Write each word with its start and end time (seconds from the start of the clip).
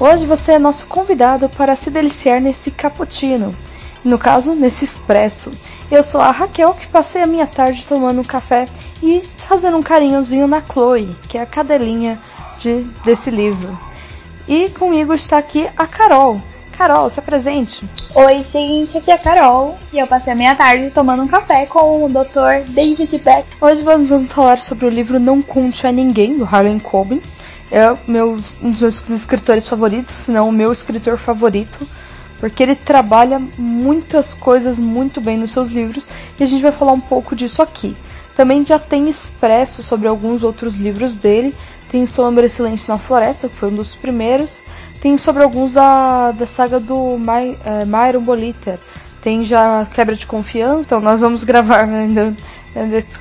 Hoje 0.00 0.24
você 0.26 0.52
é 0.52 0.58
nosso 0.60 0.86
convidado 0.86 1.48
para 1.48 1.74
se 1.74 1.90
deliciar 1.90 2.40
nesse 2.40 2.70
cappuccino. 2.70 3.52
No 4.04 4.16
caso, 4.16 4.54
nesse 4.54 4.84
expresso. 4.84 5.50
Eu 5.90 6.04
sou 6.04 6.20
a 6.20 6.30
Raquel, 6.30 6.72
que 6.74 6.86
passei 6.86 7.20
a 7.20 7.26
minha 7.26 7.48
tarde 7.48 7.84
tomando 7.84 8.20
um 8.20 8.24
café 8.24 8.66
e 9.02 9.20
fazendo 9.38 9.76
um 9.76 9.82
carinhozinho 9.82 10.46
na 10.46 10.62
Chloe, 10.62 11.16
que 11.28 11.36
é 11.36 11.42
a 11.42 11.46
cadelinha 11.46 12.16
de, 12.60 12.84
desse 13.04 13.28
livro. 13.28 13.76
E 14.46 14.68
comigo 14.70 15.12
está 15.12 15.36
aqui 15.36 15.68
a 15.76 15.84
Carol. 15.84 16.40
Carol, 16.76 17.10
se 17.10 17.18
apresente. 17.18 17.84
Oi, 18.14 18.44
gente, 18.44 18.98
aqui 18.98 19.10
é 19.10 19.14
a 19.14 19.18
Carol 19.18 19.76
e 19.92 19.98
eu 19.98 20.06
passei 20.06 20.32
a 20.32 20.36
minha 20.36 20.54
tarde 20.54 20.92
tomando 20.92 21.24
um 21.24 21.28
café 21.28 21.66
com 21.66 22.04
o 22.04 22.08
Dr. 22.08 22.70
David 22.70 23.18
Beck. 23.18 23.44
Hoje 23.60 23.82
vamos, 23.82 24.10
vamos 24.10 24.32
falar 24.32 24.60
sobre 24.60 24.86
o 24.86 24.88
livro 24.88 25.18
Não 25.18 25.42
Conte 25.42 25.88
a 25.88 25.90
Ninguém, 25.90 26.38
do 26.38 26.44
Harlan 26.44 26.78
Coben. 26.78 27.20
É 27.70 27.94
meu, 28.06 28.38
um 28.62 28.70
dos 28.70 28.80
meus 28.80 29.10
escritores 29.10 29.68
favoritos, 29.68 30.14
se 30.14 30.30
não 30.30 30.48
o 30.48 30.52
meu 30.52 30.72
escritor 30.72 31.18
favorito, 31.18 31.86
porque 32.40 32.62
ele 32.62 32.74
trabalha 32.74 33.40
muitas 33.58 34.32
coisas 34.32 34.78
muito 34.78 35.20
bem 35.20 35.36
nos 35.36 35.50
seus 35.50 35.70
livros 35.70 36.06
e 36.38 36.42
a 36.42 36.46
gente 36.46 36.62
vai 36.62 36.72
falar 36.72 36.92
um 36.92 37.00
pouco 37.00 37.36
disso 37.36 37.60
aqui. 37.60 37.96
Também 38.36 38.64
já 38.64 38.78
tem 38.78 39.08
expresso 39.08 39.82
sobre 39.82 40.06
alguns 40.06 40.42
outros 40.42 40.76
livros 40.76 41.14
dele, 41.14 41.54
tem 41.90 42.06
Sombra 42.06 42.46
e 42.46 42.50
Silêncio 42.50 42.92
na 42.92 42.98
Floresta, 42.98 43.48
que 43.48 43.56
foi 43.56 43.70
um 43.70 43.74
dos 43.74 43.96
primeiros, 43.96 44.60
tem 45.00 45.18
sobre 45.18 45.42
alguns 45.42 45.72
da, 45.72 46.30
da 46.32 46.46
saga 46.46 46.78
do 46.78 47.18
My, 47.18 47.58
é, 47.64 47.84
Myron 47.84 48.22
Boliter. 48.22 48.78
Tem 49.20 49.44
já 49.44 49.86
Quebra 49.92 50.14
de 50.14 50.26
Confiança, 50.26 50.82
então 50.82 51.00
nós 51.00 51.20
vamos 51.20 51.42
gravar 51.44 51.84
ainda 51.84 52.34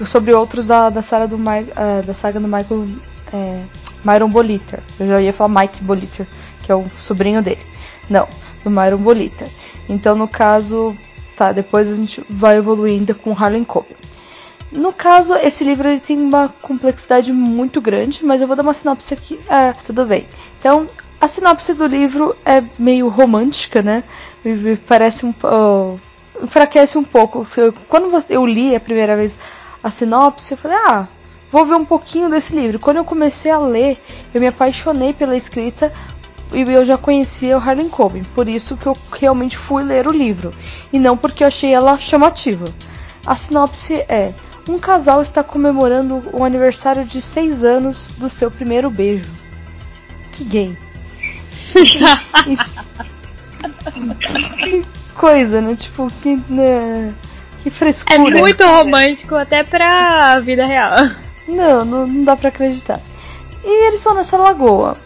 sobre 0.06 0.34
outros 0.34 0.68
da, 0.68 0.90
da, 0.90 1.02
saga 1.02 1.28
do 1.28 1.38
My, 1.38 1.64
uh, 1.64 2.06
da 2.06 2.14
saga 2.14 2.40
do 2.40 2.48
Michael 2.48 2.88
é, 3.34 3.62
Myron 4.04 4.30
Boliter. 4.30 4.80
Eu 5.00 5.08
já 5.08 5.22
ia 5.22 5.34
falar 5.34 5.62
Mike 5.62 5.84
Boliter, 5.84 6.26
que 6.64 6.72
é 6.72 6.76
o 6.76 6.86
sobrinho 7.02 7.42
dele. 7.42 7.62
Não, 8.10 8.28
do 8.64 8.70
Myron 8.70 8.98
Boliter. 8.98 9.48
Então, 9.90 10.16
no 10.16 10.28
caso, 10.28 10.96
tá, 11.36 11.52
depois 11.52 11.90
a 11.90 11.96
gente 11.96 12.24
vai 12.30 12.58
evoluindo 12.58 13.14
com 13.16 13.32
Harlan 13.32 13.64
Coben. 13.64 13.96
No 14.72 14.92
caso, 14.92 15.34
esse 15.36 15.64
livro 15.64 15.88
ele 15.88 16.00
tem 16.00 16.18
uma 16.18 16.50
complexidade 16.62 17.32
muito 17.32 17.80
grande, 17.80 18.26
mas 18.26 18.42
eu 18.42 18.48
vou 18.48 18.56
dar 18.56 18.64
uma 18.64 18.74
sinopse 18.74 19.14
aqui. 19.14 19.40
É, 19.50 19.74
tudo 19.86 20.06
bem. 20.06 20.28
Então, 20.60 20.88
a 21.22 21.28
sinopse 21.28 21.74
do 21.74 21.86
livro 21.86 22.36
é 22.46 22.62
meio 22.78 23.08
romântica, 23.08 23.82
né? 23.82 24.04
Parece 24.88 25.26
um. 25.26 25.30
Uh, 25.30 26.00
enfraquece 26.44 26.98
um 26.98 27.04
pouco. 27.04 27.46
Quando 27.88 28.24
eu 28.30 28.46
li 28.46 28.76
a 28.76 28.80
primeira 28.80 29.16
vez 29.16 29.38
a 29.82 29.90
sinopse, 29.90 30.52
eu 30.52 30.58
falei, 30.58 30.78
ah, 30.86 31.08
vou 31.52 31.66
ver 31.66 31.76
um 31.76 31.86
pouquinho 31.86 32.30
desse 32.30 32.56
livro. 32.56 32.80
Quando 32.80 32.98
eu 32.98 33.06
comecei 33.06 33.52
a 33.52 33.60
ler, 33.60 34.02
eu 34.34 34.42
me 34.42 34.48
apaixonei 34.48 35.14
pela 35.14 35.36
escrita 35.36 35.92
e 36.52 36.62
eu 36.62 36.86
já 36.86 36.98
conhecia 36.98 37.58
o 37.58 37.62
Harlan 37.62 37.90
Coben. 37.90 38.24
Por 38.36 38.48
isso 38.48 38.78
que 38.78 38.86
eu 38.86 38.96
realmente 39.12 39.58
fui 39.58 39.84
ler 39.84 40.08
o 40.08 40.12
livro. 40.12 40.54
E 40.92 41.00
não 41.00 41.18
porque 41.18 41.44
eu 41.44 41.48
achei 41.48 41.74
ela 41.74 42.00
chamativa. 42.00 42.66
A 43.26 43.36
sinopse 43.36 43.94
é. 44.08 44.32
Um 44.68 44.80
casal 44.80 45.22
está 45.22 45.44
comemorando 45.44 46.24
o 46.34 46.44
aniversário 46.44 47.06
de 47.06 47.22
seis 47.22 47.64
anos 47.64 48.10
do 48.18 48.30
seu 48.30 48.52
primeiro 48.52 48.90
beijo. 48.90 49.30
Que 50.34 50.44
gay 50.44 50.78
que 54.64 54.86
coisa, 55.16 55.62
né? 55.62 55.76
Tipo, 55.76 56.08
que, 56.22 56.40
né? 56.50 57.14
que 57.64 57.70
frescura. 57.70 58.16
É 58.16 58.40
muito 58.40 58.64
romântico 58.66 59.36
até 59.36 59.64
pra 59.64 60.40
vida 60.40 60.66
real. 60.66 60.96
Não, 61.48 61.86
não, 61.86 62.08
não 62.08 62.24
dá 62.24 62.36
pra 62.36 62.50
acreditar. 62.50 63.00
E 63.64 63.88
eles 63.88 64.00
estão 64.00 64.14
nessa 64.14 64.38
lagoa. 64.38 64.98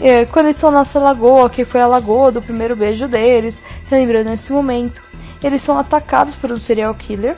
É, 0.00 0.24
quando 0.24 0.46
eles 0.46 0.56
estão 0.56 0.70
nessa 0.70 0.98
lagoa, 0.98 1.48
que 1.48 1.64
foi 1.64 1.80
a 1.80 1.86
lagoa 1.86 2.32
do 2.32 2.42
primeiro 2.42 2.74
beijo 2.74 3.06
deles, 3.06 3.60
lembrando 3.90 4.28
nesse 4.28 4.52
momento, 4.52 5.02
eles 5.42 5.62
são 5.62 5.78
atacados 5.78 6.34
por 6.34 6.50
um 6.50 6.56
serial 6.56 6.94
killer. 6.94 7.36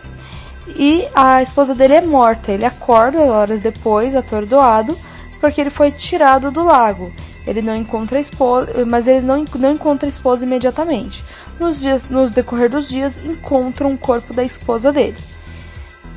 E 0.69 1.07
a 1.15 1.43
esposa 1.43 1.75
dele 1.75 1.95
é 1.95 2.01
morta. 2.01 2.53
Ele 2.53 2.65
acorda 2.65 3.21
horas 3.21 3.61
depois, 3.61 4.17
atordoado, 4.17 4.99
porque 5.41 5.61
ele 5.61 5.71
foi 5.71 5.91
tirado 5.91 6.51
do 6.51 6.65
lago. 6.65 7.13
Ele 7.47 7.63
não 7.63 7.77
encontra 7.77 8.19
a 8.19 8.21
esposa, 8.21 8.85
mas 8.85 9.07
eles 9.07 9.23
não, 9.23 9.45
não 9.55 9.73
encontram 9.73 10.09
a 10.09 10.11
esposa 10.11 10.45
imediatamente. 10.45 11.25
Nos, 11.61 11.81
dias, 11.81 12.03
nos 12.11 12.31
decorrer 12.33 12.69
dos 12.69 12.89
dias, 12.89 13.15
encontram 13.25 13.93
o 13.93 13.99
corpo 13.99 14.35
da 14.35 14.43
esposa 14.43 14.93
dele. 14.93 15.17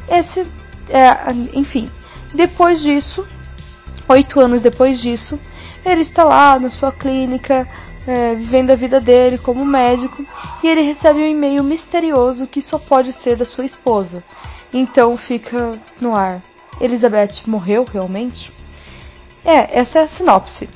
Esse, 0.09 0.45
é, 0.89 1.31
enfim, 1.53 1.89
depois 2.33 2.81
disso, 2.81 3.25
oito 4.07 4.39
anos 4.39 4.61
depois 4.61 4.99
disso, 4.99 5.39
ele 5.85 6.01
está 6.01 6.23
lá 6.23 6.59
na 6.59 6.69
sua 6.69 6.91
clínica, 6.91 7.67
é, 8.07 8.35
vivendo 8.35 8.71
a 8.71 8.75
vida 8.75 8.99
dele 8.99 9.37
como 9.37 9.65
médico, 9.65 10.25
e 10.63 10.67
ele 10.67 10.81
recebe 10.81 11.19
um 11.19 11.27
e-mail 11.27 11.63
misterioso 11.63 12.47
que 12.47 12.61
só 12.61 12.77
pode 12.77 13.13
ser 13.13 13.35
da 13.35 13.45
sua 13.45 13.65
esposa. 13.65 14.23
Então 14.73 15.17
fica 15.17 15.79
no 15.99 16.15
ar. 16.15 16.41
Elizabeth 16.79 17.41
morreu 17.47 17.85
realmente? 17.91 18.51
É, 19.43 19.79
essa 19.79 19.99
é 19.99 20.03
a 20.03 20.07
sinopse 20.07 20.67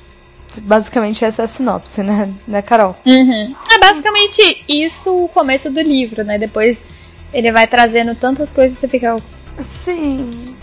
basicamente 0.61 1.23
essa 1.25 1.43
é 1.43 1.45
a 1.45 1.47
sinopse, 1.47 2.03
né, 2.03 2.31
né 2.47 2.61
Carol? 2.61 2.95
Uhum. 3.05 3.55
É 3.71 3.79
basicamente 3.79 4.63
isso 4.67 5.15
o 5.15 5.27
começo 5.27 5.69
do 5.69 5.81
livro, 5.81 6.23
né? 6.23 6.37
Depois 6.37 6.83
ele 7.33 7.51
vai 7.51 7.67
trazendo 7.67 8.15
tantas 8.15 8.51
coisas 8.51 8.77
e 8.77 8.81
você 8.81 8.87
fica. 8.87 9.17
Sim, 9.61 10.55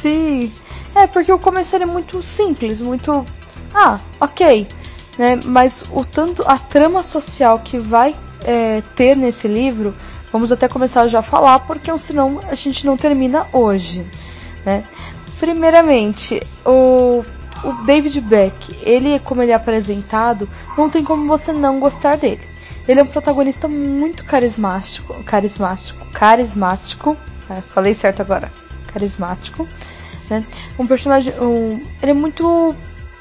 sim. 0.00 0.52
É, 0.94 1.06
porque 1.06 1.32
o 1.32 1.38
começo 1.38 1.76
é 1.76 1.86
muito 1.86 2.22
simples, 2.22 2.80
muito. 2.80 3.24
Ah, 3.74 4.00
ok. 4.20 4.66
Né? 5.18 5.40
Mas 5.44 5.84
o 5.92 6.04
tanto. 6.04 6.42
A 6.46 6.58
trama 6.58 7.02
social 7.02 7.58
que 7.60 7.78
vai 7.78 8.14
é, 8.44 8.82
ter 8.96 9.16
nesse 9.16 9.48
livro, 9.48 9.94
vamos 10.32 10.50
até 10.50 10.68
começar 10.68 11.06
já 11.08 11.20
a 11.20 11.22
falar, 11.22 11.60
porque 11.60 11.96
senão 11.98 12.40
a 12.48 12.54
gente 12.54 12.86
não 12.86 12.96
termina 12.96 13.46
hoje. 13.52 14.04
Né? 14.64 14.84
Primeiramente, 15.38 16.42
o 16.64 17.24
o 17.64 17.72
David 17.84 18.20
Beck, 18.20 18.54
ele, 18.82 19.18
como 19.20 19.42
ele 19.42 19.52
é 19.52 19.54
apresentado, 19.54 20.48
não 20.76 20.88
tem 20.88 21.02
como 21.02 21.26
você 21.26 21.52
não 21.52 21.80
gostar 21.80 22.16
dele. 22.16 22.40
Ele 22.86 23.00
é 23.00 23.02
um 23.02 23.06
protagonista 23.06 23.68
muito 23.68 24.24
carismático, 24.24 25.14
carismático, 25.24 26.06
carismático, 26.12 27.16
é, 27.50 27.60
falei 27.60 27.94
certo 27.94 28.20
agora, 28.20 28.50
carismático, 28.92 29.68
né? 30.28 30.44
Um 30.78 30.86
personagem, 30.86 31.32
um, 31.40 31.80
ele 32.02 32.10
é 32.10 32.14
muito 32.14 32.74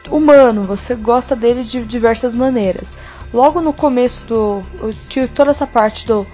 humano, 0.09 0.63
você 0.63 0.95
gosta 0.95 1.35
dele 1.35 1.63
de 1.63 1.83
diversas 1.83 2.33
maneiras. 2.33 2.89
Logo 3.33 3.59
no 3.59 3.73
começo 3.73 4.23
do, 4.25 4.63
que 5.09 5.27
toda 5.27 5.51
essa 5.51 5.67
parte 5.67 6.07
do 6.07 6.25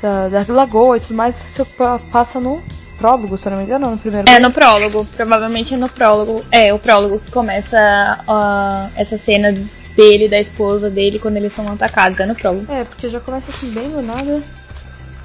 da, 0.00 0.28
da 0.28 0.52
lagoa 0.52 0.96
e 0.96 1.00
tudo 1.00 1.14
mais, 1.14 1.34
você 1.34 1.64
passa 2.10 2.40
no 2.40 2.62
prólogo, 2.96 3.36
se 3.36 3.46
eu 3.46 3.50
não 3.50 3.58
me 3.58 3.64
engano, 3.64 3.90
no 3.90 3.98
primeiro. 3.98 4.28
É, 4.30 4.38
no 4.38 4.50
prólogo. 4.50 5.06
Provavelmente 5.16 5.74
é 5.74 5.76
no 5.76 5.88
prólogo. 5.88 6.44
É, 6.50 6.72
o 6.72 6.78
prólogo 6.78 7.18
que 7.18 7.30
começa 7.30 8.18
uh, 8.28 8.92
essa 8.96 9.16
cena 9.16 9.52
dele, 9.96 10.28
da 10.28 10.38
esposa 10.38 10.90
dele, 10.90 11.18
quando 11.18 11.36
eles 11.36 11.52
são 11.52 11.70
atacados. 11.70 12.20
É 12.20 12.26
no 12.26 12.34
prólogo. 12.34 12.70
É, 12.70 12.84
porque 12.84 13.08
já 13.08 13.20
começa 13.20 13.50
assim, 13.50 13.70
bem 13.70 13.90
do 13.90 14.02
nada, 14.02 14.42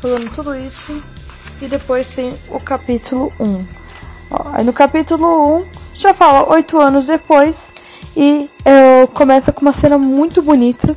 falando 0.01 0.30
tudo 0.34 0.56
isso. 0.56 1.01
E 1.62 1.68
depois 1.68 2.09
tem 2.09 2.34
o 2.50 2.59
capítulo 2.59 3.31
1. 3.40 3.66
Ó, 4.31 4.50
aí 4.53 4.64
no 4.64 4.74
capítulo 4.74 5.58
1 5.59 5.66
já 5.94 6.14
fala 6.14 6.50
oito 6.52 6.80
anos 6.80 7.06
depois. 7.06 7.72
E 8.16 8.50
é, 8.64 9.08
começa 9.08 9.52
com 9.52 9.62
uma 9.62 9.74
cena 9.74 9.97
muito 9.97 10.42
bonita 10.42 10.96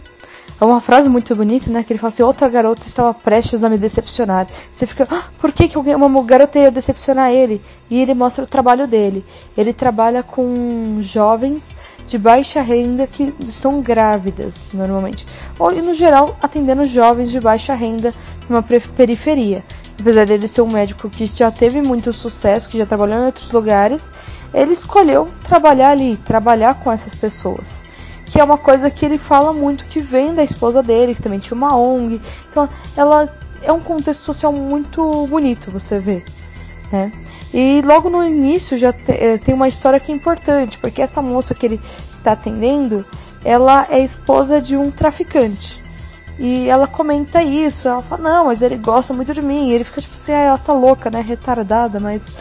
é 0.59 0.65
uma 0.65 0.81
frase 0.81 1.07
muito 1.09 1.37
bonita, 1.37 1.71
né? 1.71 1.83
Que 1.83 1.93
ele 1.93 1.99
fala 1.99 2.09
assim: 2.09 2.23
outra 2.23 2.49
garota 2.49 2.87
estava 2.87 3.13
prestes 3.13 3.63
a 3.63 3.69
me 3.69 3.77
decepcionar. 3.77 4.47
Você 4.73 4.87
fica, 4.87 5.07
ah, 5.11 5.25
por 5.39 5.53
que, 5.53 5.69
que 5.69 5.77
uma 5.77 6.23
garota 6.23 6.59
ia 6.59 6.71
decepcionar 6.71 7.31
ele? 7.31 7.61
E 7.91 8.01
ele 8.01 8.15
mostra 8.15 8.43
o 8.43 8.47
trabalho 8.47 8.87
dele. 8.87 9.23
Ele 9.57 9.75
trabalha 9.75 10.23
com 10.23 10.99
jovens 11.03 11.71
de 12.07 12.17
baixa 12.17 12.63
renda 12.63 13.07
que 13.07 13.35
estão 13.41 13.83
grávidas, 13.83 14.69
normalmente. 14.73 15.27
Ou, 15.59 15.71
no 15.73 15.93
geral, 15.93 16.37
atendendo 16.41 16.87
jovens 16.87 17.31
de 17.31 17.39
baixa 17.39 17.75
renda 17.75 18.15
numa 18.49 18.63
periferia. 18.63 19.63
Apesar 19.99 20.27
dele 20.27 20.47
ser 20.47 20.63
um 20.63 20.71
médico 20.71 21.09
que 21.09 21.27
já 21.27 21.51
teve 21.51 21.81
muito 21.81 22.13
sucesso, 22.13 22.69
que 22.69 22.79
já 22.79 22.87
trabalhou 22.87 23.19
em 23.19 23.27
outros 23.27 23.51
lugares, 23.51 24.11
ele 24.53 24.73
escolheu 24.73 25.29
trabalhar 25.43 25.91
ali, 25.91 26.17
trabalhar 26.19 26.75
com 26.75 26.93
essas 26.93 27.15
pessoas 27.15 27.87
que 28.27 28.41
é 28.41 28.45
uma 28.45 28.59
coisa 28.59 28.91
que 28.91 29.05
ele 29.05 29.19
fala 29.19 29.53
muito 29.53 29.85
que 29.85 30.01
vem 30.01 30.35
da 30.35 30.43
esposa 30.43 30.83
dele, 30.83 31.15
que 31.15 31.23
também 31.23 31.39
tinha 31.39 31.57
uma 31.57 31.77
ONG. 31.77 32.21
Então, 32.51 32.69
ela 32.97 33.29
é 33.63 33.73
um 33.73 33.81
contexto 33.81 34.23
social 34.23 34.53
muito 34.53 35.27
bonito, 35.29 35.71
você 35.71 35.99
vê, 35.99 36.23
né? 36.93 37.13
E 37.55 37.81
logo 37.85 38.11
no 38.11 38.27
início 38.27 38.77
já 38.77 38.93
te, 38.93 39.13
é, 39.13 39.39
tem 39.39 39.55
uma 39.55 39.69
história 39.69 40.01
que 40.01 40.11
é 40.11 40.15
importante, 40.15 40.77
porque 40.79 41.01
essa 41.01 41.23
moça 41.23 41.55
que 41.55 41.65
ele 41.65 41.81
está 42.19 42.33
atendendo, 42.33 43.07
ela 43.45 43.87
é 43.89 44.01
esposa 44.01 44.61
de 44.61 44.77
um 44.77 44.91
traficante. 44.91 45.81
E 46.39 46.69
ela 46.69 46.87
comenta 46.87 47.43
isso, 47.43 47.89
ela 47.89 48.03
fala, 48.03 48.23
não, 48.23 48.45
mas 48.47 48.61
ele 48.61 48.77
gosta 48.77 49.15
muito 49.15 49.33
de 49.33 49.41
mim. 49.41 49.71
E 49.71 49.73
ele 49.73 49.85
fica 49.85 50.01
tipo 50.01 50.15
assim, 50.15 50.33
ah, 50.33 50.41
ela 50.41 50.59
tá 50.59 50.73
louca, 50.73 51.11
né? 51.11 51.21
Retardada, 51.21 51.99
mas, 51.99 52.33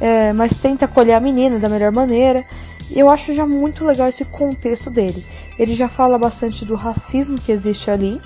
é, 0.00 0.32
mas 0.32 0.54
tenta 0.54 0.84
acolher 0.84 1.14
a 1.14 1.20
menina 1.20 1.58
da 1.58 1.68
melhor 1.68 1.92
maneira. 1.92 2.44
Eu 2.90 3.08
acho 3.08 3.34
já 3.34 3.46
muito 3.46 3.84
legal 3.84 4.08
esse 4.08 4.24
contexto 4.24 4.90
dele. 4.90 5.24
ele 5.58 5.74
já 5.74 5.88
fala 5.88 6.18
bastante 6.18 6.64
do 6.64 6.74
racismo 6.74 7.38
que 7.38 7.50
existe 7.50 7.90
ali, 7.90 8.20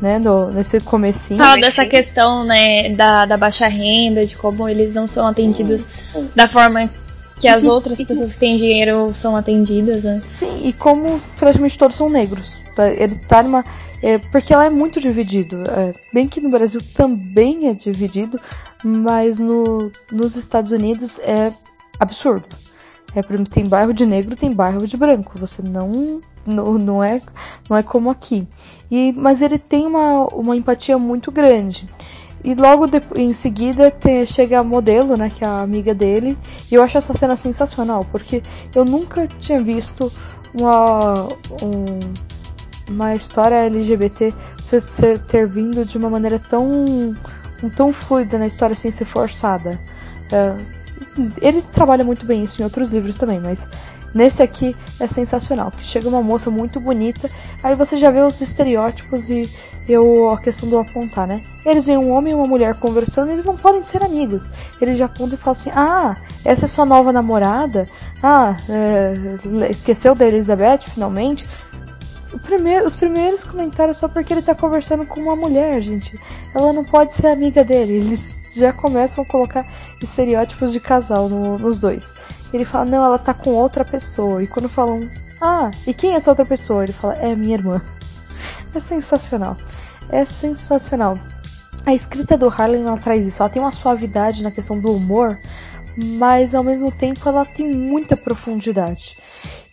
né, 0.00 0.18
no, 0.18 0.50
nesse 0.50 0.80
comecinho. 0.80 1.38
Fala 1.38 1.60
dessa 1.60 1.84
questão, 1.84 2.44
né, 2.44 2.90
da, 2.90 3.26
da 3.26 3.36
baixa 3.36 3.68
renda, 3.68 4.24
de 4.24 4.36
como 4.36 4.68
eles 4.68 4.92
não 4.92 5.06
são 5.06 5.26
atendidos 5.26 5.82
Sim. 6.12 6.30
da 6.34 6.48
forma 6.48 6.88
que 7.38 7.48
as 7.48 7.64
outras 7.64 8.00
pessoas 8.02 8.34
que 8.34 8.38
têm 8.38 8.56
dinheiro 8.56 9.12
são 9.14 9.34
atendidas, 9.34 10.04
né? 10.04 10.20
Sim, 10.24 10.60
e 10.62 10.72
como 10.74 11.20
praticamente 11.38 11.78
todos 11.78 11.96
são 11.96 12.10
negros. 12.10 12.58
Tá? 12.76 12.88
Ele 12.88 13.14
tá 13.14 13.42
numa. 13.42 13.64
É, 14.02 14.18
porque 14.18 14.52
ela 14.52 14.64
é 14.64 14.70
muito 14.70 15.00
dividido. 15.00 15.62
É, 15.68 15.94
bem 16.12 16.26
que 16.26 16.40
no 16.40 16.50
Brasil 16.50 16.80
também 16.94 17.68
é 17.68 17.74
dividido, 17.74 18.40
mas 18.82 19.38
no, 19.38 19.90
nos 20.10 20.36
Estados 20.36 20.70
Unidos 20.70 21.18
é 21.20 21.52
absurdo. 21.98 22.48
É, 23.14 23.22
tem 23.44 23.66
bairro 23.66 23.92
de 23.92 24.06
negro, 24.06 24.36
tem 24.36 24.52
bairro 24.52 24.86
de 24.86 24.96
branco. 24.96 25.38
Você 25.38 25.62
não 25.62 26.20
não, 26.46 26.78
não 26.78 27.04
é 27.04 27.20
não 27.68 27.76
é 27.76 27.82
como 27.82 28.10
aqui. 28.10 28.46
E 28.90 29.12
mas 29.12 29.42
ele 29.42 29.58
tem 29.58 29.86
uma, 29.86 30.26
uma 30.28 30.56
empatia 30.56 30.96
muito 30.96 31.30
grande. 31.30 31.86
E 32.42 32.54
logo 32.54 32.86
de, 32.86 33.02
em 33.16 33.34
seguida 33.34 33.90
tem, 33.90 34.24
chega 34.24 34.60
a 34.60 34.64
modelo, 34.64 35.14
né, 35.16 35.30
que 35.30 35.44
é 35.44 35.46
a 35.46 35.60
amiga 35.60 35.94
dele. 35.94 36.38
E 36.70 36.74
eu 36.74 36.82
acho 36.82 36.96
essa 36.96 37.12
cena 37.12 37.36
sensacional, 37.36 38.06
porque 38.10 38.42
eu 38.74 38.84
nunca 38.84 39.26
tinha 39.26 39.62
visto 39.62 40.10
uma, 40.58 41.28
um, 41.62 42.12
uma 42.90 43.14
história 43.14 43.66
LGBT 43.66 44.34
ser, 44.62 44.82
ser, 44.82 45.18
ter 45.20 45.46
vindo 45.46 45.84
de 45.84 45.96
uma 45.96 46.10
maneira 46.10 46.38
tão, 46.38 47.16
tão 47.76 47.92
fluida 47.92 48.36
na 48.38 48.46
história 48.46 48.74
sem 48.74 48.90
ser 48.90 49.04
forçada. 49.04 49.78
É, 50.32 50.54
ele 51.40 51.62
trabalha 51.62 52.04
muito 52.04 52.26
bem 52.26 52.44
isso 52.44 52.60
em 52.60 52.64
outros 52.64 52.90
livros 52.90 53.16
também, 53.16 53.40
mas 53.40 53.68
Nesse 54.12 54.42
aqui 54.42 54.74
é 54.98 55.06
sensacional, 55.06 55.70
que 55.70 55.84
chega 55.84 56.08
uma 56.08 56.22
moça 56.22 56.50
muito 56.50 56.80
bonita, 56.80 57.30
aí 57.62 57.76
você 57.76 57.96
já 57.96 58.10
vê 58.10 58.20
os 58.20 58.40
estereótipos 58.40 59.30
e 59.30 59.48
eu 59.88 60.30
a 60.30 60.38
questão 60.38 60.68
do 60.68 60.78
apontar, 60.78 61.28
né? 61.28 61.42
Eles 61.64 61.86
veem 61.86 61.98
um 61.98 62.10
homem 62.10 62.32
e 62.32 62.34
uma 62.34 62.46
mulher 62.46 62.74
conversando, 62.74 63.28
e 63.28 63.34
eles 63.34 63.44
não 63.44 63.56
podem 63.56 63.82
ser 63.82 64.02
amigos. 64.02 64.50
Eles 64.80 64.98
já 64.98 65.04
apontam 65.04 65.34
e 65.34 65.36
falam 65.36 65.60
assim: 65.60 65.70
"Ah, 65.72 66.16
essa 66.44 66.64
é 66.64 66.68
sua 66.68 66.84
nova 66.84 67.12
namorada? 67.12 67.88
Ah, 68.20 68.56
é, 68.68 69.70
esqueceu 69.70 70.14
da 70.14 70.26
Elizabeth 70.26 70.90
finalmente?" 70.92 71.48
Primeiro, 72.38 72.86
os 72.86 72.94
primeiros 72.94 73.42
comentários 73.42 73.96
só 73.96 74.08
porque 74.08 74.32
ele 74.32 74.42
tá 74.42 74.54
conversando 74.54 75.04
com 75.04 75.20
uma 75.20 75.34
mulher, 75.34 75.80
gente. 75.80 76.18
Ela 76.54 76.72
não 76.72 76.84
pode 76.84 77.12
ser 77.12 77.26
amiga 77.26 77.64
dele. 77.64 77.94
Eles 77.94 78.54
já 78.56 78.72
começam 78.72 79.24
a 79.24 79.26
colocar 79.26 79.66
estereótipos 80.00 80.72
de 80.72 80.78
casal 80.78 81.28
no, 81.28 81.58
nos 81.58 81.80
dois. 81.80 82.14
Ele 82.52 82.64
fala, 82.64 82.84
não, 82.84 83.04
ela 83.04 83.18
tá 83.18 83.34
com 83.34 83.50
outra 83.50 83.84
pessoa. 83.84 84.42
E 84.42 84.46
quando 84.46 84.68
falam, 84.68 85.08
ah, 85.40 85.70
e 85.86 85.92
quem 85.92 86.12
é 86.12 86.16
essa 86.16 86.30
outra 86.30 86.44
pessoa? 86.44 86.84
Ele 86.84 86.92
fala, 86.92 87.14
é 87.14 87.34
minha 87.34 87.54
irmã. 87.54 87.80
É 88.72 88.78
sensacional. 88.78 89.56
É 90.10 90.24
sensacional. 90.24 91.18
A 91.84 91.92
escrita 91.92 92.38
do 92.38 92.48
Harlan 92.48 92.86
ela 92.86 92.96
traz 92.96 93.26
isso. 93.26 93.42
Ela 93.42 93.50
tem 93.50 93.60
uma 93.60 93.72
suavidade 93.72 94.44
na 94.44 94.50
questão 94.52 94.78
do 94.78 94.92
humor, 94.92 95.36
mas 95.96 96.54
ao 96.54 96.62
mesmo 96.62 96.92
tempo 96.92 97.28
ela 97.28 97.44
tem 97.44 97.68
muita 97.68 98.16
profundidade. 98.16 99.16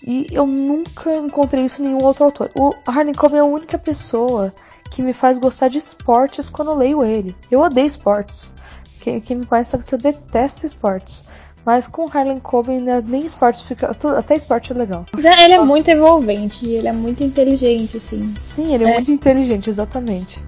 E 0.08 0.26
eu 0.32 0.48
nunca 0.48 1.14
encontrei 1.18 1.66
isso 1.66 1.82
em 1.82 1.88
nenhum 1.88 2.02
outro 2.02 2.24
autor. 2.24 2.50
O 2.58 2.74
Harlan 2.88 3.12
Coben 3.12 3.40
é 3.40 3.42
a 3.42 3.46
única 3.46 3.78
pessoa 3.78 4.54
que 4.90 5.02
me 5.02 5.12
faz 5.12 5.38
gostar 5.38 5.68
de 5.68 5.80
esportes 5.80 6.50
quando 6.50 6.72
eu 6.72 6.78
leio 6.78 7.04
ele. 7.04 7.36
Eu 7.52 7.60
odeio 7.60 7.86
esportes. 7.86 8.54
Quem, 9.02 9.20
quem 9.20 9.36
me 9.36 9.46
conhece 9.46 9.72
sabe 9.72 9.84
que 9.84 9.94
eu 9.94 10.00
detesto 10.00 10.66
esportes. 10.66 11.24
Mas 11.66 11.88
com 11.88 12.06
Harlan 12.06 12.40
Coben, 12.40 12.80
né, 12.80 13.04
nem 13.06 13.26
esporte 13.26 13.66
fica. 13.66 13.92
Até 14.18 14.38
esporte 14.38 14.72
é 14.72 14.76
legal. 14.76 15.06
É, 15.22 15.44
ele 15.44 15.56
é 15.56 15.62
muito 15.62 15.92
envolvente, 15.92 16.66
ele 16.66 16.88
é 16.88 16.94
muito 16.94 17.22
inteligente, 17.22 17.98
assim. 17.98 18.34
Sim, 18.40 18.74
ele 18.74 18.86
é, 18.86 18.92
é. 18.92 18.94
muito 18.94 19.12
inteligente, 19.12 19.70
exatamente. 19.70 20.42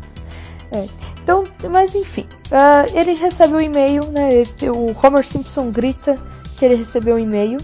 É. 0.71 0.87
Então, 1.21 1.43
mas 1.69 1.93
enfim. 1.95 2.25
Uh, 2.45 2.97
ele 2.97 3.11
recebe 3.11 3.55
o 3.55 3.57
um 3.57 3.61
e-mail, 3.61 4.05
né? 4.05 4.43
o 4.73 4.95
Homer 5.05 5.25
Simpson 5.25 5.69
grita 5.69 6.17
que 6.57 6.63
ele 6.63 6.75
recebeu 6.75 7.15
um 7.15 7.19
e-mail. 7.19 7.59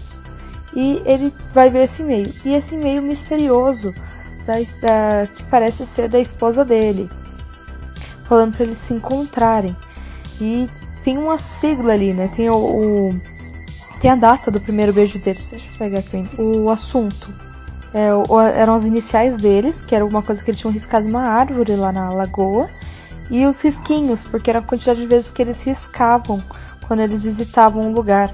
E 0.76 1.02
ele 1.06 1.32
vai 1.54 1.70
ver 1.70 1.84
esse 1.84 2.02
e-mail. 2.02 2.30
E 2.44 2.52
esse 2.52 2.74
e-mail 2.74 3.00
misterioso 3.00 3.94
da, 4.46 4.54
da, 4.82 5.26
que 5.26 5.42
parece 5.44 5.86
ser 5.86 6.06
da 6.06 6.20
esposa 6.20 6.66
dele. 6.66 7.08
Falando 8.24 8.54
para 8.54 8.64
eles 8.64 8.76
se 8.76 8.92
encontrarem. 8.92 9.74
E 10.38 10.68
tem 11.02 11.16
uma 11.16 11.38
sigla 11.38 11.94
ali, 11.94 12.12
né? 12.12 12.28
Tem 12.28 12.50
o, 12.50 12.56
o 12.56 13.20
tem 14.00 14.10
a 14.10 14.16
data 14.16 14.50
do 14.50 14.60
primeiro 14.60 14.92
beijo 14.92 15.18
deles. 15.18 15.48
Deixa 15.48 15.66
eu 15.66 15.78
pegar 15.78 16.00
aqui 16.00 16.28
o 16.38 16.68
assunto. 16.68 17.32
É, 17.94 18.12
o, 18.12 18.38
eram 18.38 18.74
as 18.74 18.84
iniciais 18.84 19.38
deles, 19.38 19.80
que 19.80 19.94
era 19.94 20.04
uma 20.04 20.20
coisa 20.20 20.42
que 20.42 20.50
eles 20.50 20.60
tinham 20.60 20.72
riscado 20.74 21.08
uma 21.08 21.22
árvore 21.22 21.74
lá 21.74 21.90
na 21.90 22.10
lagoa. 22.12 22.68
E 23.30 23.46
os 23.46 23.62
risquinhos, 23.62 24.24
porque 24.24 24.50
era 24.50 24.58
a 24.58 24.62
quantidade 24.62 25.00
de 25.00 25.06
vezes 25.06 25.30
que 25.30 25.40
eles 25.40 25.62
riscavam 25.62 26.42
quando 26.86 27.00
eles 27.00 27.22
visitavam 27.24 27.88
um 27.88 27.94
lugar. 27.94 28.30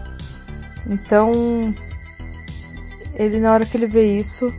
Então, 0.86 1.72
ele 3.14 3.38
na 3.38 3.52
hora 3.52 3.66
que 3.66 3.76
ele 3.76 3.86
vê 3.86 4.18
isso, 4.18 4.52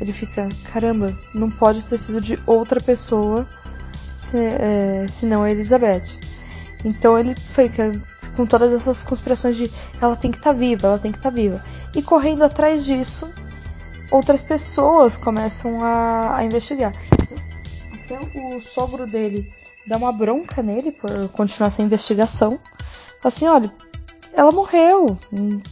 ele 0.00 0.12
fica, 0.12 0.48
caramba, 0.72 1.16
não 1.34 1.50
pode 1.50 1.84
ter 1.84 1.98
sido 1.98 2.20
de 2.20 2.38
outra 2.46 2.80
pessoa, 2.80 3.46
se, 4.16 4.36
é, 4.36 5.06
senão 5.10 5.42
a 5.42 5.50
Elizabeth. 5.50 6.18
Então 6.84 7.18
ele 7.18 7.34
fica 7.34 7.92
com 8.36 8.46
todas 8.46 8.72
essas 8.72 9.02
conspirações 9.02 9.56
de 9.56 9.70
ela 10.00 10.16
tem 10.16 10.30
que 10.30 10.38
estar 10.38 10.52
tá 10.52 10.58
viva, 10.58 10.88
ela 10.88 10.98
tem 10.98 11.12
que 11.12 11.18
estar 11.18 11.30
tá 11.30 11.34
viva. 11.34 11.62
E 11.94 12.02
correndo 12.02 12.42
atrás 12.42 12.84
disso, 12.84 13.30
outras 14.10 14.42
pessoas 14.42 15.16
começam 15.16 15.82
a, 15.84 16.36
a 16.36 16.44
investigar. 16.44 16.92
Até 18.04 18.18
o 18.38 18.60
sogro 18.60 19.06
dele 19.06 19.52
dá 19.86 19.96
uma 19.96 20.12
bronca 20.12 20.62
nele 20.62 20.92
por 20.92 21.28
continuar 21.30 21.68
essa 21.68 21.82
investigação. 21.82 22.58
Assim, 23.22 23.46
olha, 23.46 23.72
ela 24.32 24.50
morreu. 24.50 25.16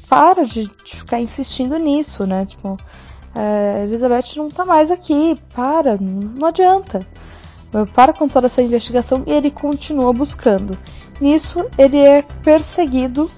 Para 0.08 0.44
de, 0.44 0.64
de 0.84 0.96
ficar 0.96 1.20
insistindo 1.20 1.76
nisso, 1.76 2.26
né? 2.26 2.46
Tipo, 2.46 2.76
é, 3.34 3.84
Elizabeth 3.84 4.36
não 4.36 4.50
tá 4.50 4.64
mais 4.64 4.90
aqui. 4.90 5.38
Para, 5.54 5.96
não 5.98 6.46
adianta. 6.46 7.00
Para 7.94 8.12
com 8.12 8.28
toda 8.28 8.46
essa 8.46 8.62
investigação 8.62 9.22
e 9.26 9.32
ele 9.32 9.50
continua 9.50 10.12
buscando. 10.12 10.76
Nisso, 11.20 11.64
ele 11.78 11.98
é 11.98 12.22
perseguido. 12.42 13.30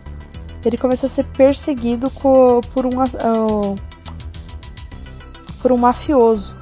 Ele 0.64 0.76
começa 0.76 1.06
a 1.06 1.08
ser 1.08 1.24
perseguido 1.24 2.10
por 2.10 2.86
um, 2.86 3.02
uh, 3.02 3.76
por 5.60 5.72
um 5.72 5.76
mafioso. 5.76 6.54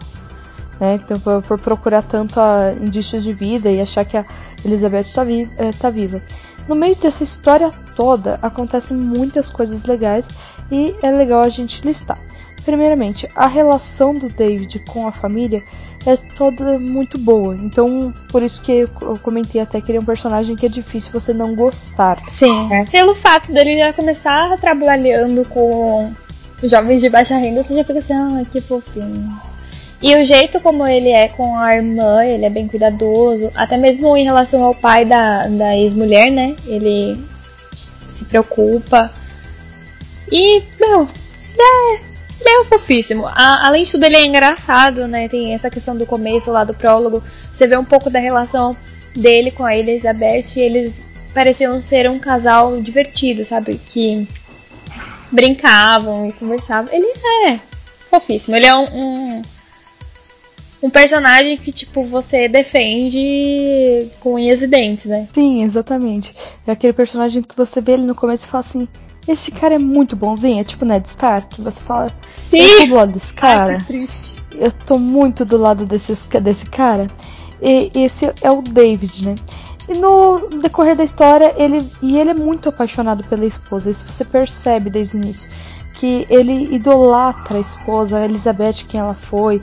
Né? 0.80 0.94
Então, 0.94 1.20
por, 1.20 1.42
por 1.42 1.58
procurar 1.58 2.02
tanto 2.02 2.40
indícios 2.80 3.22
de 3.22 3.32
vida 3.32 3.70
e 3.70 3.80
achar 3.80 4.04
que 4.04 4.16
a 4.16 4.24
Elizabeth 4.64 5.00
está 5.00 5.22
vi 5.22 5.48
é, 5.58 5.70
tá 5.72 5.90
viva. 5.90 6.22
No 6.70 6.76
meio 6.76 6.94
dessa 6.94 7.24
história 7.24 7.72
toda, 7.96 8.38
acontecem 8.40 8.96
muitas 8.96 9.50
coisas 9.50 9.82
legais 9.82 10.28
e 10.70 10.94
é 11.02 11.10
legal 11.10 11.40
a 11.40 11.48
gente 11.48 11.84
listar. 11.84 12.16
Primeiramente, 12.64 13.28
a 13.34 13.48
relação 13.48 14.14
do 14.14 14.28
David 14.28 14.78
com 14.88 15.04
a 15.04 15.10
família 15.10 15.64
é 16.06 16.16
toda 16.16 16.78
muito 16.78 17.18
boa. 17.18 17.56
Então, 17.56 18.14
por 18.30 18.40
isso 18.40 18.62
que 18.62 18.86
eu 19.00 19.18
comentei 19.20 19.60
até 19.60 19.80
que 19.80 19.90
ele 19.90 19.98
é 19.98 20.00
um 20.00 20.04
personagem 20.04 20.54
que 20.54 20.64
é 20.64 20.68
difícil 20.68 21.10
você 21.10 21.34
não 21.34 21.56
gostar. 21.56 22.22
Sim. 22.28 22.72
É. 22.72 22.84
Pelo 22.84 23.16
fato 23.16 23.50
dele 23.50 23.76
já 23.76 23.92
começar 23.92 24.56
trabalhando 24.58 25.44
com 25.46 26.12
jovens 26.62 27.00
de 27.00 27.10
baixa 27.10 27.36
renda, 27.36 27.64
você 27.64 27.74
já 27.74 27.82
fica 27.82 27.98
assim, 27.98 28.12
ah, 28.12 28.44
que 28.48 28.60
fofinho. 28.60 29.49
E 30.02 30.16
o 30.16 30.24
jeito 30.24 30.60
como 30.60 30.86
ele 30.86 31.10
é 31.10 31.28
com 31.28 31.56
a 31.56 31.76
irmã, 31.76 32.24
ele 32.24 32.46
é 32.46 32.50
bem 32.50 32.66
cuidadoso. 32.66 33.52
Até 33.54 33.76
mesmo 33.76 34.16
em 34.16 34.24
relação 34.24 34.64
ao 34.64 34.74
pai 34.74 35.04
da, 35.04 35.46
da 35.46 35.76
ex-mulher, 35.76 36.30
né? 36.30 36.56
Ele 36.66 37.22
se 38.08 38.24
preocupa. 38.24 39.12
E, 40.32 40.62
meu, 40.80 41.06
é, 41.58 41.94
é 42.44 42.64
fofíssimo. 42.64 43.26
A, 43.26 43.66
além 43.66 43.84
de 43.84 43.90
tudo, 43.90 44.04
ele 44.04 44.16
é 44.16 44.24
engraçado, 44.24 45.06
né? 45.06 45.28
Tem 45.28 45.52
essa 45.52 45.68
questão 45.68 45.96
do 45.96 46.06
começo 46.06 46.50
lá 46.50 46.64
do 46.64 46.72
prólogo. 46.72 47.22
Você 47.52 47.66
vê 47.66 47.76
um 47.76 47.84
pouco 47.84 48.08
da 48.08 48.18
relação 48.18 48.74
dele 49.14 49.50
com 49.50 49.64
a 49.64 49.76
Elizabeth. 49.76 50.56
eles 50.56 51.04
pareciam 51.34 51.80
ser 51.80 52.08
um 52.10 52.18
casal 52.18 52.80
divertido, 52.80 53.44
sabe? 53.44 53.78
Que 53.86 54.26
brincavam 55.30 56.26
e 56.26 56.32
conversavam. 56.32 56.92
Ele 56.92 57.06
é 57.46 57.60
fofíssimo. 58.08 58.56
Ele 58.56 58.66
é 58.66 58.74
um, 58.74 58.84
um, 58.84 59.42
um 60.82 60.88
personagem 60.90 61.56
que, 61.58 61.70
tipo, 61.72 62.02
você 62.04 62.48
defende 62.48 64.08
com 64.20 64.34
unhas 64.34 64.62
e 64.62 64.66
dentes, 64.66 65.06
né? 65.06 65.28
Sim, 65.32 65.62
exatamente. 65.62 66.34
É 66.66 66.72
aquele 66.72 66.92
personagem 66.92 67.42
que 67.42 67.56
você 67.56 67.80
vê 67.80 67.92
ele 67.92 68.02
no 68.02 68.14
começo 68.14 68.46
e 68.46 68.48
fala 68.48 68.60
assim: 68.60 68.88
esse 69.28 69.50
cara 69.50 69.74
é 69.74 69.78
muito 69.78 70.16
bonzinho, 70.16 70.60
é 70.60 70.64
tipo 70.64 70.84
Ned 70.84 71.06
Stark, 71.06 71.56
que 71.56 71.60
você 71.62 71.80
fala. 71.80 72.10
Sim! 72.24 72.60
Eu 72.60 72.78
tô 72.78 72.86
do 72.86 72.94
lado 72.94 73.12
desse 73.12 73.34
cara. 73.34 73.72
Ai, 73.74 73.84
triste. 73.86 74.36
Eu 74.54 74.72
tô 74.72 74.98
muito 74.98 75.44
do 75.44 75.56
lado 75.56 75.84
desse, 75.84 76.14
desse 76.40 76.66
cara. 76.66 77.06
E 77.62 77.90
esse 77.94 78.32
é 78.40 78.50
o 78.50 78.62
David, 78.62 79.24
né? 79.26 79.34
E 79.88 79.94
no 79.94 80.48
decorrer 80.60 80.96
da 80.96 81.04
história, 81.04 81.54
ele. 81.58 81.86
E 82.00 82.18
ele 82.18 82.30
é 82.30 82.34
muito 82.34 82.70
apaixonado 82.70 83.22
pela 83.24 83.44
esposa, 83.44 83.90
isso 83.90 84.10
você 84.10 84.24
percebe 84.24 84.88
desde 84.88 85.16
o 85.16 85.20
início. 85.22 85.48
que 85.94 86.26
ele 86.30 86.74
idolatra 86.74 87.58
a 87.58 87.60
esposa, 87.60 88.16
a 88.16 88.24
Elizabeth, 88.24 88.84
quem 88.88 89.00
ela 89.00 89.14
foi, 89.14 89.60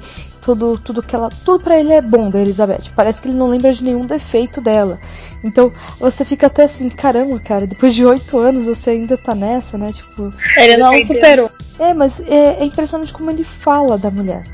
tudo, 0.47 0.77
tudo 0.77 1.03
que 1.03 1.13
ela, 1.13 1.29
tudo 1.43 1.61
para 1.61 1.77
ele 1.77 1.91
é 1.91 2.01
bom 2.01 2.29
da 2.29 2.39
Elizabeth. 2.39 2.89
Parece 2.95 3.21
que 3.21 3.27
ele 3.27 3.35
não 3.35 3.49
lembra 3.49 3.73
de 3.73 3.83
nenhum 3.83 4.05
defeito 4.05 4.61
dela. 4.61 4.97
Então 5.43 5.73
você 5.99 6.23
fica 6.23 6.47
até 6.47 6.63
assim, 6.63 6.87
caramba, 6.87 7.37
cara, 7.37 7.67
depois 7.67 7.93
de 7.93 8.05
oito 8.05 8.39
anos 8.39 8.63
você 8.63 8.91
ainda 8.91 9.17
tá 9.17 9.35
nessa, 9.35 9.77
né? 9.77 9.91
Tipo. 9.91 10.33
Ele 10.55 10.77
não 10.77 11.03
superou. 11.03 11.51
É, 11.77 11.93
mas 11.93 12.21
é, 12.21 12.61
é 12.61 12.65
impressionante 12.65 13.11
como 13.11 13.29
ele 13.29 13.43
fala 13.43 13.97
da 13.97 14.09
mulher. 14.09 14.45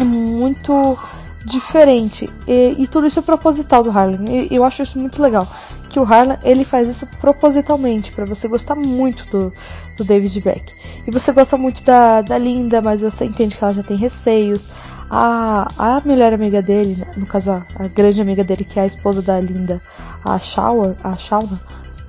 É 0.00 0.02
muito 0.02 0.98
diferente. 1.44 2.28
E, 2.48 2.74
e, 2.76 2.86
tudo 2.88 3.06
isso 3.06 3.20
é 3.20 3.22
proposital 3.22 3.84
do 3.84 3.90
Harlan. 3.90 4.24
E, 4.28 4.48
eu 4.50 4.64
acho 4.64 4.82
isso 4.82 4.98
muito 4.98 5.22
legal. 5.22 5.46
Que 5.90 6.00
o 6.00 6.04
Harlan 6.04 6.38
ele 6.42 6.64
faz 6.64 6.88
isso 6.88 7.06
propositalmente 7.20 8.10
para 8.10 8.24
você 8.24 8.48
gostar 8.48 8.74
muito 8.74 9.24
do, 9.26 9.52
do 9.96 10.02
David 10.02 10.40
Beck. 10.40 10.72
E 11.06 11.10
você 11.12 11.30
gosta 11.30 11.56
muito 11.56 11.84
da, 11.84 12.20
da 12.20 12.36
Linda, 12.36 12.82
mas 12.82 13.02
você 13.02 13.24
entende 13.24 13.56
que 13.56 13.62
ela 13.62 13.74
já 13.74 13.82
tem 13.84 13.96
receios. 13.96 14.68
A, 15.10 15.68
a 15.78 16.02
melhor 16.04 16.32
amiga 16.32 16.62
dele, 16.62 17.04
no 17.16 17.26
caso 17.26 17.52
a, 17.52 17.62
a 17.76 17.88
grande 17.88 18.20
amiga 18.20 18.42
dele, 18.42 18.64
que 18.64 18.78
é 18.78 18.82
a 18.82 18.86
esposa 18.86 19.22
da 19.22 19.38
Linda, 19.38 19.80
a 20.24 20.38
Shawa, 20.38 20.96
a 21.04 21.16
Shauna, 21.16 21.60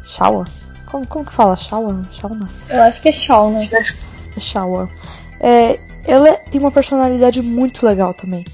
Shawa, 0.06 0.46
como, 0.86 1.06
como 1.08 1.26
que 1.26 1.34
fala? 1.34 1.56
Shawa? 1.56 2.06
Shauna? 2.10 2.50
Eu 2.70 2.82
acho 2.84 3.02
que 3.02 3.10
é 3.10 3.12
Shauna. 3.12 3.68
Shawa. 4.40 4.90
É, 5.40 5.80
ela 6.06 6.34
tem 6.50 6.62
uma 6.62 6.72
personalidade 6.72 7.42
muito 7.42 7.86
legal 7.86 8.14
também. 8.14 8.46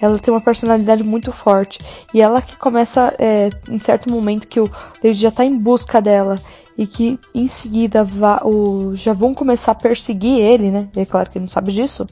Ela 0.00 0.18
tem 0.18 0.32
uma 0.32 0.40
personalidade 0.40 1.02
muito 1.02 1.30
forte. 1.30 1.78
E 2.14 2.22
ela 2.22 2.40
que 2.40 2.56
começa, 2.56 3.14
é, 3.18 3.50
em 3.68 3.78
certo 3.78 4.10
momento, 4.10 4.46
que 4.46 4.60
o 4.60 4.70
David 5.02 5.20
já 5.20 5.30
tá 5.30 5.44
em 5.44 5.58
busca 5.58 6.00
dela. 6.00 6.38
E 6.78 6.86
que 6.86 7.20
em 7.34 7.46
seguida 7.46 8.02
vá, 8.02 8.40
o, 8.44 8.94
já 8.94 9.12
vão 9.12 9.34
começar 9.34 9.72
a 9.72 9.74
perseguir 9.74 10.38
ele, 10.38 10.70
né? 10.70 10.88
É 10.96 11.04
claro 11.04 11.30
que 11.30 11.36
ele 11.36 11.44
não 11.44 11.48
sabe 11.50 11.72
disso. 11.72 12.06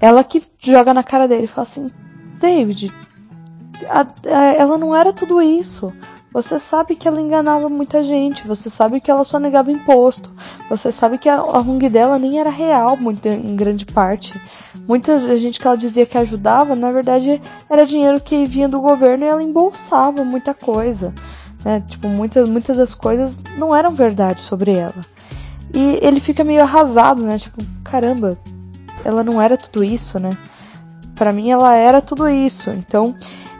Ela 0.00 0.22
que 0.22 0.42
joga 0.60 0.94
na 0.94 1.02
cara 1.02 1.26
dele 1.26 1.44
e 1.44 1.48
fala 1.48 1.62
assim: 1.62 1.90
David, 2.38 2.92
a, 3.88 4.06
a, 4.26 4.44
ela 4.54 4.78
não 4.78 4.94
era 4.94 5.12
tudo 5.12 5.42
isso. 5.42 5.92
Você 6.30 6.58
sabe 6.58 6.94
que 6.94 7.08
ela 7.08 7.20
enganava 7.20 7.70
muita 7.70 8.02
gente, 8.02 8.46
você 8.46 8.68
sabe 8.68 9.00
que 9.00 9.10
ela 9.10 9.24
só 9.24 9.38
negava 9.38 9.72
imposto, 9.72 10.30
você 10.68 10.92
sabe 10.92 11.16
que 11.16 11.28
a, 11.28 11.36
a 11.36 11.58
Hung 11.58 11.88
dela 11.88 12.18
nem 12.18 12.38
era 12.38 12.50
real, 12.50 12.98
muito, 12.98 13.26
em 13.26 13.56
grande 13.56 13.86
parte. 13.86 14.38
Muita 14.86 15.38
gente 15.38 15.58
que 15.58 15.66
ela 15.66 15.76
dizia 15.76 16.04
que 16.04 16.18
ajudava, 16.18 16.74
na 16.74 16.92
verdade 16.92 17.40
era 17.68 17.86
dinheiro 17.86 18.20
que 18.20 18.44
vinha 18.44 18.68
do 18.68 18.80
governo 18.80 19.24
e 19.24 19.28
ela 19.28 19.42
embolsava 19.42 20.22
muita 20.22 20.52
coisa. 20.52 21.14
Né? 21.64 21.82
Tipo, 21.86 22.08
muitas, 22.08 22.46
muitas 22.48 22.76
das 22.76 22.94
coisas 22.94 23.38
não 23.56 23.74
eram 23.74 23.90
verdade 23.90 24.40
sobre 24.42 24.72
ela. 24.72 25.00
E 25.74 25.98
ele 26.02 26.20
fica 26.20 26.44
meio 26.44 26.62
arrasado, 26.62 27.22
né? 27.22 27.38
Tipo, 27.38 27.58
caramba, 27.84 28.38
ela 29.04 29.22
não 29.22 29.40
era 29.40 29.56
tudo 29.56 29.82
isso, 29.84 30.18
né? 30.18 30.30
Para 31.14 31.32
mim 31.32 31.50
ela 31.50 31.74
era 31.74 32.00
tudo 32.00 32.28
isso. 32.28 32.70
Então, 32.70 33.14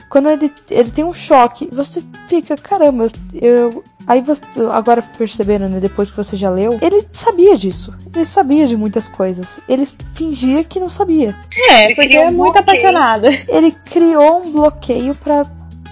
quando 0.09 0.31
ele, 0.31 0.53
ele 0.71 0.91
tem 0.91 1.05
um 1.05 1.13
choque, 1.13 1.69
você 1.71 2.03
fica, 2.27 2.57
caramba, 2.57 3.09
eu. 3.35 3.85
Aí 4.07 4.23
você, 4.23 4.43
agora 4.73 5.03
perceberam, 5.03 5.69
né, 5.69 5.81
depois 5.81 6.11
que 6.11 6.17
você 6.17 6.35
já 6.35 6.49
leu, 6.49 6.79
ele 6.81 7.07
sabia 7.13 7.55
disso. 7.55 7.95
Ele 8.15 8.25
sabia 8.25 8.67
de 8.67 8.75
muitas 8.75 9.07
coisas. 9.07 9.61
Ele 9.69 9.87
fingia 10.15 10.65
que 10.65 10.81
não 10.81 10.89
sabia. 10.89 11.37
É, 11.71 11.95
porque 11.95 12.17
é 12.17 12.31
muito 12.31 12.57
apaixonado. 12.57 13.27
Ele 13.47 13.71
criou 13.71 14.45
um 14.45 14.51
bloqueio 14.51 15.15
para 15.15 15.45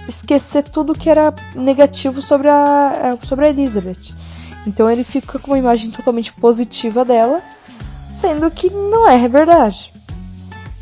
esquecer 0.07 0.63
tudo 0.63 0.93
que 0.93 1.09
era 1.09 1.31
negativo 1.53 2.21
sobre 2.21 2.47
a, 2.49 3.17
sobre 3.21 3.45
a 3.45 3.49
Elizabeth. 3.49 4.15
Então 4.65 4.89
ele 4.89 5.03
fica 5.03 5.37
com 5.37 5.51
uma 5.51 5.59
imagem 5.59 5.91
totalmente 5.91 6.33
positiva 6.33 7.05
dela, 7.05 7.41
sendo 8.11 8.49
que 8.51 8.69
não 8.69 9.07
é 9.07 9.27
verdade. 9.27 9.93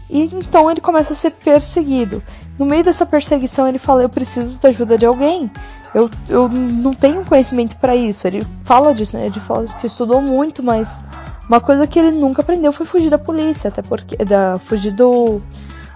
E 0.09 0.23
então 0.23 0.69
ele 0.69 0.81
começa 0.81 1.13
a 1.13 1.15
ser 1.15 1.31
perseguido. 1.31 2.21
No 2.57 2.65
meio 2.65 2.83
dessa 2.83 3.05
perseguição, 3.05 3.67
ele 3.67 3.77
fala: 3.77 4.03
Eu 4.03 4.09
preciso 4.09 4.57
da 4.59 4.69
ajuda 4.69 4.97
de 4.97 5.05
alguém. 5.05 5.51
Eu, 5.93 6.09
eu 6.29 6.47
não 6.47 6.93
tenho 6.93 7.25
conhecimento 7.25 7.77
para 7.79 7.95
isso. 7.95 8.27
Ele 8.27 8.41
fala 8.63 8.93
disso, 8.93 9.17
né? 9.17 9.25
Ele 9.25 9.39
fala 9.39 9.65
que 9.65 9.87
estudou 9.87 10.21
muito, 10.21 10.63
mas 10.63 11.01
uma 11.49 11.59
coisa 11.59 11.87
que 11.87 11.99
ele 11.99 12.11
nunca 12.11 12.41
aprendeu 12.41 12.71
foi 12.71 12.85
fugir 12.85 13.09
da 13.09 13.17
polícia, 13.17 13.67
até 13.67 13.81
porque. 13.81 14.15
Da, 14.17 14.57
fugir 14.59 14.91
do. 14.91 15.41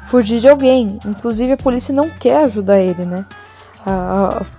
Fugir 0.07 0.39
de 0.39 0.50
alguém. 0.50 0.98
Inclusive, 1.05 1.53
a 1.53 1.57
polícia 1.57 1.93
não 1.93 2.09
quer 2.09 2.43
ajudar 2.45 2.79
ele, 2.79 3.05
né? 3.05 3.25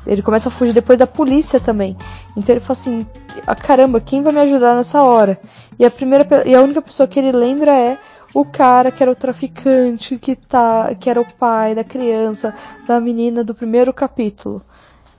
Ele 0.06 0.22
começa 0.22 0.48
a 0.48 0.52
fugir 0.52 0.72
depois 0.72 0.98
da 0.98 1.06
polícia 1.06 1.60
também. 1.60 1.96
Então 2.36 2.54
ele 2.54 2.60
fala 2.60 2.78
assim: 2.78 3.06
ah, 3.46 3.54
caramba, 3.54 4.00
quem 4.00 4.22
vai 4.22 4.32
me 4.32 4.40
ajudar 4.40 4.74
nessa 4.74 5.02
hora? 5.02 5.40
E 5.78 5.84
a 5.84 5.90
primeira 5.90 6.26
e 6.46 6.54
a 6.54 6.62
única 6.62 6.82
pessoa 6.82 7.06
que 7.06 7.18
ele 7.18 7.32
lembra 7.32 7.76
é 7.76 7.98
o 8.34 8.44
cara 8.44 8.90
que 8.90 9.02
era 9.02 9.10
o 9.10 9.16
traficante, 9.16 10.18
que 10.18 10.36
tá, 10.36 10.94
que 10.94 11.10
era 11.10 11.20
o 11.20 11.32
pai 11.32 11.74
da 11.74 11.82
criança, 11.82 12.54
da 12.86 13.00
menina 13.00 13.42
do 13.42 13.54
primeiro 13.54 13.92
capítulo. 13.92 14.62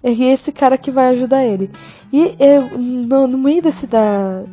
E 0.04 0.24
esse 0.24 0.52
cara 0.52 0.78
que 0.78 0.90
vai 0.90 1.08
ajudar 1.10 1.44
ele. 1.44 1.70
E 2.12 2.36
eu, 2.40 2.78
no, 2.78 3.28
no 3.28 3.38
meio 3.38 3.62
desse 3.62 3.86
da, 3.86 4.44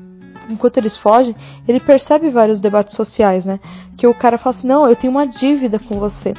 enquanto 0.49 0.77
eles 0.79 0.97
fogem, 0.97 1.35
ele 1.67 1.81
percebe 1.81 2.31
vários 2.31 2.61
debates 2.61 2.95
sociais, 2.95 3.47
né? 3.47 3.61
Que 3.97 4.07
o 4.07 4.15
cara 4.15 4.39
fala 4.39 4.51
assim, 4.51 4.67
não, 4.67 4.89
eu 4.89 4.97
tenho 4.97 5.11
uma 5.11 5.27
dívida 5.27 5.79
com 5.79 5.99
você. 5.99 6.35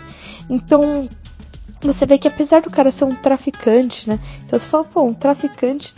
Então, 0.50 1.08
você 1.88 2.06
vê 2.06 2.18
que 2.18 2.28
apesar 2.28 2.62
do 2.62 2.70
cara 2.70 2.92
ser 2.92 3.06
um 3.06 3.16
traficante, 3.16 4.10
né? 4.10 4.20
Então 4.46 4.58
você 4.58 4.66
fala, 4.66 4.84
pô, 4.84 5.04
um 5.04 5.14
traficante 5.14 5.94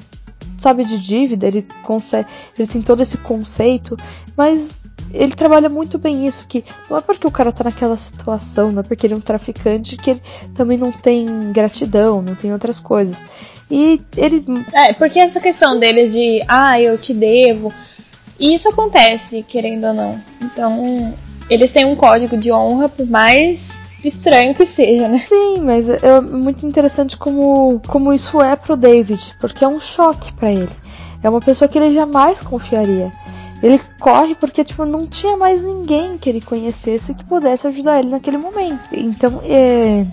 sabe 0.57 0.85
de 0.85 1.00
dívida, 1.00 1.47
ele 1.47 1.67
consegue, 1.83 2.29
ele 2.57 2.67
tem 2.67 2.81
todo 2.83 3.01
esse 3.01 3.17
conceito, 3.17 3.97
mas 4.38 4.83
ele 5.11 5.33
trabalha 5.33 5.69
muito 5.69 5.97
bem 5.97 6.27
isso, 6.27 6.45
que 6.47 6.63
não 6.89 6.97
é 6.97 7.01
porque 7.01 7.25
o 7.25 7.31
cara 7.31 7.51
tá 7.51 7.63
naquela 7.63 7.97
situação, 7.97 8.71
não 8.71 8.81
é 8.81 8.83
porque 8.83 9.07
ele 9.07 9.15
é 9.15 9.17
um 9.17 9.21
traficante 9.21 9.97
que 9.97 10.11
ele 10.11 10.21
também 10.53 10.77
não 10.77 10.91
tem 10.91 11.51
gratidão, 11.51 12.21
não 12.21 12.35
tem 12.35 12.53
outras 12.53 12.79
coisas. 12.79 13.25
E 13.69 14.01
ele. 14.15 14.43
É, 14.73 14.93
porque 14.93 15.19
essa 15.19 15.39
questão 15.39 15.79
deles 15.79 16.13
de, 16.13 16.43
ah, 16.47 16.79
eu 16.79 16.97
te 16.97 17.13
devo. 17.13 17.73
E 18.39 18.53
isso 18.53 18.69
acontece, 18.69 19.43
querendo 19.43 19.88
ou 19.88 19.93
não. 19.93 20.21
Então, 20.41 21.13
eles 21.51 21.70
têm 21.70 21.84
um 21.84 21.98
código 21.98 22.38
de 22.38 22.50
honra, 22.50 22.88
por 22.88 23.05
mais 23.05 23.81
estranho 24.05 24.55
que 24.55 24.65
seja, 24.65 25.10
né? 25.10 25.17
Sim, 25.17 25.60
mas 25.62 25.88
é 25.89 26.22
muito 26.22 26.65
interessante 26.65 27.17
como, 27.17 27.81
como 27.89 28.13
isso 28.13 28.41
é 28.41 28.55
pro 28.55 28.77
David, 28.77 29.36
porque 29.38 29.65
é 29.65 29.67
um 29.67 29.77
choque 29.77 30.34
para 30.34 30.50
ele. 30.50 30.72
É 31.22 31.29
uma 31.29 31.41
pessoa 31.41 31.67
que 31.67 31.77
ele 31.77 31.93
jamais 31.93 32.41
confiaria. 32.41 33.12
Ele 33.62 33.79
corre 34.00 34.34
porque, 34.34 34.63
tipo, 34.63 34.86
não 34.86 35.05
tinha 35.05 35.36
mais 35.36 35.62
ninguém 35.62 36.17
que 36.17 36.29
ele 36.29 36.39
conhecesse 36.39 37.13
que 37.13 37.24
pudesse 37.25 37.67
ajudar 37.67 38.00
ele 38.00 38.10
naquele 38.10 38.38
momento. 38.38 38.89
Então, 38.93 39.41
é. 39.43 40.05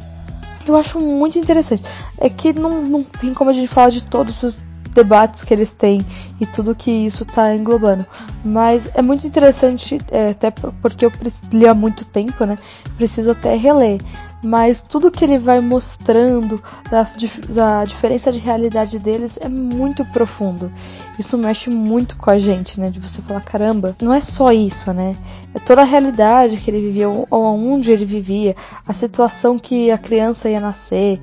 Eu 0.66 0.76
acho 0.76 0.99
muito 0.99 1.38
interessante. 1.38 1.83
É 2.18 2.28
que 2.28 2.52
não, 2.52 2.83
não 2.83 3.02
tem 3.04 3.33
como 3.33 3.49
a 3.49 3.52
gente 3.54 3.68
falar 3.68 3.90
de 3.90 4.02
todos 4.02 4.42
os 4.42 4.62
debates 4.95 5.45
que 5.45 5.52
eles 5.52 5.71
têm 5.71 6.04
e 6.40 6.47
tudo 6.47 6.75
que 6.75 6.90
isso 6.90 7.23
está 7.23 7.54
englobando. 7.54 8.07
Mas 8.45 8.90
é 8.95 9.02
muito 9.02 9.26
interessante, 9.26 9.99
é, 10.11 10.30
até 10.30 10.50
porque 10.50 11.04
eu 11.04 11.12
li 11.52 11.66
há 11.66 11.75
muito 11.75 12.04
tempo, 12.04 12.45
né? 12.45 12.59
Preciso 12.97 13.30
até 13.30 13.57
reler 13.57 13.99
mas 14.42 14.83
tudo 14.83 15.11
que 15.11 15.25
ele 15.25 15.38
vai 15.38 15.61
mostrando 15.61 16.62
da, 16.90 17.07
da 17.49 17.85
diferença 17.85 18.30
de 18.30 18.38
realidade 18.38 18.99
deles 18.99 19.38
é 19.40 19.49
muito 19.49 20.04
profundo. 20.07 20.71
Isso 21.18 21.37
mexe 21.37 21.71
muito 21.71 22.16
com 22.16 22.30
a 22.30 22.38
gente, 22.38 22.78
né? 22.78 22.90
De 22.90 23.00
você 23.00 23.21
falar, 23.23 23.40
caramba, 23.40 23.97
não 24.00 24.14
é 24.14 24.21
só 24.21 24.52
isso, 24.52 24.92
né? 24.92 25.16
É 25.54 25.59
toda 25.59 25.83
a 25.83 25.85
realidade 25.85 26.59
que 26.59 26.71
ele 26.71 26.80
vivia, 26.80 27.09
onde 27.30 27.90
ele 27.90 28.04
vivia, 28.04 28.54
a 28.87 28.92
situação 28.92 29.59
que 29.59 29.90
a 29.90 29.99
criança 29.99 30.49
ia 30.49 30.61
nascer, 30.61 31.21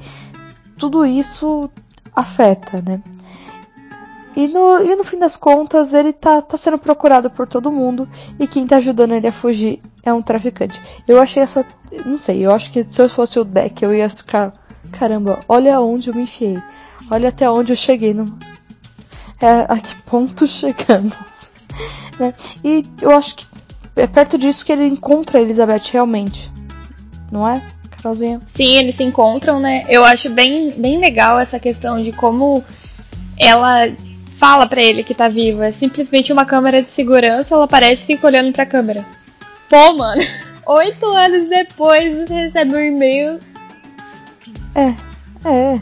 tudo 0.77 1.05
isso 1.05 1.69
afeta, 2.13 2.81
né? 2.81 3.01
E 4.35 4.47
no, 4.47 4.81
e 4.81 4.95
no 4.95 5.03
fim 5.03 5.17
das 5.17 5.37
contas, 5.37 5.93
ele 5.93 6.11
tá, 6.11 6.41
tá 6.41 6.57
sendo 6.57 6.77
procurado 6.77 7.29
por 7.29 7.47
todo 7.47 7.71
mundo 7.71 8.07
e 8.39 8.45
quem 8.45 8.67
tá 8.67 8.77
ajudando 8.77 9.13
ele 9.13 9.27
a 9.27 9.31
fugir 9.31 9.81
é 10.03 10.13
um 10.13 10.21
traficante. 10.21 10.81
Eu 11.07 11.21
achei 11.21 11.41
essa. 11.41 11.65
Não 12.05 12.17
sei, 12.17 12.45
eu 12.45 12.51
acho 12.51 12.71
que 12.71 12.85
se 12.87 13.01
eu 13.01 13.09
fosse 13.09 13.39
o 13.39 13.45
deck 13.45 13.83
eu 13.83 13.93
ia 13.93 14.09
ficar. 14.09 14.53
Caramba, 14.91 15.39
olha 15.47 15.79
onde 15.79 16.09
eu 16.09 16.15
me 16.15 16.23
enfiei. 16.23 16.61
Olha 17.09 17.29
até 17.29 17.49
onde 17.49 17.71
eu 17.71 17.77
cheguei. 17.77 18.13
No... 18.13 18.25
É, 19.41 19.65
a 19.69 19.77
que 19.79 19.95
ponto 20.03 20.45
chegamos. 20.47 21.13
né? 22.19 22.33
E 22.63 22.83
eu 23.01 23.11
acho 23.11 23.37
que 23.37 23.47
é 23.95 24.07
perto 24.07 24.37
disso 24.37 24.65
que 24.65 24.71
ele 24.71 24.85
encontra 24.85 25.39
a 25.39 25.41
Elizabeth 25.41 25.91
realmente. 25.91 26.51
Não 27.31 27.47
é? 27.47 27.61
Carolzinha? 27.89 28.41
Sim, 28.47 28.75
eles 28.75 28.95
se 28.95 29.03
encontram, 29.03 29.59
né? 29.59 29.85
Eu 29.89 30.03
acho 30.03 30.29
bem, 30.29 30.71
bem 30.71 30.99
legal 30.99 31.39
essa 31.39 31.59
questão 31.59 32.01
de 32.01 32.11
como 32.11 32.63
ela 33.37 33.89
fala 34.37 34.67
para 34.67 34.81
ele 34.81 35.03
que 35.03 35.13
tá 35.13 35.27
viva. 35.27 35.67
É 35.67 35.71
simplesmente 35.71 36.31
uma 36.31 36.45
câmera 36.45 36.81
de 36.81 36.89
segurança, 36.89 37.55
ela 37.55 37.65
aparece 37.65 38.03
e 38.03 38.15
fica 38.15 38.27
olhando 38.27 38.51
pra 38.51 38.65
câmera. 38.65 39.05
Pô, 39.69 39.95
mano, 39.95 40.21
oito 40.67 41.05
anos 41.07 41.49
depois 41.49 42.15
você 42.15 42.33
recebe 42.33 42.75
um 42.75 42.79
e-mail. 42.79 43.39
É, 44.75 44.93
é. 45.47 45.81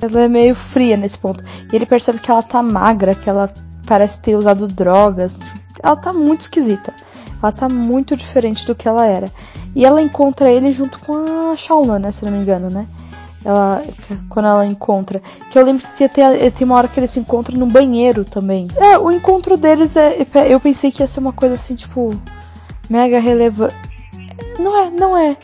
Ela 0.00 0.22
é 0.22 0.28
meio 0.28 0.54
fria 0.54 0.96
nesse 0.96 1.16
ponto. 1.16 1.44
E 1.72 1.76
ele 1.76 1.86
percebe 1.86 2.18
que 2.18 2.30
ela 2.30 2.42
tá 2.42 2.60
magra, 2.62 3.14
que 3.14 3.30
ela 3.30 3.52
parece 3.86 4.20
ter 4.20 4.34
usado 4.34 4.66
drogas. 4.66 5.38
Ela 5.80 5.94
tá 5.94 6.12
muito 6.12 6.40
esquisita. 6.40 6.92
Ela 7.40 7.52
tá 7.52 7.68
muito 7.68 8.16
diferente 8.16 8.66
do 8.66 8.74
que 8.74 8.88
ela 8.88 9.06
era. 9.06 9.28
E 9.74 9.84
ela 9.84 10.02
encontra 10.02 10.50
ele 10.50 10.72
junto 10.72 10.98
com 11.00 11.52
a 11.52 11.54
Shauna, 11.54 11.98
né? 11.98 12.10
Se 12.10 12.24
não 12.24 12.32
me 12.32 12.38
engano, 12.38 12.68
né? 12.68 12.86
Ela, 13.44 13.82
quando 14.28 14.46
ela 14.46 14.66
encontra. 14.66 15.20
Que 15.50 15.58
eu 15.58 15.64
lembro 15.64 15.86
que 15.88 16.08
tem, 16.08 16.50
tem 16.50 16.64
uma 16.64 16.76
hora 16.76 16.88
que 16.88 16.98
eles 16.98 17.10
se 17.10 17.20
encontram 17.20 17.58
no 17.58 17.66
banheiro 17.66 18.24
também. 18.24 18.68
É, 18.76 18.98
o 18.98 19.10
encontro 19.10 19.56
deles 19.56 19.96
é. 19.96 20.26
Eu 20.48 20.60
pensei 20.60 20.90
que 20.90 21.02
ia 21.02 21.06
ser 21.06 21.20
uma 21.20 21.32
coisa 21.32 21.54
assim, 21.54 21.74
tipo. 21.74 22.10
Mega 22.88 23.18
relevante. 23.18 23.74
Não 24.58 24.76
é, 24.76 24.90
não 24.90 25.16
é. 25.16 25.36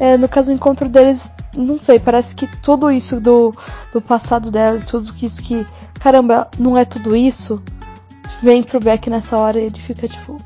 é. 0.00 0.16
No 0.16 0.28
caso, 0.28 0.50
o 0.50 0.54
encontro 0.54 0.88
deles. 0.88 1.34
Não 1.56 1.78
sei, 1.78 2.00
parece 2.00 2.34
que 2.34 2.46
tudo 2.60 2.90
isso 2.90 3.20
do, 3.20 3.54
do 3.92 4.00
passado 4.00 4.50
dela, 4.50 4.80
tudo 4.80 5.14
isso 5.22 5.42
que. 5.42 5.66
Caramba, 6.00 6.48
não 6.58 6.76
é 6.76 6.84
tudo 6.84 7.14
isso. 7.14 7.62
Vem 8.42 8.62
pro 8.62 8.80
Beck 8.80 9.08
nessa 9.08 9.36
hora 9.36 9.60
e 9.60 9.66
ele 9.66 9.78
fica 9.78 10.08
tipo. 10.08 10.38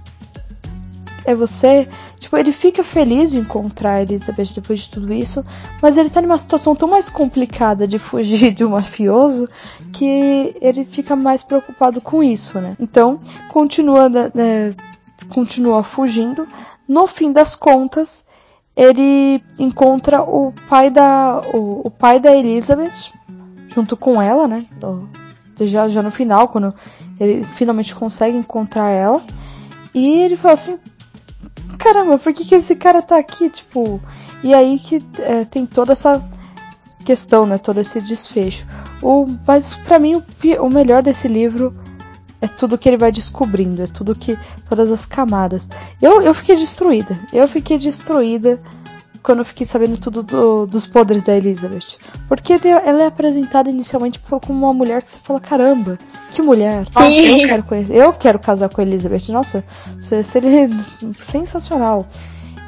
É 1.25 1.35
você? 1.35 1.89
Tipo, 2.19 2.37
ele 2.37 2.53
fica 2.53 2.83
feliz 2.83 3.31
de 3.31 3.39
encontrar 3.39 3.95
a 3.95 4.03
Elizabeth 4.03 4.53
depois 4.55 4.81
de 4.81 4.91
tudo 4.91 5.13
isso, 5.13 5.45
mas 5.81 5.97
ele 5.97 6.11
tá 6.11 6.21
numa 6.21 6.37
situação 6.37 6.75
tão 6.75 6.89
mais 6.89 7.09
complicada 7.09 7.87
de 7.87 7.99
fugir 7.99 8.51
de 8.55 8.65
um 8.65 8.71
mafioso 8.71 9.49
que 9.93 10.57
ele 10.61 10.85
fica 10.85 11.15
mais 11.15 11.43
preocupado 11.43 12.01
com 12.01 12.23
isso, 12.23 12.61
né? 12.61 12.77
Então, 12.81 13.21
continua, 13.51 14.09
né, 14.09 14.33
né, 14.35 14.75
continua 15.29 15.83
fugindo. 15.83 16.47
No 16.89 17.07
fim 17.07 17.33
das 17.33 17.55
contas, 17.55 18.25
ele 18.77 19.43
encontra 19.59 20.23
o 20.23 20.53
pai 20.69 20.91
da, 20.91 21.41
o, 21.53 21.87
o 21.87 21.91
pai 21.91 22.19
da 22.19 22.35
Elizabeth, 22.35 23.13
junto 23.69 23.97
com 23.97 24.21
ela, 24.21 24.49
né? 24.49 24.67
Já, 25.61 25.89
já 25.89 26.03
no 26.03 26.11
final, 26.11 26.49
quando 26.49 26.75
ele 27.19 27.45
finalmente 27.45 27.95
consegue 27.95 28.37
encontrar 28.37 28.91
ela. 28.91 29.23
E 29.95 30.21
ele 30.21 30.37
fala 30.37 30.55
assim: 30.55 30.79
caramba, 31.79 32.19
por 32.19 32.33
que, 32.33 32.45
que 32.45 32.55
esse 32.55 32.75
cara 32.75 33.01
tá 33.01 33.17
aqui? 33.17 33.49
Tipo, 33.49 34.01
e 34.43 34.53
aí 34.53 34.79
que 34.79 34.99
é, 35.21 35.45
tem 35.45 35.65
toda 35.65 35.93
essa 35.93 36.23
questão, 37.05 37.47
né? 37.47 37.57
Todo 37.57 37.81
esse 37.81 38.01
desfecho. 38.01 38.67
O, 39.03 39.27
mas 39.47 39.75
para 39.75 39.99
mim 39.99 40.17
o, 40.17 40.25
o 40.65 40.69
melhor 40.69 41.03
desse 41.03 41.29
livro 41.29 41.75
é 42.41 42.47
tudo 42.47 42.79
que 42.79 42.89
ele 42.89 42.97
vai 42.97 43.11
descobrindo, 43.11 43.83
é 43.83 43.87
tudo 43.87 44.15
que. 44.15 44.39
todas 44.69 44.91
as 44.91 45.05
camadas. 45.05 45.69
Eu, 46.01 46.23
eu 46.23 46.35
fiquei 46.35 46.57
destruída. 46.57 47.19
Eu 47.33 47.49
fiquei 47.49 47.79
destruída 47.79 48.61
quando 49.23 49.41
eu 49.41 49.45
fiquei 49.45 49.67
sabendo 49.67 49.99
tudo 49.99 50.23
do, 50.23 50.67
dos 50.67 50.87
podres 50.87 51.23
da 51.23 51.37
Elizabeth. 51.37 51.99
Porque 52.29 52.53
ela 52.53 53.03
é 53.03 53.07
apresentada 53.07 53.71
inicialmente 53.71 54.21
como 54.21 54.67
uma 54.67 54.73
mulher 54.73 55.03
que 55.03 55.11
você 55.11 55.19
fala, 55.19 55.41
caramba, 55.41 55.99
que 56.31 56.43
mulher. 56.43 56.87
Sim. 56.87 56.91
Ah, 56.97 57.11
eu, 57.11 57.49
quero 57.49 57.63
conhecer, 57.63 57.95
eu 57.95 58.13
quero 58.13 58.39
casar 58.39 58.69
com 58.69 58.81
a 58.81 58.85
Elizabeth. 58.85 59.31
Nossa, 59.31 59.65
seria 60.25 60.69
sensacional. 61.21 62.07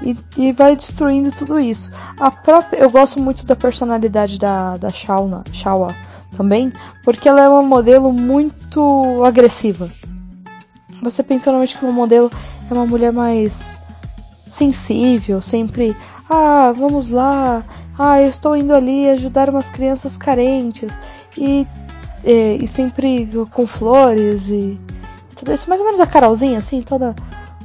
E, 0.03 0.17
e, 0.39 0.53
vai 0.53 0.75
destruindo 0.75 1.31
tudo 1.31 1.61
isso. 1.61 1.93
A 2.19 2.31
própria, 2.31 2.79
eu 2.79 2.91
gosto 2.91 3.21
muito 3.21 3.45
da 3.45 3.55
personalidade 3.55 4.39
da, 4.39 4.79
da 4.79 4.91
Shauna, 4.91 5.45
Shawa 5.53 5.95
também, 6.35 6.73
porque 7.05 7.29
ela 7.29 7.45
é 7.45 7.49
uma 7.49 7.63
modelo 7.63 8.11
muito 8.13 9.23
agressiva. 9.25 9.91
Você 11.03 11.23
pensa 11.23 11.51
normalmente 11.51 11.77
que 11.77 11.85
uma 11.85 11.93
modelo 11.93 12.31
é 12.71 12.75
uma 12.75 12.87
mulher 12.87 13.13
mais 13.13 13.77
sensível, 14.47 15.41
sempre 15.41 15.97
ah, 16.31 16.73
vamos 16.77 17.11
lá. 17.11 17.65
Ah, 17.99 18.23
eu 18.23 18.29
estou 18.29 18.57
indo 18.57 18.73
ali 18.73 19.09
ajudar 19.09 19.51
umas 19.51 19.69
crianças 19.69 20.17
carentes. 20.17 20.97
E, 21.37 21.67
e, 22.25 22.59
e 22.63 22.69
sempre 22.69 23.29
com 23.51 23.67
flores 23.67 24.49
e 24.49 24.79
tudo 25.35 25.53
isso. 25.53 25.69
Mais 25.69 25.81
ou 25.81 25.87
menos 25.87 26.01
a 26.01 26.07
Carolzinha, 26.07 26.59
assim, 26.59 26.83
toda 26.83 27.17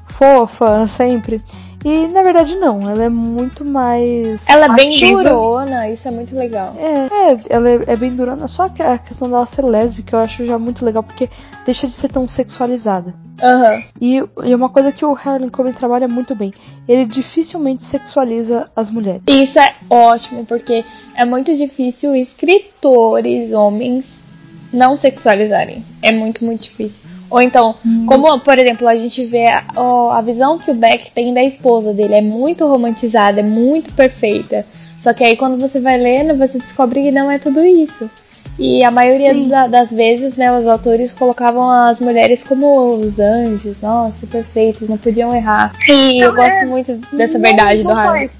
fofa, 0.07 0.88
sempre. 0.88 1.41
E 1.85 2.07
na 2.07 2.24
verdade 2.24 2.55
não, 2.55 2.89
ela 2.89 3.03
é 3.03 3.09
muito 3.09 3.63
mais. 3.63 4.43
Ela 4.48 4.65
é 4.65 4.69
bem 4.69 5.00
durona, 5.00 5.87
isso 5.87 6.07
é 6.07 6.11
muito 6.11 6.35
legal. 6.35 6.75
É, 6.79 7.31
é 7.31 7.39
ela 7.48 7.69
é, 7.69 7.79
é, 7.85 7.95
bem 7.95 8.15
durona, 8.15 8.48
só 8.48 8.67
que 8.67 8.81
a 8.81 8.98
questão 8.98 9.29
dela 9.29 9.45
ser 9.45 9.63
lésbica 9.63 10.15
eu 10.15 10.19
acho 10.19 10.43
já 10.48 10.57
muito 10.57 10.83
legal, 10.83 11.03
porque 11.03 11.29
deixa 11.63 11.85
de 11.85 11.93
ser 11.93 12.07
tão 12.07 12.27
sexualizada. 12.27 13.13
Uhum. 13.39 13.83
E, 14.01 14.15
e 14.45 14.55
uma 14.55 14.67
coisa 14.67 14.91
que 14.91 15.05
o 15.05 15.13
Harlan 15.13 15.50
Coben 15.50 15.74
trabalha 15.74 16.07
muito 16.07 16.33
bem, 16.33 16.51
ele 16.87 17.05
dificilmente 17.05 17.83
sexualiza 17.83 18.67
as 18.75 18.89
mulheres. 18.89 19.21
Isso 19.27 19.59
é 19.59 19.75
ótimo, 19.87 20.43
porque 20.43 20.83
é 21.13 21.24
muito 21.24 21.55
difícil 21.55 22.15
escritores, 22.15 23.53
homens, 23.53 24.25
não 24.74 24.98
sexualizarem. 24.98 25.85
É 26.01 26.11
muito, 26.11 26.43
muito 26.43 26.63
difícil. 26.63 27.07
Ou 27.29 27.42
então, 27.42 27.75
hum. 27.85 28.05
como, 28.07 28.40
por 28.40 28.57
exemplo, 28.57 28.88
a 28.88 28.96
gente 28.96 29.25
vê 29.25 29.48
a, 29.48 29.64
a 30.11 30.22
visão 30.22 30.57
que 30.57 30.72
o 30.72 30.75
Beck 30.75 31.11
tem 31.11 31.33
da 31.33 31.44
esposa 31.44 31.94
dele 31.94 32.14
é 32.14 32.22
muito 32.22 32.68
romantizada, 32.68 33.40
é 33.40 33.44
muito 33.44 33.94
perfeita. 33.94 34.66
Só 35.00 35.14
que 35.14 35.24
aí 35.24 35.35
quando 35.35 35.59
você 35.59 35.79
vai 35.79 35.98
lendo, 35.98 36.38
você 36.38 36.57
descobre 36.57 37.01
que 37.01 37.11
não 37.11 37.29
é 37.29 37.38
tudo 37.38 37.64
isso. 37.64 38.09
E 38.57 38.83
a 38.83 38.92
maioria 38.92 39.33
da, 39.48 39.68
das 39.68 39.92
vezes, 39.92 40.38
né, 40.38 40.55
os 40.57 40.66
autores 40.66 41.11
colocavam 41.11 41.70
as 41.70 42.00
mulheres 42.00 42.44
como 42.44 42.94
os 42.94 43.20
anjos, 43.20 43.81
nossa, 43.81 44.25
perfeitas, 44.27 44.88
não 44.88 44.98
podiam 44.98 45.35
errar. 45.35 45.74
E 45.90 46.24
eu 46.24 46.33
gosto 46.33 46.51
é, 46.51 46.66
muito 46.66 46.94
dessa 47.11 47.38
verdade 47.38 47.83
do 47.83 47.94
Harry. 47.94 48.31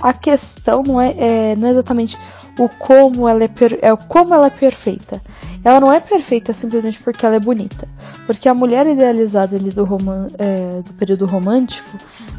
A 0.00 0.12
questão 0.12 0.82
não 0.82 1.00
é, 1.00 1.14
é, 1.18 1.56
não 1.56 1.68
é 1.68 1.70
exatamente 1.70 2.16
o 2.58 2.68
como 2.68 3.28
ela 3.28 3.44
é, 3.44 3.50
é 3.80 3.96
como 4.08 4.34
ela 4.34 4.46
é 4.46 4.50
perfeita. 4.50 5.20
Ela 5.64 5.80
não 5.80 5.92
é 5.92 6.00
perfeita 6.00 6.52
simplesmente 6.52 7.00
porque 7.02 7.24
ela 7.24 7.36
é 7.36 7.40
bonita. 7.40 7.88
Porque 8.26 8.48
a 8.48 8.54
mulher 8.54 8.86
idealizada 8.86 9.56
ali 9.56 9.70
do, 9.70 9.84
roman 9.84 10.26
é, 10.38 10.82
do 10.84 10.92
período 10.94 11.26
romântico, 11.26 11.96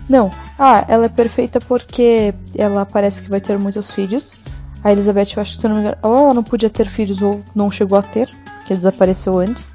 não. 0.07 0.31
Ah, 0.59 0.85
ela 0.87 1.05
é 1.05 1.09
perfeita 1.09 1.59
porque 1.59 2.33
ela 2.55 2.85
parece 2.85 3.21
que 3.21 3.29
vai 3.29 3.39
ter 3.39 3.57
muitos 3.57 3.91
filhos. 3.91 4.35
A 4.83 4.91
Elizabeth, 4.91 5.33
eu 5.35 5.41
acho 5.41 5.53
que 5.53 5.59
se 5.59 5.67
não 5.67 5.75
me 5.75 5.81
engano, 5.81 5.97
ou 6.01 6.17
ela 6.17 6.33
não 6.33 6.43
podia 6.43 6.69
ter 6.69 6.87
filhos 6.87 7.21
ou 7.21 7.41
não 7.55 7.71
chegou 7.71 7.97
a 7.97 8.01
ter, 8.01 8.29
porque 8.57 8.73
desapareceu 8.73 9.39
antes. 9.39 9.73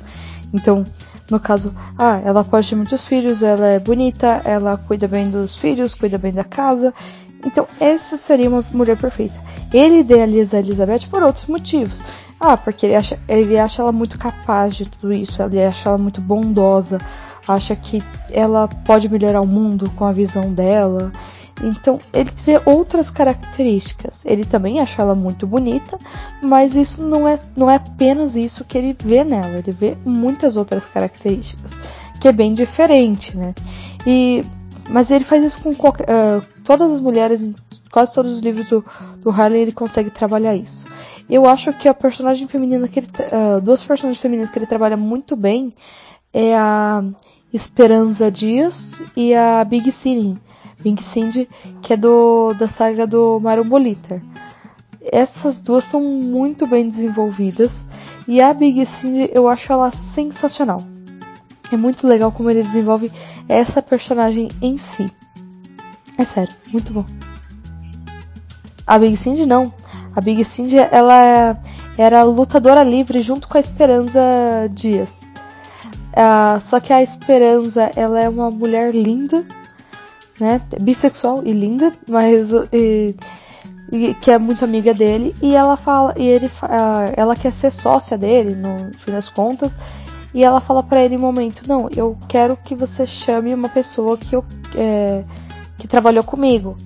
Então, 0.52 0.84
no 1.30 1.40
caso, 1.40 1.74
ah, 1.98 2.20
ela 2.24 2.44
pode 2.44 2.68
ter 2.68 2.76
muitos 2.76 3.04
filhos, 3.04 3.42
ela 3.42 3.66
é 3.66 3.78
bonita, 3.78 4.42
ela 4.44 4.76
cuida 4.76 5.08
bem 5.08 5.30
dos 5.30 5.56
filhos, 5.56 5.94
cuida 5.94 6.18
bem 6.18 6.32
da 6.32 6.44
casa. 6.44 6.92
Então, 7.44 7.66
essa 7.80 8.16
seria 8.16 8.48
uma 8.50 8.64
mulher 8.72 8.96
perfeita. 8.96 9.47
Ele 9.72 10.00
idealiza 10.00 10.58
Elizabeth 10.58 11.06
por 11.10 11.22
outros 11.22 11.46
motivos. 11.46 12.02
Ah, 12.40 12.56
porque 12.56 12.86
ele 12.86 12.94
acha, 12.94 13.18
ele 13.28 13.58
acha 13.58 13.82
ela 13.82 13.92
muito 13.92 14.18
capaz 14.18 14.76
de 14.76 14.88
tudo 14.88 15.12
isso, 15.12 15.42
ele 15.42 15.62
acha 15.62 15.88
ela 15.88 15.98
muito 15.98 16.20
bondosa, 16.20 16.98
acha 17.46 17.74
que 17.74 18.02
ela 18.30 18.68
pode 18.68 19.08
melhorar 19.08 19.40
o 19.40 19.46
mundo 19.46 19.90
com 19.96 20.04
a 20.04 20.12
visão 20.12 20.52
dela. 20.52 21.10
Então, 21.62 21.98
ele 22.12 22.30
vê 22.44 22.60
outras 22.64 23.10
características. 23.10 24.24
Ele 24.24 24.44
também 24.44 24.78
acha 24.80 25.02
ela 25.02 25.14
muito 25.14 25.46
bonita, 25.46 25.98
mas 26.40 26.76
isso 26.76 27.02
não 27.02 27.26
é, 27.26 27.38
não 27.56 27.68
é 27.68 27.76
apenas 27.76 28.36
isso 28.36 28.64
que 28.64 28.78
ele 28.78 28.96
vê 28.96 29.24
nela. 29.24 29.58
Ele 29.58 29.72
vê 29.72 29.96
muitas 30.04 30.56
outras 30.56 30.86
características, 30.86 31.74
que 32.20 32.28
é 32.28 32.32
bem 32.32 32.54
diferente, 32.54 33.36
né? 33.36 33.54
E, 34.06 34.44
mas 34.88 35.10
ele 35.10 35.24
faz 35.24 35.42
isso 35.42 35.60
com 35.60 35.74
qualquer, 35.74 36.06
uh, 36.08 36.44
todas 36.62 36.92
as 36.92 37.00
mulheres, 37.00 37.50
quase 37.90 38.12
todos 38.12 38.32
os 38.32 38.40
livros 38.40 38.68
do, 38.68 38.84
do 39.20 39.30
Harley, 39.30 39.62
ele 39.62 39.72
consegue 39.72 40.10
trabalhar 40.10 40.54
isso. 40.54 40.86
Eu 41.28 41.46
acho 41.46 41.72
que 41.72 41.88
a 41.88 41.94
personagem 41.94 42.48
feminina 42.48 42.88
que 42.88 43.00
ele, 43.00 43.08
uh, 43.08 43.60
duas 43.60 43.82
personagens 43.82 44.20
femininas 44.20 44.50
que 44.50 44.58
ele 44.58 44.66
trabalha 44.66 44.96
muito 44.96 45.36
bem 45.36 45.72
é 46.32 46.56
a 46.56 47.04
Esperança 47.52 48.30
Dias 48.30 49.02
e 49.16 49.34
a 49.34 49.64
Big 49.64 49.90
Cindy, 49.90 50.40
Big 50.80 51.02
Cindy, 51.02 51.48
que 51.82 51.92
é 51.92 51.96
do 51.96 52.54
da 52.54 52.68
saga 52.68 53.06
do 53.06 53.38
Mario 53.40 53.64
Boliter. 53.64 54.22
Essas 55.00 55.60
duas 55.60 55.84
são 55.84 56.02
muito 56.02 56.66
bem 56.66 56.84
desenvolvidas 56.84 57.86
e 58.26 58.40
a 58.40 58.52
Big 58.52 58.84
Cindy 58.84 59.30
eu 59.32 59.48
acho 59.48 59.72
ela 59.72 59.90
sensacional. 59.90 60.82
É 61.70 61.76
muito 61.76 62.06
legal 62.06 62.32
como 62.32 62.50
ele 62.50 62.62
desenvolve 62.62 63.12
essa 63.48 63.82
personagem 63.82 64.48
em 64.62 64.78
si. 64.78 65.10
É 66.16 66.24
sério, 66.24 66.54
muito 66.72 66.92
bom. 66.92 67.04
A 68.88 68.98
Big 68.98 69.18
Cindy 69.18 69.44
não. 69.44 69.70
A 70.16 70.20
Big 70.22 70.42
Cindy, 70.44 70.78
ela 70.78 71.60
era 71.98 72.22
lutadora 72.22 72.82
livre 72.82 73.20
junto 73.20 73.46
com 73.46 73.58
a 73.58 73.60
Esperança 73.60 74.20
Dias. 74.72 75.20
Uh, 76.12 76.58
só 76.58 76.80
que 76.80 76.90
a 76.90 77.02
Esperança, 77.02 77.92
ela 77.94 78.18
é 78.18 78.28
uma 78.28 78.50
mulher 78.50 78.94
linda, 78.94 79.44
né? 80.40 80.62
Bissexual 80.80 81.42
e 81.44 81.52
linda, 81.52 81.92
mas 82.08 82.50
e, 82.72 83.14
e, 83.92 84.14
que 84.14 84.30
é 84.30 84.38
muito 84.38 84.64
amiga 84.64 84.94
dele 84.94 85.34
e 85.42 85.54
ela 85.54 85.76
fala 85.76 86.14
e 86.16 86.26
ele 86.26 86.46
uh, 86.46 87.12
ela 87.14 87.36
quer 87.36 87.52
ser 87.52 87.70
sócia 87.70 88.16
dele 88.16 88.54
no 88.54 88.90
fim 88.98 89.12
das 89.12 89.28
contas 89.28 89.76
e 90.32 90.44
ela 90.44 90.60
fala 90.60 90.82
para 90.82 91.02
ele 91.02 91.16
um 91.16 91.20
momento 91.20 91.62
não 91.66 91.88
eu 91.96 92.16
quero 92.28 92.56
que 92.56 92.74
você 92.74 93.06
chame 93.06 93.54
uma 93.54 93.68
pessoa 93.68 94.16
que 94.16 94.36
eu 94.36 94.44
é, 94.76 95.24
que 95.78 95.88
trabalhou 95.88 96.22
comigo 96.22 96.76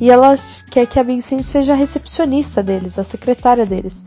e 0.00 0.10
ela 0.10 0.34
quer 0.70 0.86
que 0.86 0.98
a 0.98 1.04
Big 1.04 1.22
Cindy 1.22 1.42
seja 1.42 1.72
a 1.72 1.76
recepcionista 1.76 2.62
deles, 2.62 2.98
a 2.98 3.04
secretária 3.04 3.66
deles. 3.66 4.04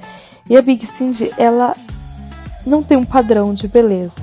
E 0.50 0.56
a 0.56 0.62
Big 0.62 0.86
Cindy, 0.86 1.32
ela 1.38 1.76
não 2.66 2.82
tem 2.82 2.98
um 2.98 3.04
padrão 3.04 3.54
de 3.54 3.68
beleza. 3.68 4.22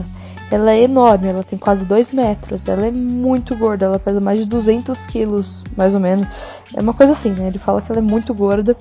ela 0.50 0.72
é 0.72 0.83
enorme, 0.83 1.28
ela 1.28 1.42
tem 1.42 1.59
quase 1.59 1.85
2 1.85 2.12
metros, 2.12 2.66
ela 2.66 2.87
é 2.87 2.90
muito 2.90 3.54
gorda, 3.54 3.85
ela 3.85 3.98
pesa 3.98 4.18
mais 4.18 4.38
de 4.38 4.46
200 4.46 5.07
quilos, 5.07 5.62
mais 5.76 5.94
ou 5.94 6.00
menos. 6.00 6.26
É 6.74 6.81
uma 6.81 6.94
coisa 6.94 7.12
assim, 7.12 7.31
né? 7.33 7.48
Ele 7.48 7.59
fala 7.59 7.83
que 7.83 7.92
ela 7.92 7.98
é 7.98 8.02
muito 8.02 8.33
gorda. 8.33 8.76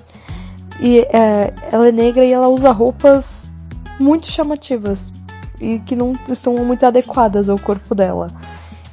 E 0.80 1.00
é, 1.12 1.52
ela 1.70 1.88
é 1.88 1.92
negra 1.92 2.24
e 2.24 2.32
ela 2.32 2.48
usa 2.48 2.70
roupas 2.70 3.50
muito 3.98 4.26
chamativas 4.28 5.12
e 5.60 5.80
que 5.80 5.96
não 5.96 6.16
estão 6.28 6.54
muito 6.54 6.86
adequadas 6.86 7.48
ao 7.48 7.58
corpo 7.58 7.94
dela. 7.94 8.28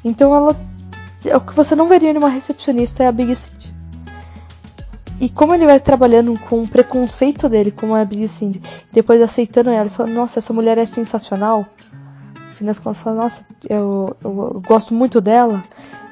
Então 0.03 0.33
ela. 0.33 0.55
O 1.33 1.39
que 1.39 1.55
você 1.55 1.75
não 1.75 1.87
veria 1.87 2.13
numa 2.13 2.29
recepcionista 2.29 3.03
é 3.03 3.07
a 3.07 3.11
Big 3.11 3.35
Cindy. 3.35 3.64
E 5.19 5.29
como 5.29 5.53
ele 5.53 5.65
vai 5.65 5.79
trabalhando 5.79 6.37
com 6.49 6.61
o 6.61 6.67
preconceito 6.67 7.47
dele, 7.47 7.71
como 7.71 7.95
é 7.95 8.01
a 8.01 8.05
Big 8.05 8.27
Cindy, 8.27 8.61
depois 8.91 9.21
aceitando 9.21 9.69
ela 9.69 9.87
e 9.87 9.89
falando, 9.89 10.13
nossa, 10.13 10.39
essa 10.39 10.53
mulher 10.53 10.77
é 10.77 10.85
sensacional. 10.85 11.65
Fim 12.55 12.65
das 12.65 12.79
contas, 12.79 13.01
fala, 13.01 13.23
nossa, 13.23 13.45
eu, 13.69 14.15
eu, 14.23 14.51
eu 14.55 14.63
gosto 14.65 14.93
muito 14.93 15.21
dela, 15.21 15.63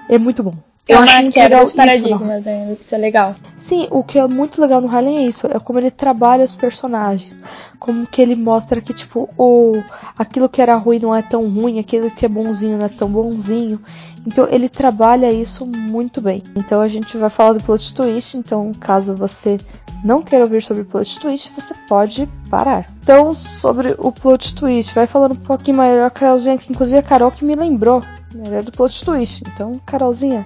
é 0.10 0.18
muito 0.18 0.44
bom. 0.44 0.54
Eu 0.88 0.98
é 0.98 1.00
acho 1.00 1.22
muito 1.22 1.40
legal 1.40 1.66
de 1.66 1.74
paradigmas, 1.74 2.46
isso? 2.46 2.82
Isso 2.82 2.96
é 2.96 2.98
legal. 2.98 3.36
Sim, 3.56 3.88
o 3.90 4.04
que 4.04 4.20
é 4.20 4.28
muito 4.28 4.62
legal 4.62 4.82
no 4.82 4.90
Harlem 4.90 5.20
é 5.20 5.22
isso, 5.28 5.48
é 5.48 5.58
como 5.58 5.80
ele 5.80 5.90
trabalha 5.90 6.44
os 6.44 6.56
personagens. 6.56 7.40
Como 7.80 8.06
que 8.06 8.22
ele 8.22 8.36
mostra 8.36 8.82
que, 8.82 8.94
tipo, 8.94 9.30
o, 9.38 9.82
aquilo 10.18 10.50
que 10.50 10.62
era 10.62 10.76
ruim 10.76 11.00
não 11.00 11.16
é 11.16 11.22
tão 11.22 11.48
ruim, 11.48 11.80
aquilo 11.80 12.12
que 12.12 12.26
é 12.26 12.30
bonzinho 12.30 12.78
não 12.78 12.86
é 12.86 12.90
tão 12.90 13.10
bonzinho. 13.10 13.80
Então 14.26 14.48
ele 14.50 14.70
trabalha 14.70 15.32
isso 15.32 15.66
muito 15.66 16.22
bem. 16.22 16.42
Então 16.56 16.82
a 16.82 16.88
gente 16.88 17.18
vai 17.18 17.30
falar 17.30 17.54
do 17.54 17.64
plot 17.64 17.94
twist, 17.94 18.38
então 18.38 18.72
caso 18.80 19.16
você 19.16 19.58
não 20.04 20.22
queira 20.22 20.46
ouvir 20.46 20.62
sobre 20.62 20.84
plot 20.84 21.20
twist, 21.20 21.52
você 21.56 21.74
pode 21.88 22.28
parar. 22.50 22.90
Então, 23.02 23.34
sobre 23.34 23.96
o 23.98 24.12
plot 24.12 24.54
twist, 24.54 24.94
vai 24.94 25.08
falando 25.08 25.34
um 25.34 25.36
pouquinho 25.36 25.78
maior 25.78 26.06
a 26.06 26.10
Carolzinha, 26.10 26.58
que 26.58 26.72
inclusive 26.72 26.98
a 26.98 27.04
Carol 27.04 27.32
que 27.32 27.46
me 27.46 27.54
lembrou 27.54 28.02
melhor 28.34 28.64
do 28.64 28.72
plot 28.72 29.06
twist. 29.06 29.44
Então, 29.48 29.80
Carolzinha, 29.86 30.46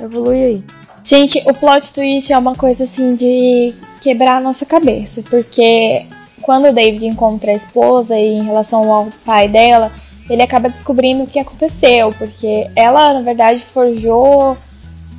Evolui 0.00 0.44
aí. 0.44 0.64
Gente, 1.02 1.42
o 1.46 1.54
plot 1.54 1.92
twist 1.92 2.32
é 2.32 2.38
uma 2.38 2.54
coisa 2.54 2.84
assim 2.84 3.14
de 3.14 3.74
quebrar 4.00 4.36
a 4.36 4.40
nossa 4.40 4.66
cabeça, 4.66 5.22
porque 5.28 6.06
quando 6.42 6.68
o 6.68 6.72
David 6.72 7.06
encontra 7.06 7.50
a 7.50 7.54
esposa 7.54 8.16
e 8.16 8.34
em 8.34 8.44
relação 8.44 8.92
ao 8.92 9.08
pai 9.24 9.48
dela, 9.48 9.90
ele 10.28 10.42
acaba 10.42 10.68
descobrindo 10.68 11.24
o 11.24 11.26
que 11.26 11.38
aconteceu, 11.38 12.12
porque 12.12 12.70
ela, 12.76 13.14
na 13.14 13.22
verdade, 13.22 13.60
forjou 13.60 14.56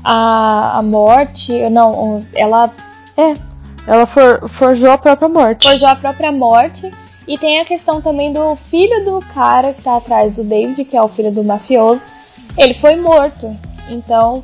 a, 0.03 0.79
a 0.79 0.81
morte. 0.81 1.53
Não, 1.69 2.23
ela. 2.33 2.71
É, 3.17 3.33
ela 3.87 4.05
for, 4.05 4.47
forjou 4.47 4.91
a 4.91 4.97
própria 4.97 5.29
morte. 5.29 5.67
Forjou 5.67 5.89
a 5.89 5.95
própria 5.95 6.31
morte. 6.31 6.91
E 7.27 7.37
tem 7.37 7.59
a 7.59 7.65
questão 7.65 8.01
também 8.01 8.33
do 8.33 8.55
filho 8.55 9.05
do 9.05 9.19
cara 9.33 9.73
que 9.73 9.81
tá 9.81 9.97
atrás 9.97 10.33
do 10.33 10.43
David, 10.43 10.83
que 10.85 10.97
é 10.97 11.01
o 11.01 11.07
filho 11.07 11.31
do 11.31 11.43
mafioso. 11.43 12.01
Ele 12.57 12.73
foi 12.73 12.95
morto. 12.95 13.55
Então, 13.87 14.43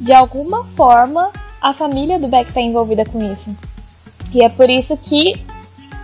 de 0.00 0.12
alguma 0.12 0.64
forma, 0.64 1.30
a 1.60 1.72
família 1.72 2.18
do 2.18 2.28
Beck 2.28 2.48
está 2.48 2.60
envolvida 2.60 3.04
com 3.04 3.22
isso. 3.22 3.56
E 4.32 4.42
é 4.42 4.48
por 4.48 4.68
isso 4.68 4.96
que 4.96 5.34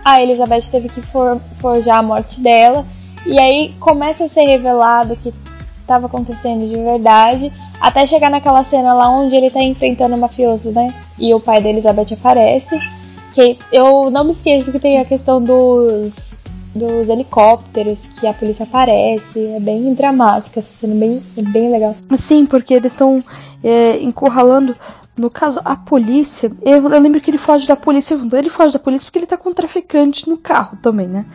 a 0.03 0.21
Elizabeth 0.21 0.69
teve 0.71 0.89
que 0.89 1.01
for, 1.01 1.39
forjar 1.59 1.99
a 1.99 2.03
morte 2.03 2.41
dela. 2.41 2.85
E 3.25 3.39
aí 3.39 3.73
começa 3.79 4.25
a 4.25 4.27
ser 4.27 4.43
revelado 4.43 5.13
o 5.13 5.17
que 5.17 5.33
estava 5.81 6.05
acontecendo 6.05 6.67
de 6.67 6.75
verdade. 6.75 7.51
Até 7.79 8.05
chegar 8.05 8.29
naquela 8.29 8.63
cena 8.63 8.93
lá 8.93 9.09
onde 9.09 9.35
ele 9.35 9.47
está 9.47 9.61
enfrentando 9.61 10.15
o 10.15 10.19
mafioso, 10.19 10.71
né? 10.71 10.93
E 11.19 11.33
o 11.33 11.39
pai 11.39 11.61
da 11.61 11.69
Elizabeth 11.69 12.13
aparece. 12.13 12.79
Que 13.33 13.57
eu 13.71 14.09
não 14.11 14.23
me 14.23 14.33
esqueço 14.33 14.71
que 14.71 14.79
tem 14.79 14.99
a 14.99 15.05
questão 15.05 15.41
dos, 15.41 16.13
dos 16.75 17.09
helicópteros, 17.09 18.05
que 18.19 18.27
a 18.27 18.33
polícia 18.33 18.63
aparece. 18.63 19.39
É 19.39 19.59
bem 19.59 19.93
dramática 19.93 20.59
essa 20.59 20.69
cena, 20.79 20.95
bem, 20.95 21.21
é 21.37 21.41
bem 21.41 21.71
legal. 21.71 21.95
Sim, 22.15 22.45
porque 22.45 22.73
eles 22.73 22.91
estão 22.91 23.23
é, 23.63 23.99
encurralando. 24.01 24.75
No 25.17 25.29
caso, 25.29 25.59
a 25.65 25.75
polícia. 25.75 26.51
Eu, 26.61 26.89
eu, 26.89 26.99
lembro 26.99 27.19
que 27.19 27.29
ele 27.29 27.37
foge 27.37 27.67
da 27.67 27.75
polícia. 27.75 28.15
Ele 28.33 28.49
foge 28.49 28.73
da 28.73 28.79
polícia 28.79 29.05
porque 29.05 29.19
ele 29.19 29.27
tá 29.27 29.37
com 29.37 29.49
um 29.49 29.53
traficante 29.53 30.29
no 30.29 30.37
carro 30.37 30.77
também, 30.81 31.07
né? 31.07 31.25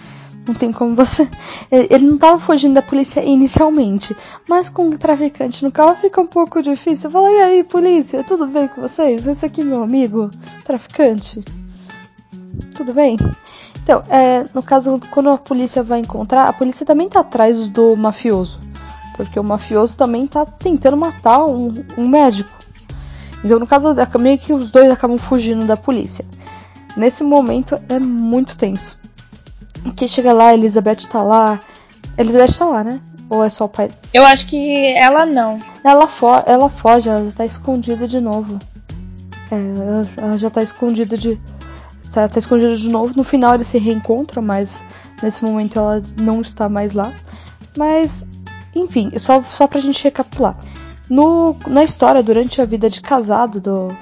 Não 0.47 0.55
tem 0.55 0.73
como 0.73 0.95
você. 0.95 1.29
É, 1.71 1.93
ele 1.93 2.07
não 2.07 2.17
tava 2.17 2.39
fugindo 2.39 2.75
da 2.75 2.83
polícia 2.83 3.23
inicialmente. 3.25 4.17
Mas 4.49 4.69
com 4.69 4.87
um 4.87 4.93
traficante 4.93 5.65
no 5.65 5.73
carro 5.73 5.97
fica 5.97 6.21
um 6.21 6.27
pouco 6.27 6.63
difícil. 6.63 7.11
Fala, 7.11 7.31
e 7.31 7.41
aí, 7.41 7.65
polícia, 7.65 8.23
tudo 8.23 8.47
bem 8.47 8.69
com 8.69 8.81
vocês? 8.81 9.27
Esse 9.27 9.45
aqui, 9.45 9.65
meu 9.65 9.83
amigo, 9.83 10.31
traficante. 10.65 11.45
Tudo 12.75 12.95
bem? 12.95 13.17
Então, 13.83 14.03
é, 14.09 14.47
no 14.55 14.63
caso, 14.63 15.01
quando 15.11 15.31
a 15.31 15.39
polícia 15.39 15.83
vai 15.83 16.01
encontrar, 16.01 16.49
a 16.49 16.53
polícia 16.53 16.87
também 16.87 17.09
tá 17.09 17.21
atrás 17.21 17.69
do 17.71 17.97
mafioso. 17.97 18.61
Porque 19.17 19.41
o 19.41 19.45
mafioso 19.45 19.97
também 19.97 20.27
tá 20.27 20.45
tentando 20.45 20.97
matar 20.97 21.45
um, 21.45 21.73
um 21.97 22.07
médico. 22.07 22.51
Então, 23.45 23.59
no 23.59 23.67
caso, 23.67 23.95
meio 24.19 24.39
que 24.39 24.53
os 24.53 24.71
dois 24.71 24.91
acabam 24.91 25.19
fugindo 25.19 25.67
da 25.67 25.77
polícia. 25.77 26.25
Nesse 26.97 27.23
momento 27.23 27.79
é 27.89 27.99
muito 27.99 28.57
tenso. 28.57 28.99
Que 29.95 30.09
chega 30.09 30.33
lá, 30.33 30.55
Elizabeth 30.55 31.07
tá 31.09 31.23
lá. 31.23 31.61
Elizabeth 32.17 32.59
tá 32.59 32.65
lá, 32.67 32.85
né? 32.85 33.01
Ou 33.29 33.45
é 33.45 33.51
só 33.51 33.65
o 33.65 33.69
pai? 33.69 33.91
Eu 34.15 34.25
acho 34.25 34.47
que 34.47 34.93
ela 34.95 35.27
não. 35.27 35.61
Ela, 35.83 36.07
fo 36.07 36.29
ela 36.47 36.69
foge, 36.69 37.09
ela 37.09 37.31
tá 37.33 37.45
escondida 37.45 38.07
de 38.07 38.21
novo. 38.21 38.59
É, 39.51 39.55
ela, 39.55 40.09
ela, 40.17 40.39
já 40.39 40.49
tá 40.51 40.63
escondida 40.63 41.17
de. 41.17 41.41
Tá, 42.13 42.29
tá 42.29 42.39
escondida 42.39 42.75
de 42.75 42.89
novo. 42.89 43.13
No 43.17 43.25
final 43.25 43.55
eles 43.55 43.69
se 43.69 43.79
reencontram, 43.79 44.43
mas 44.43 44.83
nesse 45.23 45.45
momento 45.45 45.79
ela 45.79 46.03
não 46.21 46.41
está 46.41 46.69
mais 46.69 46.93
lá. 46.93 47.13
Mas 47.77 48.25
enfim, 48.79 49.11
só, 49.19 49.43
só 49.43 49.67
pra 49.67 49.81
gente 49.81 50.05
recapitular. 50.05 50.57
No, 51.09 51.57
na 51.67 51.85
história, 51.85 52.23
durante 52.23 52.61
a 52.61 52.65
vida 52.65 52.91
de 52.91 53.01
casado 53.01 53.61
do, 53.61 53.97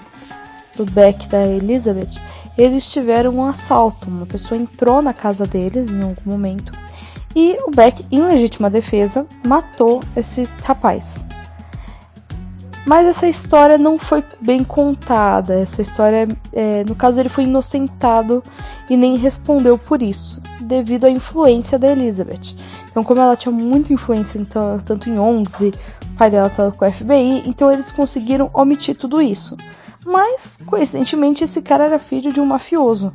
do 0.76 0.84
Beck 0.90 1.28
da 1.28 1.46
Elizabeth, 1.46 2.20
eles 2.56 2.90
tiveram 2.90 3.36
um 3.36 3.44
assalto. 3.44 4.08
Uma 4.08 4.26
pessoa 4.26 4.60
entrou 4.60 5.02
na 5.02 5.12
casa 5.12 5.46
deles 5.46 5.90
em 5.90 6.02
algum 6.02 6.30
momento 6.30 6.72
e 7.36 7.58
o 7.66 7.70
Beck, 7.70 8.04
em 8.12 8.22
legítima 8.22 8.70
defesa, 8.70 9.26
matou 9.44 10.00
esse 10.16 10.48
rapaz. 10.62 11.24
Mas 12.86 13.06
essa 13.06 13.26
história 13.26 13.76
não 13.76 13.98
foi 13.98 14.22
bem 14.40 14.62
contada. 14.62 15.54
Essa 15.54 15.82
história, 15.82 16.28
é, 16.52 16.84
no 16.84 16.94
caso, 16.94 17.18
ele 17.18 17.28
foi 17.28 17.44
inocentado 17.44 18.42
e 18.88 18.96
nem 18.96 19.16
respondeu 19.16 19.76
por 19.76 20.02
isso, 20.02 20.40
devido 20.60 21.06
à 21.06 21.10
influência 21.10 21.78
da 21.78 21.90
Elizabeth. 21.90 22.54
Então, 22.90 23.02
como 23.02 23.20
ela 23.20 23.34
tinha 23.34 23.50
muita 23.50 23.92
influência 23.92 24.40
tanto 24.84 25.08
em 25.08 25.18
ONGs 25.18 25.60
e 25.60 25.68
o 25.68 26.16
pai 26.16 26.30
dela 26.30 26.46
estava 26.46 26.70
com 26.70 26.86
o 26.86 26.92
FBI, 26.92 27.42
então 27.46 27.72
eles 27.72 27.90
conseguiram 27.90 28.50
omitir 28.52 28.96
tudo 28.96 29.20
isso. 29.20 29.56
Mas, 30.04 30.58
coincidentemente, 30.66 31.44
esse 31.44 31.62
cara 31.62 31.84
era 31.84 31.98
filho 31.98 32.32
de 32.32 32.40
um 32.40 32.46
mafioso. 32.46 33.12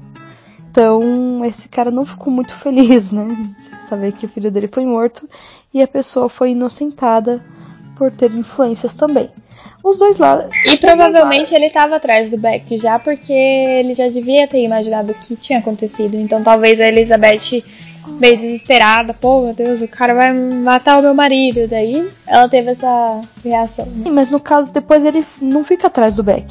Então, 0.71 1.43
esse 1.45 1.67
cara 1.67 1.89
não 1.89 2.05
ficou 2.05 2.31
muito 2.31 2.53
feliz, 2.53 3.11
né? 3.11 3.27
De 3.57 3.81
saber 3.83 4.13
que 4.13 4.25
o 4.25 4.29
filho 4.29 4.51
dele 4.51 4.67
foi 4.67 4.85
morto 4.85 5.27
e 5.73 5.81
a 5.81 5.87
pessoa 5.87 6.29
foi 6.29 6.51
inocentada 6.51 7.43
por 7.95 8.11
ter 8.11 8.31
influências 8.31 8.95
também. 8.95 9.29
Os 9.83 9.97
dois 9.97 10.17
lados. 10.17 10.55
E 10.65 10.77
provavelmente 10.77 11.55
ele 11.55 11.65
estava 11.65 11.95
atrás 11.95 12.29
do 12.29 12.37
Beck 12.37 12.77
já 12.77 12.99
porque 12.99 13.31
ele 13.31 13.93
já 13.93 14.09
devia 14.09 14.47
ter 14.47 14.63
imaginado 14.63 15.11
o 15.11 15.15
que 15.15 15.35
tinha 15.35 15.59
acontecido. 15.59 16.15
Então 16.15 16.43
talvez 16.43 16.81
a 16.81 16.87
Elizabeth 16.87 17.63
meio 18.19 18.37
desesperada, 18.37 19.13
pô, 19.13 19.41
meu 19.41 19.53
Deus, 19.53 19.81
o 19.81 19.87
cara 19.87 20.13
vai 20.13 20.33
matar 20.33 20.99
o 20.99 21.01
meu 21.01 21.13
marido. 21.13 21.67
Daí 21.67 22.09
ela 22.27 22.49
teve 22.49 22.71
essa 22.71 23.21
reação. 23.43 23.85
Sim, 23.85 24.11
mas 24.11 24.29
no 24.29 24.39
caso, 24.39 24.71
depois 24.71 25.03
ele 25.05 25.25
não 25.41 25.63
fica 25.63 25.87
atrás 25.87 26.15
do 26.17 26.23
Beck. 26.23 26.45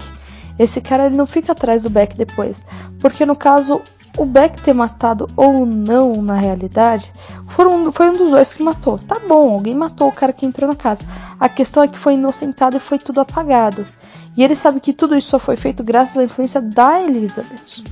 Esse 0.58 0.80
cara 0.80 1.06
ele 1.06 1.16
não 1.16 1.26
fica 1.26 1.52
atrás 1.52 1.84
do 1.84 1.90
Beck 1.90 2.16
depois. 2.16 2.60
Porque 2.98 3.24
no 3.24 3.36
caso, 3.36 3.80
o 4.18 4.24
Beck 4.24 4.60
ter 4.60 4.72
matado 4.72 5.28
ou 5.36 5.64
não 5.64 6.20
na 6.20 6.34
realidade, 6.34 7.12
foram, 7.48 7.90
foi 7.92 8.10
um 8.10 8.16
dos 8.16 8.30
dois 8.30 8.52
que 8.52 8.62
matou. 8.62 8.98
Tá 8.98 9.20
bom, 9.26 9.52
alguém 9.52 9.74
matou 9.74 10.08
o 10.08 10.12
cara 10.12 10.32
que 10.32 10.44
entrou 10.44 10.68
na 10.68 10.76
casa. 10.76 11.04
A 11.38 11.48
questão 11.48 11.82
é 11.82 11.88
que 11.88 11.98
foi 11.98 12.14
inocentado 12.14 12.76
e 12.76 12.80
foi 12.80 12.98
tudo 12.98 13.20
apagado. 13.20 13.86
E 14.36 14.42
ele 14.42 14.54
sabe 14.54 14.80
que 14.80 14.92
tudo 14.92 15.16
isso 15.16 15.30
só 15.30 15.38
foi 15.38 15.56
feito 15.56 15.82
graças 15.82 16.16
à 16.16 16.24
influência 16.24 16.60
da 16.60 17.00
Elizabeth. 17.00 17.84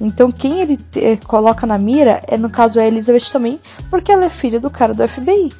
Então 0.00 0.30
quem 0.30 0.60
ele 0.60 0.76
te, 0.76 1.18
coloca 1.26 1.66
na 1.66 1.78
mira 1.78 2.22
é 2.26 2.36
no 2.36 2.50
caso 2.50 2.80
a 2.80 2.84
Elizabeth 2.84 3.30
também, 3.32 3.60
porque 3.90 4.12
ela 4.12 4.24
é 4.24 4.30
filha 4.30 4.58
do 4.58 4.70
cara 4.70 4.92
do 4.92 5.06
FBI. 5.06 5.52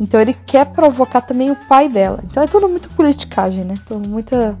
Então 0.00 0.20
ele 0.20 0.34
quer 0.34 0.66
provocar 0.66 1.20
também 1.20 1.50
o 1.50 1.56
pai 1.56 1.88
dela. 1.88 2.20
Então 2.24 2.42
é 2.42 2.46
tudo 2.46 2.68
muito 2.68 2.88
politicagem, 2.90 3.64
né? 3.64 3.74
Então 3.84 4.00
muita 4.00 4.58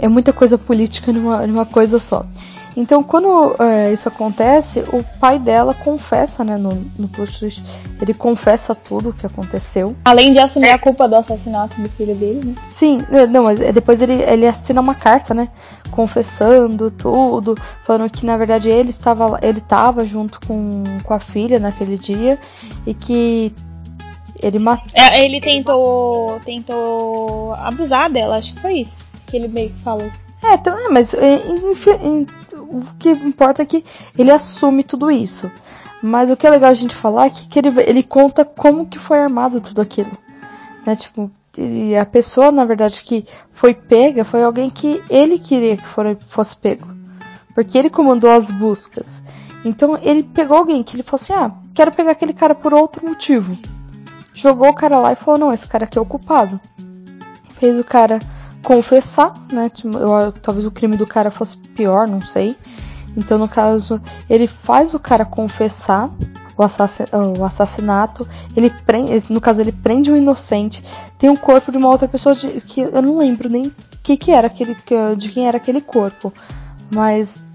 é 0.00 0.08
muita 0.08 0.32
coisa 0.32 0.58
política 0.58 1.12
numa, 1.12 1.46
numa 1.46 1.66
coisa 1.66 1.98
só. 1.98 2.24
Então, 2.76 3.02
quando 3.02 3.56
é, 3.58 3.90
isso 3.90 4.06
acontece, 4.06 4.80
o 4.92 5.02
pai 5.18 5.38
dela 5.38 5.72
confessa, 5.72 6.44
né, 6.44 6.58
no, 6.58 6.84
no 6.98 7.08
plot 7.08 7.38
twist, 7.38 7.64
ele 8.00 8.12
confessa 8.12 8.74
tudo 8.74 9.08
o 9.08 9.12
que 9.14 9.24
aconteceu. 9.24 9.96
Além 10.04 10.30
de 10.34 10.38
assumir 10.38 10.68
a 10.68 10.78
culpa 10.78 11.08
do 11.08 11.16
assassinato 11.16 11.80
do 11.80 11.88
filho 11.88 12.14
dele, 12.14 12.42
né? 12.44 12.54
Sim, 12.62 13.00
é, 13.10 13.26
não, 13.26 13.44
mas 13.44 13.58
depois 13.58 14.02
ele, 14.02 14.22
ele 14.22 14.46
assina 14.46 14.82
uma 14.82 14.94
carta, 14.94 15.32
né, 15.32 15.48
confessando 15.90 16.90
tudo, 16.90 17.56
falando 17.82 18.10
que 18.10 18.26
na 18.26 18.36
verdade 18.36 18.68
ele 18.68 18.90
estava, 18.90 19.38
ele 19.40 19.58
estava 19.58 20.04
junto 20.04 20.38
com, 20.46 20.84
com 21.02 21.14
a 21.14 21.18
filha 21.18 21.58
naquele 21.58 21.96
dia 21.96 22.38
e 22.86 22.92
que 22.92 23.54
ele 24.42 24.58
matou. 24.58 24.84
É, 24.92 25.24
ele 25.24 25.40
tentou, 25.40 26.38
tentou 26.44 27.54
abusar 27.54 28.10
dela, 28.10 28.36
acho 28.36 28.52
que 28.52 28.60
foi 28.60 28.80
isso 28.80 29.05
que 29.26 29.36
ele 29.36 29.48
meio 29.48 29.70
que 29.70 29.80
falou. 29.80 30.10
É, 30.42 30.54
então, 30.54 30.78
é, 30.78 30.88
mas 30.88 31.14
é, 31.14 31.46
enfim, 31.70 32.26
o 32.52 32.82
que 32.98 33.10
importa 33.10 33.62
é 33.62 33.66
que 33.66 33.84
ele 34.16 34.30
assume 34.30 34.82
tudo 34.82 35.10
isso. 35.10 35.50
Mas 36.02 36.30
o 36.30 36.36
que 36.36 36.46
é 36.46 36.50
legal 36.50 36.70
a 36.70 36.74
gente 36.74 36.94
falar 36.94 37.26
é 37.26 37.30
que, 37.30 37.48
que 37.48 37.58
ele, 37.58 37.68
ele 37.80 38.02
conta 38.02 38.44
como 38.44 38.86
que 38.86 38.98
foi 38.98 39.18
armado 39.18 39.60
tudo 39.60 39.80
aquilo. 39.80 40.16
Né? 40.84 40.94
Tipo, 40.94 41.30
a 42.00 42.04
pessoa, 42.04 42.52
na 42.52 42.64
verdade, 42.64 43.02
que 43.02 43.24
foi 43.52 43.74
pega 43.74 44.24
foi 44.24 44.44
alguém 44.44 44.68
que 44.68 45.02
ele 45.08 45.38
queria 45.38 45.76
que 45.76 45.86
for, 45.86 46.16
fosse 46.26 46.56
pego. 46.56 46.86
Porque 47.54 47.78
ele 47.78 47.88
comandou 47.88 48.30
as 48.30 48.50
buscas. 48.50 49.22
Então 49.64 49.98
ele 50.02 50.22
pegou 50.22 50.58
alguém 50.58 50.82
que 50.82 50.94
ele 50.94 51.02
falou 51.02 51.20
assim: 51.22 51.32
ah, 51.32 51.50
quero 51.74 51.90
pegar 51.90 52.12
aquele 52.12 52.34
cara 52.34 52.54
por 52.54 52.74
outro 52.74 53.06
motivo. 53.06 53.56
Jogou 54.34 54.68
o 54.68 54.74
cara 54.74 54.98
lá 54.98 55.12
e 55.12 55.16
falou: 55.16 55.40
não, 55.40 55.52
esse 55.52 55.66
cara 55.66 55.84
aqui 55.84 55.96
é 55.96 56.00
o 56.00 56.06
culpado. 56.06 56.60
Fez 57.58 57.78
o 57.78 57.84
cara 57.84 58.18
confessar, 58.66 59.32
né? 59.52 59.70
Tipo, 59.70 59.96
eu, 59.96 60.32
talvez 60.32 60.66
o 60.66 60.72
crime 60.72 60.96
do 60.96 61.06
cara 61.06 61.30
fosse 61.30 61.56
pior, 61.56 62.08
não 62.08 62.20
sei. 62.20 62.56
Então, 63.16 63.38
no 63.38 63.48
caso, 63.48 64.02
ele 64.28 64.48
faz 64.48 64.92
o 64.92 64.98
cara 64.98 65.24
confessar 65.24 66.10
o, 66.56 67.40
o 67.40 67.44
assassinato. 67.44 68.26
Ele 68.56 68.68
prende, 68.84 69.32
no 69.32 69.40
caso, 69.40 69.60
ele 69.60 69.70
prende 69.70 70.10
um 70.10 70.16
inocente. 70.16 70.84
Tem 71.16 71.30
um 71.30 71.36
corpo 71.36 71.70
de 71.70 71.78
uma 71.78 71.88
outra 71.88 72.08
pessoa 72.08 72.34
de, 72.34 72.60
que 72.60 72.80
eu 72.80 73.00
não 73.00 73.18
lembro 73.18 73.48
nem 73.48 73.72
que 74.02 74.16
que 74.16 74.32
era 74.32 74.48
aquele, 74.48 74.76
de 75.16 75.28
quem 75.30 75.46
era 75.46 75.58
aquele 75.58 75.80
corpo. 75.80 76.34
Mas 76.90 77.46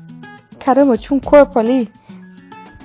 caramba, 0.60 0.98
tinha 0.98 1.16
um 1.16 1.20
corpo 1.20 1.60
ali. 1.60 1.92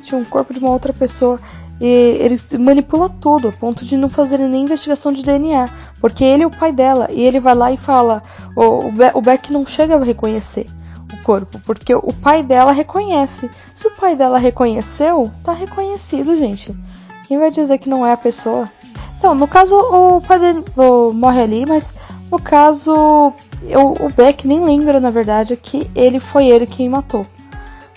Tinha 0.02 0.20
um 0.20 0.24
corpo 0.24 0.52
de 0.52 0.58
uma 0.58 0.70
outra 0.70 0.92
pessoa. 0.92 1.38
E 1.80 1.86
ele 1.86 2.40
manipula 2.58 3.08
tudo, 3.08 3.48
a 3.48 3.52
ponto 3.52 3.84
de 3.84 3.96
não 3.96 4.08
fazer 4.08 4.38
nem 4.38 4.62
investigação 4.62 5.12
de 5.12 5.22
DNA. 5.22 5.68
Porque 6.00 6.24
ele 6.24 6.42
é 6.42 6.46
o 6.46 6.50
pai 6.50 6.72
dela. 6.72 7.08
E 7.10 7.22
ele 7.22 7.40
vai 7.40 7.54
lá 7.54 7.70
e 7.70 7.76
fala. 7.76 8.22
O, 8.56 9.18
o 9.18 9.20
Beck 9.20 9.52
não 9.52 9.66
chega 9.66 9.96
a 9.96 10.04
reconhecer 10.04 10.66
o 11.12 11.22
corpo. 11.22 11.60
Porque 11.64 11.94
o 11.94 12.12
pai 12.22 12.42
dela 12.42 12.72
reconhece. 12.72 13.50
Se 13.74 13.86
o 13.86 13.94
pai 13.94 14.16
dela 14.16 14.38
reconheceu, 14.38 15.30
tá 15.42 15.52
reconhecido, 15.52 16.36
gente. 16.36 16.74
Quem 17.26 17.38
vai 17.38 17.50
dizer 17.50 17.78
que 17.78 17.88
não 17.88 18.06
é 18.06 18.12
a 18.12 18.16
pessoa? 18.16 18.70
Então, 19.18 19.34
no 19.34 19.48
caso, 19.48 19.76
o 19.76 20.20
pai 20.20 20.38
dele 20.38 20.64
o, 20.76 21.12
morre 21.12 21.42
ali, 21.42 21.66
mas 21.66 21.94
no 22.30 22.38
caso, 22.38 23.32
eu, 23.62 23.94
o 24.00 24.10
Beck 24.10 24.46
nem 24.46 24.64
lembra, 24.64 25.00
na 25.00 25.10
verdade, 25.10 25.56
que 25.56 25.90
ele 25.94 26.20
foi 26.20 26.46
ele 26.46 26.66
quem 26.66 26.88
matou. 26.88 27.26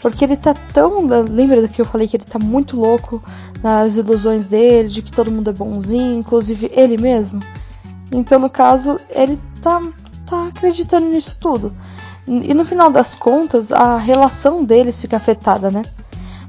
Porque 0.02 0.24
ele 0.24 0.38
tá 0.38 0.54
tão. 0.74 1.06
Lembra 1.30 1.68
que 1.68 1.82
eu 1.82 1.86
falei 1.86 2.08
que 2.08 2.18
ele 2.18 2.24
tá 2.24 2.40
muito 2.40 2.80
louco 2.80 3.22
nas 3.62 3.96
ilusões 3.96 4.48
dele, 4.48 4.88
de 4.88 5.02
que 5.02 5.12
todo 5.12 5.32
mundo 5.32 5.50
é 5.50 5.54
bonzinho, 5.54 6.20
inclusive 6.20 6.72
ele 6.74 6.98
mesmo? 6.98 7.40
Então, 8.12 8.40
no 8.40 8.50
caso, 8.50 9.00
ele 9.10 9.40
tá, 9.62 9.82
tá 10.26 10.48
acreditando 10.48 11.08
nisso 11.08 11.38
tudo. 11.40 11.74
E 12.28 12.54
no 12.54 12.64
final 12.64 12.92
das 12.92 13.16
contas, 13.16 13.72
a 13.72 13.98
relação 13.98 14.64
deles 14.64 15.02
fica 15.02 15.18
afetada, 15.18 15.70
né? 15.72 15.82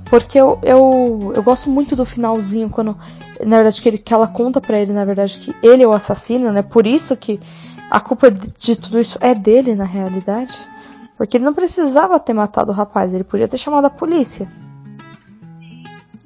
Porque 0.05 0.39
eu, 0.39 0.59
eu, 0.63 1.33
eu 1.35 1.43
gosto 1.43 1.71
muito 1.71 1.95
do 1.95 2.05
finalzinho, 2.05 2.69
quando, 2.69 2.97
na 3.45 3.57
verdade, 3.57 3.81
que, 3.81 3.89
ele, 3.89 3.99
que 3.99 4.13
ela 4.13 4.27
conta 4.27 4.61
para 4.61 4.79
ele, 4.79 4.93
na 4.93 5.05
verdade, 5.05 5.39
que 5.39 5.55
ele 5.63 5.83
é 5.83 5.87
o 5.87 5.93
assassino, 5.93 6.53
né? 6.53 6.63
Por 6.63 6.87
isso 6.87 7.17
que 7.17 7.41
a 7.91 8.01
culpa 8.01 8.31
de 8.31 8.77
tudo 8.77 9.01
isso 9.01 9.19
é 9.21 9.35
dele, 9.35 9.75
na 9.75 9.85
realidade. 9.85 10.55
Porque 11.21 11.37
ele 11.37 11.45
não 11.45 11.53
precisava 11.53 12.19
ter 12.19 12.33
matado 12.33 12.71
o 12.71 12.75
rapaz, 12.75 13.13
ele 13.13 13.25
podia 13.25 13.47
ter 13.47 13.59
chamado 13.59 13.85
a 13.85 13.91
polícia. 13.91 14.49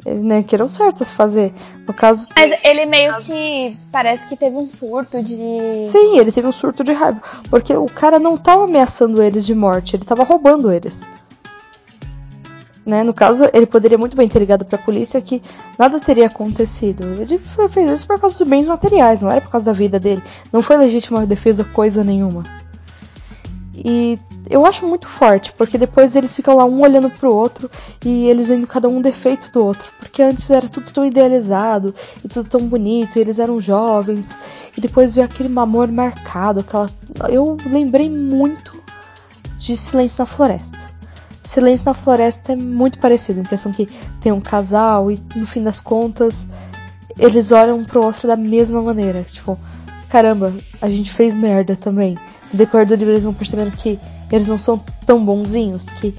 Ele 0.06 0.20
né, 0.20 0.44
que 0.44 0.54
era 0.54 0.64
o 0.64 0.68
certo 0.68 1.02
a 1.02 1.04
se 1.04 1.12
fazer. 1.12 1.52
No 1.84 1.92
caso. 1.92 2.28
Mas 2.36 2.60
ele 2.62 2.86
meio 2.86 3.16
que 3.16 3.76
parece 3.90 4.24
que 4.28 4.36
teve 4.36 4.54
um 4.54 4.68
surto 4.68 5.20
de. 5.20 5.82
Sim, 5.82 6.20
ele 6.20 6.30
teve 6.30 6.46
um 6.46 6.52
surto 6.52 6.84
de 6.84 6.92
raiva. 6.92 7.20
Porque 7.50 7.74
o 7.74 7.86
cara 7.86 8.20
não 8.20 8.36
estava 8.36 8.66
ameaçando 8.66 9.20
eles 9.20 9.44
de 9.44 9.52
morte, 9.52 9.96
ele 9.96 10.04
estava 10.04 10.22
roubando 10.22 10.70
eles. 10.70 11.04
Né? 12.86 13.02
No 13.02 13.12
caso, 13.12 13.50
ele 13.52 13.66
poderia 13.66 13.98
muito 13.98 14.16
bem 14.16 14.28
ter 14.28 14.38
ligado 14.38 14.64
para 14.64 14.78
a 14.78 14.82
polícia 14.82 15.20
que 15.20 15.42
nada 15.76 15.98
teria 15.98 16.28
acontecido. 16.28 17.04
Ele 17.20 17.40
fez 17.68 17.90
isso 17.90 18.06
por 18.06 18.20
causa 18.20 18.38
dos 18.38 18.48
bens 18.48 18.68
materiais, 18.68 19.22
não 19.22 19.30
era 19.32 19.40
por 19.40 19.50
causa 19.50 19.66
da 19.66 19.72
vida 19.72 19.98
dele. 19.98 20.22
Não 20.52 20.62
foi 20.62 20.76
legítima 20.76 21.26
defesa 21.26 21.64
coisa 21.64 22.04
nenhuma. 22.04 22.44
E 23.76 24.18
eu 24.48 24.64
acho 24.64 24.86
muito 24.86 25.08
forte, 25.08 25.52
porque 25.52 25.76
depois 25.76 26.14
eles 26.14 26.34
ficam 26.34 26.56
lá 26.56 26.64
um 26.64 26.80
olhando 26.80 27.10
pro 27.10 27.34
outro 27.34 27.68
e 28.04 28.26
eles 28.26 28.46
vendo 28.46 28.66
cada 28.66 28.88
um 28.88 29.00
defeito 29.00 29.50
do 29.50 29.64
outro. 29.64 29.90
Porque 29.98 30.22
antes 30.22 30.48
era 30.48 30.68
tudo 30.68 30.92
tão 30.92 31.04
idealizado 31.04 31.92
e 32.24 32.28
tudo 32.28 32.48
tão 32.48 32.60
bonito, 32.68 33.16
e 33.16 33.20
eles 33.20 33.38
eram 33.38 33.60
jovens, 33.60 34.38
e 34.76 34.80
depois 34.80 35.14
veio 35.14 35.26
aquele 35.26 35.52
amor 35.58 35.90
marcado, 35.90 36.60
aquela. 36.60 36.88
Eu 37.28 37.56
lembrei 37.66 38.08
muito 38.08 38.80
de 39.58 39.76
Silêncio 39.76 40.20
na 40.20 40.26
Floresta. 40.26 40.78
Silêncio 41.42 41.86
na 41.86 41.94
Floresta 41.94 42.52
é 42.52 42.56
muito 42.56 42.98
parecido, 42.98 43.40
em 43.40 43.44
questão 43.44 43.72
que 43.72 43.88
tem 44.20 44.30
um 44.30 44.40
casal 44.40 45.10
e 45.10 45.20
no 45.34 45.46
fim 45.46 45.62
das 45.62 45.80
contas 45.80 46.48
eles 47.18 47.52
olham 47.52 47.78
um 47.78 47.84
pro 47.84 48.04
outro 48.04 48.26
da 48.26 48.36
mesma 48.36 48.80
maneira. 48.82 49.22
Tipo, 49.24 49.58
caramba, 50.08 50.52
a 50.80 50.88
gente 50.88 51.12
fez 51.12 51.34
merda 51.34 51.76
também 51.76 52.16
no 52.54 52.58
decorrer 52.58 52.86
do 52.86 52.94
livro 52.94 53.12
eles 53.12 53.24
vão 53.24 53.34
percebendo 53.34 53.72
que 53.72 53.98
eles 54.30 54.46
não 54.46 54.56
são 54.56 54.80
tão 55.04 55.24
bonzinhos, 55.24 55.86
que 55.86 56.14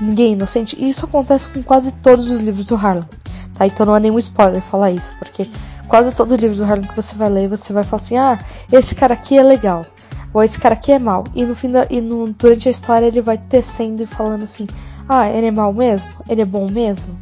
ninguém 0.00 0.30
é 0.30 0.32
inocente. 0.32 0.76
E 0.78 0.90
isso 0.90 1.06
acontece 1.06 1.48
com 1.48 1.62
quase 1.62 1.92
todos 1.92 2.28
os 2.28 2.40
livros 2.40 2.66
do 2.66 2.74
Harlan. 2.74 3.08
Tá? 3.54 3.66
Então 3.66 3.86
não 3.86 3.96
é 3.96 4.00
nenhum 4.00 4.18
spoiler 4.18 4.60
falar 4.60 4.90
isso, 4.90 5.12
porque 5.18 5.48
quase 5.86 6.12
todo 6.12 6.34
livro 6.34 6.56
do 6.56 6.64
Harlan 6.64 6.82
que 6.82 6.96
você 6.96 7.14
vai 7.14 7.28
ler, 7.28 7.48
você 7.48 7.72
vai 7.72 7.84
falar 7.84 8.02
assim: 8.02 8.16
ah, 8.16 8.38
esse 8.72 8.94
cara 8.94 9.14
aqui 9.14 9.38
é 9.38 9.42
legal, 9.42 9.86
ou 10.34 10.42
esse 10.42 10.58
cara 10.58 10.74
aqui 10.74 10.92
é 10.92 10.98
mal. 10.98 11.24
E 11.34 11.44
no 11.44 11.54
fim 11.54 11.70
da, 11.70 11.86
e 11.88 12.00
no, 12.00 12.28
durante 12.32 12.68
a 12.68 12.70
história 12.70 13.06
ele 13.06 13.20
vai 13.20 13.38
tecendo 13.38 14.02
e 14.02 14.06
falando 14.06 14.42
assim: 14.42 14.66
ah, 15.08 15.28
ele 15.28 15.46
é 15.46 15.50
mal 15.52 15.72
mesmo? 15.72 16.10
Ele 16.28 16.42
é 16.42 16.44
bom 16.44 16.68
mesmo? 16.68 17.18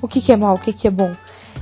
O 0.00 0.08
que, 0.08 0.20
que 0.20 0.32
é 0.32 0.36
mal? 0.36 0.54
O 0.54 0.58
que, 0.58 0.72
que 0.72 0.88
é 0.88 0.90
bom? 0.90 1.12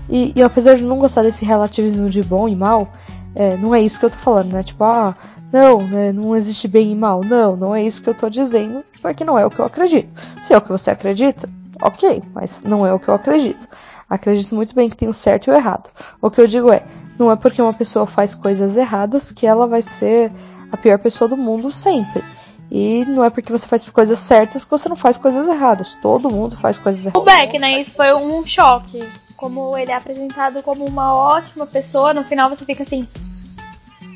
E, 0.09 0.33
e 0.37 0.43
apesar 0.43 0.77
de 0.77 0.85
não 0.85 0.99
gostar 0.99 1.23
desse 1.23 1.45
relativismo 1.45 2.09
de 2.09 2.23
bom 2.23 2.49
e 2.49 2.55
mal, 2.55 2.89
é, 3.37 3.57
não 3.57 3.75
é 3.75 3.81
isso 3.81 3.99
que 3.99 4.07
eu 4.07 4.11
tô 4.11 4.17
falando, 4.17 4.53
né? 4.53 4.63
Tipo, 4.63 4.85
ah, 4.85 5.15
não, 5.53 5.83
né, 5.83 6.13
não 6.13 6.35
existe 6.35 6.67
bem 6.67 6.93
e 6.93 6.95
mal. 6.95 7.23
Não, 7.23 7.57
não 7.57 7.75
é 7.75 7.83
isso 7.83 8.03
que 8.03 8.09
eu 8.09 8.15
tô 8.15 8.29
dizendo, 8.29 8.85
porque 9.01 9.25
não 9.25 9.39
é 9.39 9.47
o 9.47 9.51
que 9.51 9.59
eu 9.59 9.65
acredito. 9.65 10.09
Se 10.43 10.53
é 10.53 10.57
o 10.57 10.61
que 10.61 10.71
você 10.71 10.91
acredita, 10.91 11.49
ok, 11.81 12.23
mas 12.35 12.63
não 12.63 12.87
é 12.87 12.93
o 12.93 12.99
que 12.99 13.09
eu 13.09 13.15
acredito. 13.15 13.69
Acredito 14.09 14.55
muito 14.55 14.75
bem 14.75 14.89
que 14.89 14.97
tem 14.97 15.09
o 15.09 15.15
certo 15.15 15.49
e 15.49 15.51
o 15.51 15.55
errado. 15.55 15.91
O 16.21 16.31
que 16.31 16.41
eu 16.41 16.47
digo 16.47 16.73
é, 16.73 16.83
não 17.19 17.31
é 17.31 17.37
porque 17.37 17.61
uma 17.61 17.75
pessoa 17.75 18.07
faz 18.07 18.35
coisas 18.35 18.77
erradas 18.77 19.31
que 19.33 19.47
ela 19.47 19.67
vai 19.67 19.83
ser 19.83 20.33
a 20.71 20.77
pior 20.77 20.99
pessoa 20.99 21.29
do 21.29 21.37
mundo 21.37 21.71
sempre. 21.71 22.23
E 22.71 23.05
não 23.07 23.25
é 23.25 23.31
porque 23.31 23.53
você 23.53 23.67
faz 23.67 23.89
coisas 23.89 24.19
certas 24.19 24.65
que 24.65 24.71
você 24.71 24.89
não 24.89 24.97
faz 24.97 25.17
coisas 25.17 25.47
erradas. 25.47 25.97
Todo 26.01 26.33
mundo 26.33 26.57
faz 26.57 26.79
coisas 26.79 27.07
erradas. 27.07 27.23
O 27.23 27.25
Beck, 27.25 27.59
né? 27.59 27.81
Isso 27.81 27.93
foi 27.93 28.13
um 28.15 28.45
choque. 28.45 29.07
Como 29.37 29.77
ele 29.77 29.93
é 29.93 29.97
apresentado 29.97 30.63
como 30.63 30.85
uma 30.87 31.15
ótima 31.15 31.67
pessoa, 31.67 32.15
no 32.15 32.25
final 32.25 32.49
você 32.49 32.65
fica 32.65 32.83
assim, 32.83 33.07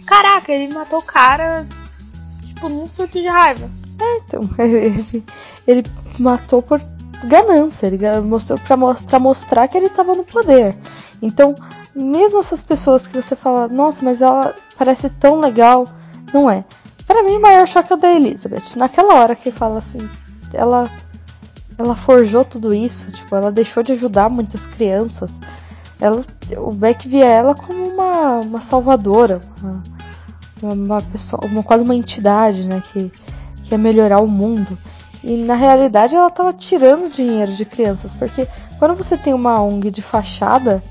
caraca, 0.06 0.52
ele 0.52 0.72
matou 0.72 0.98
o 0.98 1.04
cara, 1.04 1.66
tipo, 2.44 2.68
num 2.68 2.88
surto 2.88 3.20
de 3.20 3.28
raiva. 3.28 3.70
É, 4.00 4.16
então, 4.18 4.48
ele, 4.58 5.24
ele 5.66 5.82
matou 6.18 6.62
por 6.62 6.80
ganância, 7.24 7.86
ele 7.86 7.98
mostrou 8.22 8.58
pra, 8.58 8.76
pra 8.94 9.18
mostrar 9.18 9.68
que 9.68 9.76
ele 9.76 9.90
tava 9.90 10.14
no 10.14 10.24
poder. 10.24 10.74
Então, 11.20 11.54
mesmo 11.94 12.40
essas 12.40 12.64
pessoas 12.64 13.06
que 13.06 13.20
você 13.20 13.36
fala, 13.36 13.68
nossa, 13.68 14.04
mas 14.04 14.22
ela 14.22 14.54
parece 14.78 15.10
tão 15.10 15.38
legal, 15.38 15.86
não 16.32 16.50
é. 16.50 16.64
Para 17.06 17.22
mim, 17.22 17.36
o 17.36 17.42
maior 17.42 17.66
choque 17.66 17.92
é 17.92 17.96
o 17.96 17.98
da 17.98 18.12
Elizabeth. 18.12 18.76
Naquela 18.76 19.14
hora 19.14 19.34
que 19.34 19.50
fala 19.50 19.78
assim, 19.78 20.08
ela 20.54 20.88
ela 21.80 21.96
forjou 21.96 22.44
tudo 22.44 22.74
isso, 22.74 23.10
tipo, 23.10 23.34
ela 23.34 23.50
deixou 23.50 23.82
de 23.82 23.92
ajudar 23.92 24.28
muitas 24.28 24.66
crianças. 24.66 25.40
Ela, 25.98 26.22
o 26.58 26.72
Beck 26.72 27.08
via 27.08 27.24
ela 27.24 27.54
como 27.54 27.86
uma, 27.86 28.40
uma 28.40 28.60
salvadora, 28.60 29.40
uma, 30.62 30.74
uma 30.74 31.00
pessoa, 31.00 31.42
uma, 31.46 31.62
quase 31.62 31.82
uma 31.82 31.94
entidade, 31.94 32.68
né, 32.68 32.82
que, 32.92 33.10
que 33.64 33.72
ia 33.72 33.78
melhorar 33.78 34.20
o 34.20 34.28
mundo. 34.28 34.76
E 35.24 35.36
na 35.38 35.54
realidade 35.54 36.14
ela 36.14 36.28
estava 36.28 36.52
tirando 36.52 37.10
dinheiro 37.10 37.52
de 37.52 37.64
crianças, 37.64 38.14
porque 38.14 38.46
quando 38.78 38.94
você 38.94 39.16
tem 39.16 39.32
uma 39.32 39.60
ONG 39.62 39.90
de 39.90 40.02
fachada, 40.02 40.82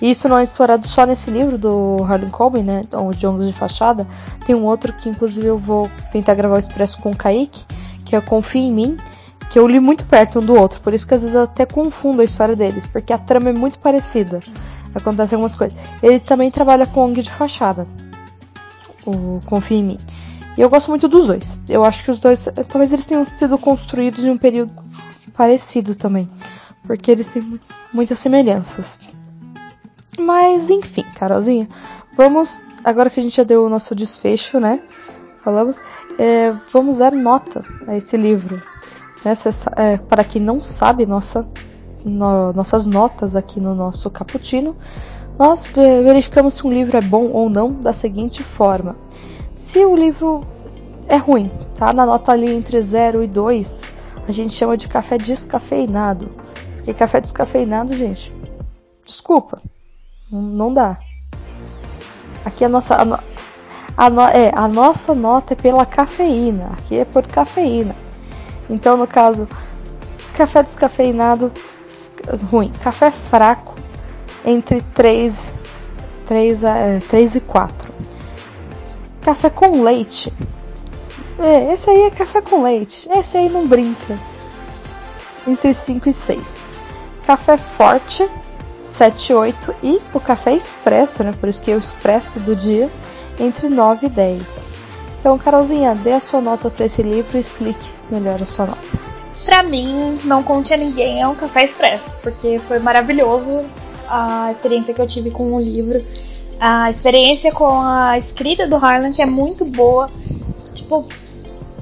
e 0.00 0.10
isso 0.10 0.28
não 0.28 0.38
é 0.38 0.44
explorado 0.44 0.86
só 0.86 1.04
nesse 1.04 1.32
livro 1.32 1.58
do 1.58 1.96
Harlan 2.04 2.30
Coben, 2.30 2.62
né, 2.62 2.84
de 3.16 3.26
ONGs 3.26 3.46
de 3.48 3.52
fachada, 3.52 4.06
tem 4.46 4.54
um 4.54 4.64
outro 4.64 4.92
que 4.92 5.08
inclusive 5.08 5.48
eu 5.48 5.58
vou 5.58 5.90
tentar 6.12 6.34
gravar 6.34 6.56
o 6.56 6.60
expresso 6.60 7.00
com 7.00 7.10
o 7.10 7.16
Kaique, 7.16 7.64
que 8.04 8.14
é 8.14 8.20
Confia 8.20 8.62
em 8.62 8.72
Mim, 8.72 8.96
que 9.52 9.58
eu 9.58 9.68
li 9.68 9.78
muito 9.78 10.06
perto 10.06 10.38
um 10.38 10.42
do 10.42 10.54
outro, 10.54 10.80
por 10.80 10.94
isso 10.94 11.06
que 11.06 11.12
às 11.12 11.20
vezes 11.20 11.36
eu 11.36 11.42
até 11.42 11.66
confundo 11.66 12.22
a 12.22 12.24
história 12.24 12.56
deles, 12.56 12.86
porque 12.86 13.12
a 13.12 13.18
trama 13.18 13.50
é 13.50 13.52
muito 13.52 13.78
parecida. 13.78 14.40
Acontecem 14.94 15.36
algumas 15.36 15.54
coisas. 15.54 15.78
Ele 16.02 16.18
também 16.18 16.50
trabalha 16.50 16.86
com 16.86 17.04
ONG 17.04 17.22
de 17.22 17.30
fachada. 17.30 17.86
O 19.04 19.40
Confia 19.44 19.76
em 19.76 19.84
mim. 19.84 19.98
E 20.56 20.60
eu 20.62 20.70
gosto 20.70 20.88
muito 20.88 21.06
dos 21.06 21.26
dois. 21.26 21.60
Eu 21.68 21.84
acho 21.84 22.02
que 22.02 22.10
os 22.10 22.18
dois, 22.18 22.48
talvez 22.66 22.92
eles 22.92 23.04
tenham 23.04 23.26
sido 23.26 23.58
construídos 23.58 24.24
em 24.24 24.30
um 24.30 24.38
período 24.38 24.72
parecido 25.34 25.94
também, 25.94 26.30
porque 26.86 27.10
eles 27.10 27.28
têm 27.28 27.60
muitas 27.92 28.18
semelhanças. 28.18 29.00
Mas 30.18 30.70
enfim, 30.70 31.04
Carolzinha, 31.14 31.68
vamos 32.14 32.62
agora 32.82 33.10
que 33.10 33.20
a 33.20 33.22
gente 33.22 33.36
já 33.36 33.44
deu 33.44 33.66
o 33.66 33.68
nosso 33.68 33.94
desfecho, 33.94 34.58
né? 34.58 34.80
Falamos, 35.44 35.78
é, 36.18 36.54
vamos 36.72 36.96
dar 36.96 37.12
nota 37.12 37.62
a 37.86 37.94
esse 37.94 38.16
livro. 38.16 38.62
É, 39.76 39.96
para 39.96 40.24
quem 40.24 40.42
não 40.42 40.60
sabe, 40.60 41.06
nossa, 41.06 41.46
no, 42.04 42.52
nossas 42.52 42.86
notas 42.86 43.36
aqui 43.36 43.60
no 43.60 43.74
nosso 43.74 44.10
cappuccino, 44.10 44.76
nós 45.38 45.66
verificamos 45.66 46.54
se 46.54 46.66
um 46.66 46.72
livro 46.72 46.96
é 46.96 47.00
bom 47.00 47.30
ou 47.30 47.48
não 47.48 47.72
da 47.72 47.92
seguinte 47.92 48.42
forma. 48.42 48.96
Se 49.54 49.84
o 49.84 49.94
livro 49.94 50.44
é 51.08 51.16
ruim, 51.16 51.50
tá 51.74 51.92
na 51.92 52.04
nota 52.04 52.32
ali 52.32 52.52
entre 52.52 52.80
0 52.82 53.22
e 53.22 53.28
2, 53.28 53.82
a 54.26 54.32
gente 54.32 54.54
chama 54.54 54.76
de 54.76 54.88
café 54.88 55.18
descafeinado. 55.18 56.28
Porque 56.76 56.92
café 56.92 57.20
descafeinado, 57.20 57.94
gente, 57.96 58.34
desculpa, 59.06 59.62
não, 60.30 60.72
dá. 60.72 60.96
Aqui 62.44 62.64
a 62.64 62.68
nossa, 62.68 62.96
a, 62.96 63.20
a, 63.96 64.10
no, 64.10 64.22
é, 64.22 64.50
a 64.54 64.66
nossa 64.66 65.14
nota 65.14 65.52
é 65.52 65.56
pela 65.56 65.86
cafeína. 65.86 66.70
Aqui 66.72 66.98
é 66.98 67.04
por 67.04 67.26
cafeína. 67.26 67.94
Então, 68.68 68.96
no 68.96 69.06
caso, 69.06 69.48
café 70.34 70.62
descafeinado, 70.62 71.52
ruim. 72.50 72.72
Café 72.82 73.10
fraco, 73.10 73.74
entre 74.44 74.80
3, 74.80 75.46
3, 76.26 76.64
a, 76.64 76.74
3 77.08 77.36
e 77.36 77.40
4. 77.40 77.92
Café 79.20 79.50
com 79.50 79.82
leite. 79.82 80.32
É, 81.38 81.72
esse 81.72 81.90
aí 81.90 82.02
é 82.02 82.10
café 82.10 82.40
com 82.40 82.62
leite. 82.62 83.08
Esse 83.10 83.36
aí 83.36 83.48
não 83.48 83.66
brinca. 83.66 84.18
Entre 85.46 85.74
5 85.74 86.08
e 86.08 86.12
6. 86.12 86.64
Café 87.26 87.56
forte, 87.56 88.28
7, 88.80 89.32
8. 89.32 89.74
E 89.82 90.00
o 90.12 90.20
café 90.20 90.54
expresso, 90.54 91.24
né? 91.24 91.32
Por 91.38 91.48
isso 91.48 91.62
que 91.62 91.70
é 91.70 91.74
o 91.74 91.78
expresso 91.78 92.40
do 92.40 92.54
dia 92.54 92.90
entre 93.38 93.68
9 93.68 94.06
e 94.06 94.10
10. 94.10 94.71
Então, 95.22 95.38
Carolzinha, 95.38 95.94
dê 95.94 96.14
a 96.14 96.18
sua 96.18 96.40
nota 96.40 96.68
para 96.68 96.84
esse 96.84 97.00
livro 97.00 97.36
e 97.36 97.40
explique 97.40 97.92
melhor 98.10 98.42
a 98.42 98.44
sua 98.44 98.66
nota. 98.66 98.80
Pra 99.44 99.62
mim, 99.62 100.18
Não 100.24 100.42
Conte 100.42 100.74
a 100.74 100.76
Ninguém 100.76 101.22
é 101.22 101.28
um 101.28 101.36
café 101.36 101.64
expresso, 101.64 102.10
porque 102.20 102.58
foi 102.58 102.80
maravilhoso 102.80 103.60
a 104.08 104.50
experiência 104.50 104.92
que 104.92 105.00
eu 105.00 105.06
tive 105.06 105.30
com 105.30 105.52
o 105.52 105.60
livro. 105.60 106.04
A 106.58 106.90
experiência 106.90 107.52
com 107.52 107.80
a 107.80 108.18
escrita 108.18 108.66
do 108.66 108.74
Harlan, 108.74 109.12
que 109.12 109.22
é 109.22 109.26
muito 109.26 109.64
boa. 109.64 110.10
Tipo, 110.74 111.06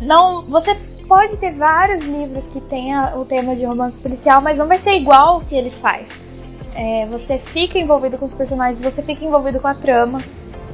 não. 0.02 0.42
Você 0.42 0.76
pode 1.08 1.38
ter 1.38 1.54
vários 1.54 2.04
livros 2.04 2.46
que 2.46 2.60
tenha 2.60 3.14
o 3.16 3.24
tema 3.24 3.56
de 3.56 3.64
romance 3.64 3.96
policial, 3.96 4.42
mas 4.42 4.58
não 4.58 4.66
vai 4.68 4.76
ser 4.76 4.92
igual 4.92 5.38
o 5.38 5.44
que 5.46 5.54
ele 5.54 5.70
faz. 5.70 6.10
É, 6.74 7.06
você 7.06 7.38
fica 7.38 7.78
envolvido 7.78 8.18
com 8.18 8.26
os 8.26 8.34
personagens, 8.34 8.82
você 8.82 9.00
fica 9.00 9.24
envolvido 9.24 9.60
com 9.60 9.68
a 9.68 9.72
trama. 9.74 10.20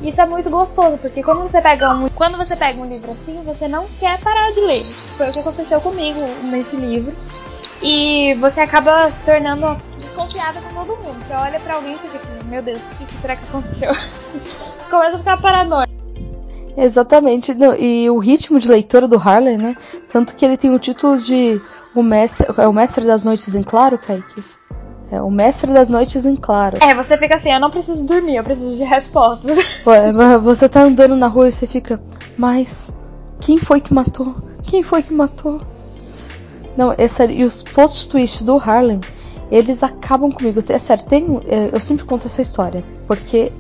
Isso 0.01 0.21
é 0.21 0.27
muito 0.27 0.51
gostoso, 0.51 0.99
porque 0.99 1.23
quando 1.23 1.41
você 1.41 1.61
pega 1.61 1.91
um, 1.91 2.09
quando 2.11 2.37
você 2.37 2.55
pega 2.55 2.81
um 2.81 2.87
livro 2.87 3.13
assim, 3.13 3.43
você 3.45 3.67
não 3.67 3.87
quer 3.99 4.21
parar 4.21 4.53
de 4.53 4.61
ler. 4.61 4.85
Foi 5.17 5.31
o 5.31 5.33
que 5.33 5.39
aconteceu 5.39 5.81
comigo 5.81 6.21
nesse 6.45 6.77
livro. 6.77 7.15
E 7.83 8.35
você 8.35 8.61
acaba 8.61 9.11
se 9.11 9.25
tornando 9.25 9.81
desconfiada 9.99 10.61
com 10.61 10.75
todo 10.75 10.97
mundo. 10.97 11.23
Você 11.27 11.35
olha 11.35 11.61
para 11.61 11.75
alguém 11.75 11.95
e 11.95 11.99
você 11.99 12.09
fica, 12.09 12.45
meu 12.45 12.63
Deus, 12.63 12.79
o 12.79 13.07
que 13.07 13.21
será 13.21 13.37
que 13.37 13.45
aconteceu? 13.45 13.93
Começa 14.91 15.17
a 15.17 15.19
ficar 15.19 15.41
paranoico. 15.41 15.93
Exatamente. 16.77 17.57
E 17.79 18.09
o 18.11 18.19
ritmo 18.19 18.61
de 18.61 18.69
leitura 18.69 19.09
do 19.09 19.17
Harley, 19.17 19.57
né? 19.57 19.77
Tanto 20.11 20.35
que 20.35 20.45
ele 20.45 20.57
tem 20.57 20.75
o 20.75 20.79
título 20.79 21.19
de 21.19 21.61
O 21.95 22.03
Mestre, 22.03 22.47
é 22.59 22.69
o 22.69 22.73
Mestre 22.73 23.07
das 23.07 23.25
Noites 23.25 23.55
em 23.55 23.63
Claro, 23.63 23.99
Kaique? 23.99 24.45
É 25.11 25.23
o 25.23 25.31
mestre 25.31 25.73
das 25.73 25.89
noites 25.89 26.25
em 26.27 26.35
claro. 26.35 26.79
É, 26.81 26.95
você 26.95 27.17
fica 27.17 27.37
assim, 27.37 27.53
eu 27.53 27.61
não 27.61 27.71
preciso 27.71 28.05
dormir, 28.05 28.37
eu 28.37 28.45
preciso 28.45 28.77
de 28.77 28.83
respostas. 28.83 29.59
Ué, 29.87 30.13
você 30.39 30.69
tá 30.69 30.83
andando 30.83 31.15
na 31.15 31.29
rua 31.29 31.49
e 31.49 31.53
você 31.53 31.67
fica, 31.67 32.01
mas 32.37 32.93
quem 33.41 33.59
foi 33.59 33.81
que 33.81 33.95
matou? 33.95 34.35
Quem 34.63 34.83
foi 34.83 35.03
que 35.03 35.13
matou? 35.13 35.61
Não, 36.77 36.93
é 36.97 37.07
sério, 37.07 37.37
e 37.37 37.45
os 37.45 37.63
post 37.63 38.09
twists 38.09 38.43
do 38.43 38.57
Harlem, 38.57 39.01
eles 39.51 39.83
acabam 39.83 40.31
comigo. 40.33 40.61
É 40.69 40.79
sério, 40.79 41.05
tem, 41.07 41.41
é, 41.47 41.71
eu 41.73 41.81
sempre 41.81 42.05
conto 42.05 42.27
essa 42.27 42.43
história, 42.43 42.83
porque 43.07 43.53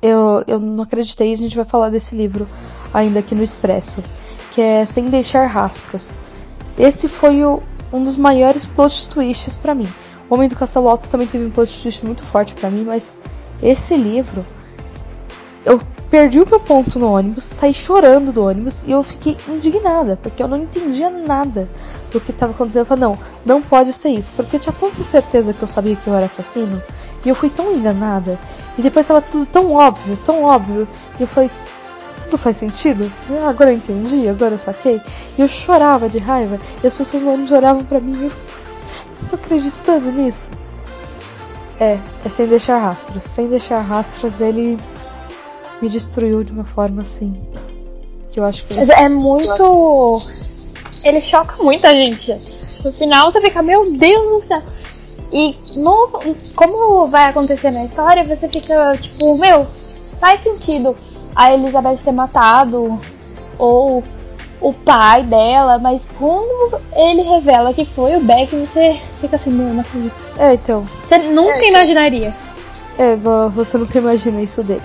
eu, 0.00 0.42
eu 0.46 0.58
não 0.58 0.84
acreditei, 0.84 1.32
a 1.32 1.36
gente 1.36 1.54
vai 1.54 1.66
falar 1.66 1.90
desse 1.90 2.16
livro 2.16 2.48
ainda 2.94 3.20
aqui 3.20 3.34
no 3.34 3.42
Expresso, 3.42 4.02
que 4.50 4.60
é 4.60 4.86
Sem 4.86 5.04
Deixar 5.04 5.46
Rastros. 5.46 6.18
Esse 6.78 7.08
foi 7.08 7.44
o, 7.44 7.60
um 7.92 8.02
dos 8.02 8.16
maiores 8.16 8.64
plot 8.64 9.08
twists 9.10 9.56
para 9.56 9.74
mim. 9.74 9.88
Homem 10.30 10.48
do 10.48 10.56
Castelo 10.56 10.88
Alto 10.88 11.08
também 11.08 11.26
teve 11.26 11.44
um 11.44 11.50
plot 11.50 11.82
twist 11.82 12.04
muito 12.04 12.22
forte 12.22 12.54
para 12.54 12.70
mim, 12.70 12.84
mas 12.84 13.16
esse 13.62 13.96
livro 13.96 14.44
eu 15.64 15.80
perdi 16.10 16.40
o 16.40 16.48
meu 16.48 16.58
ponto 16.58 16.98
no 16.98 17.12
ônibus, 17.12 17.44
saí 17.44 17.74
chorando 17.74 18.32
do 18.32 18.44
ônibus 18.44 18.82
e 18.86 18.92
eu 18.92 19.02
fiquei 19.02 19.36
indignada, 19.48 20.18
porque 20.22 20.42
eu 20.42 20.48
não 20.48 20.56
entendia 20.58 21.10
nada 21.10 21.68
do 22.10 22.20
que 22.20 22.30
estava 22.30 22.52
acontecendo. 22.52 22.82
Eu 22.82 22.86
falei, 22.86 23.04
não, 23.04 23.18
não 23.44 23.62
pode 23.62 23.92
ser 23.92 24.10
isso, 24.10 24.32
porque 24.34 24.56
eu 24.56 24.60
tinha 24.60 24.72
tanta 24.72 25.04
certeza 25.04 25.52
que 25.52 25.62
eu 25.62 25.68
sabia 25.68 25.96
que 25.96 26.06
eu 26.06 26.14
era 26.14 26.24
assassino, 26.24 26.82
e 27.24 27.28
eu 27.28 27.34
fui 27.34 27.50
tão 27.50 27.74
enganada, 27.74 28.38
e 28.78 28.82
depois 28.82 29.04
estava 29.04 29.20
tudo 29.20 29.44
tão 29.46 29.72
óbvio, 29.72 30.16
tão 30.18 30.44
óbvio, 30.44 30.88
e 31.18 31.22
eu 31.22 31.26
falei, 31.26 31.50
tudo 32.22 32.38
faz 32.38 32.56
sentido? 32.56 33.10
Agora 33.46 33.70
eu 33.70 33.76
entendi, 33.76 34.28
agora 34.28 34.54
eu 34.54 34.58
saquei. 34.58 35.00
E 35.36 35.42
eu 35.42 35.48
chorava 35.48 36.08
de 36.08 36.18
raiva, 36.18 36.58
e 36.82 36.86
as 36.86 36.94
pessoas 36.94 37.22
no 37.22 37.32
ônibus 37.32 37.52
olhavam 37.52 37.84
para 37.84 38.00
mim 38.00 38.16
e 38.18 38.24
eu 38.24 38.32
tô 39.28 39.36
acreditando 39.36 40.12
nisso. 40.12 40.50
É, 41.80 41.98
é 42.24 42.28
sem 42.28 42.46
deixar 42.46 42.78
rastros. 42.78 43.24
Sem 43.24 43.48
deixar 43.48 43.80
rastros, 43.80 44.40
ele 44.40 44.78
me 45.80 45.88
destruiu 45.88 46.42
de 46.42 46.52
uma 46.52 46.64
forma 46.64 47.02
assim. 47.02 47.40
Que 48.30 48.40
eu 48.40 48.44
acho 48.44 48.66
que. 48.66 48.74
É 48.78 49.08
muito. 49.08 50.22
Ele 51.04 51.20
choca 51.20 51.62
muita 51.62 51.92
gente. 51.92 52.36
No 52.84 52.92
final 52.92 53.30
você 53.30 53.40
fica, 53.40 53.62
meu 53.62 53.92
Deus 53.92 54.42
do 54.42 54.46
céu. 54.46 54.62
E 55.32 55.56
no, 55.76 56.08
como 56.54 57.06
vai 57.06 57.26
acontecer 57.26 57.70
na 57.70 57.84
história, 57.84 58.24
você 58.24 58.48
fica 58.48 58.96
tipo, 58.96 59.36
meu, 59.36 59.66
faz 60.18 60.42
sentido 60.42 60.96
a 61.36 61.52
Elizabeth 61.52 61.98
ter 61.98 62.12
matado 62.12 62.98
ou 63.58 64.02
o 64.60 64.72
pai 64.72 65.22
dela, 65.22 65.78
mas 65.78 66.08
quando 66.18 66.80
ele 66.94 67.22
revela 67.22 67.72
que 67.72 67.84
foi 67.84 68.16
o 68.16 68.20
Beck, 68.20 68.54
você 68.54 68.98
fica 69.20 69.36
assim, 69.36 69.50
não, 69.50 69.74
não 69.74 69.80
acredito. 69.80 70.14
É, 70.38 70.54
então. 70.54 70.84
Você 71.00 71.18
nunca 71.18 71.58
é, 71.58 71.68
imaginaria. 71.68 72.34
É, 72.98 73.16
você 73.50 73.78
nunca 73.78 73.98
imagina 73.98 74.42
isso 74.42 74.62
dele. 74.62 74.82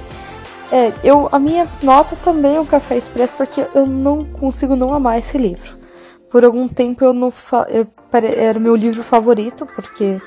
É, 0.71 0.91
eu, 1.03 1.29
a 1.31 1.37
minha 1.37 1.67
nota 1.81 2.15
também 2.15 2.55
é 2.55 2.59
um 2.59 2.65
café 2.65 2.97
expresso 2.97 3.37
porque 3.37 3.65
eu 3.75 3.85
não 3.85 4.25
consigo 4.25 4.75
não 4.75 4.93
amar 4.93 5.19
esse 5.19 5.37
livro. 5.37 5.77
Por 6.29 6.43
algum 6.43 6.67
tempo 6.67 7.03
eu 7.05 7.13
não 7.13 7.31
eu, 7.69 7.87
era 8.35 8.57
o 8.57 8.61
meu 8.61 8.75
livro 8.75 9.03
favorito, 9.03 9.67
porque 9.75 10.19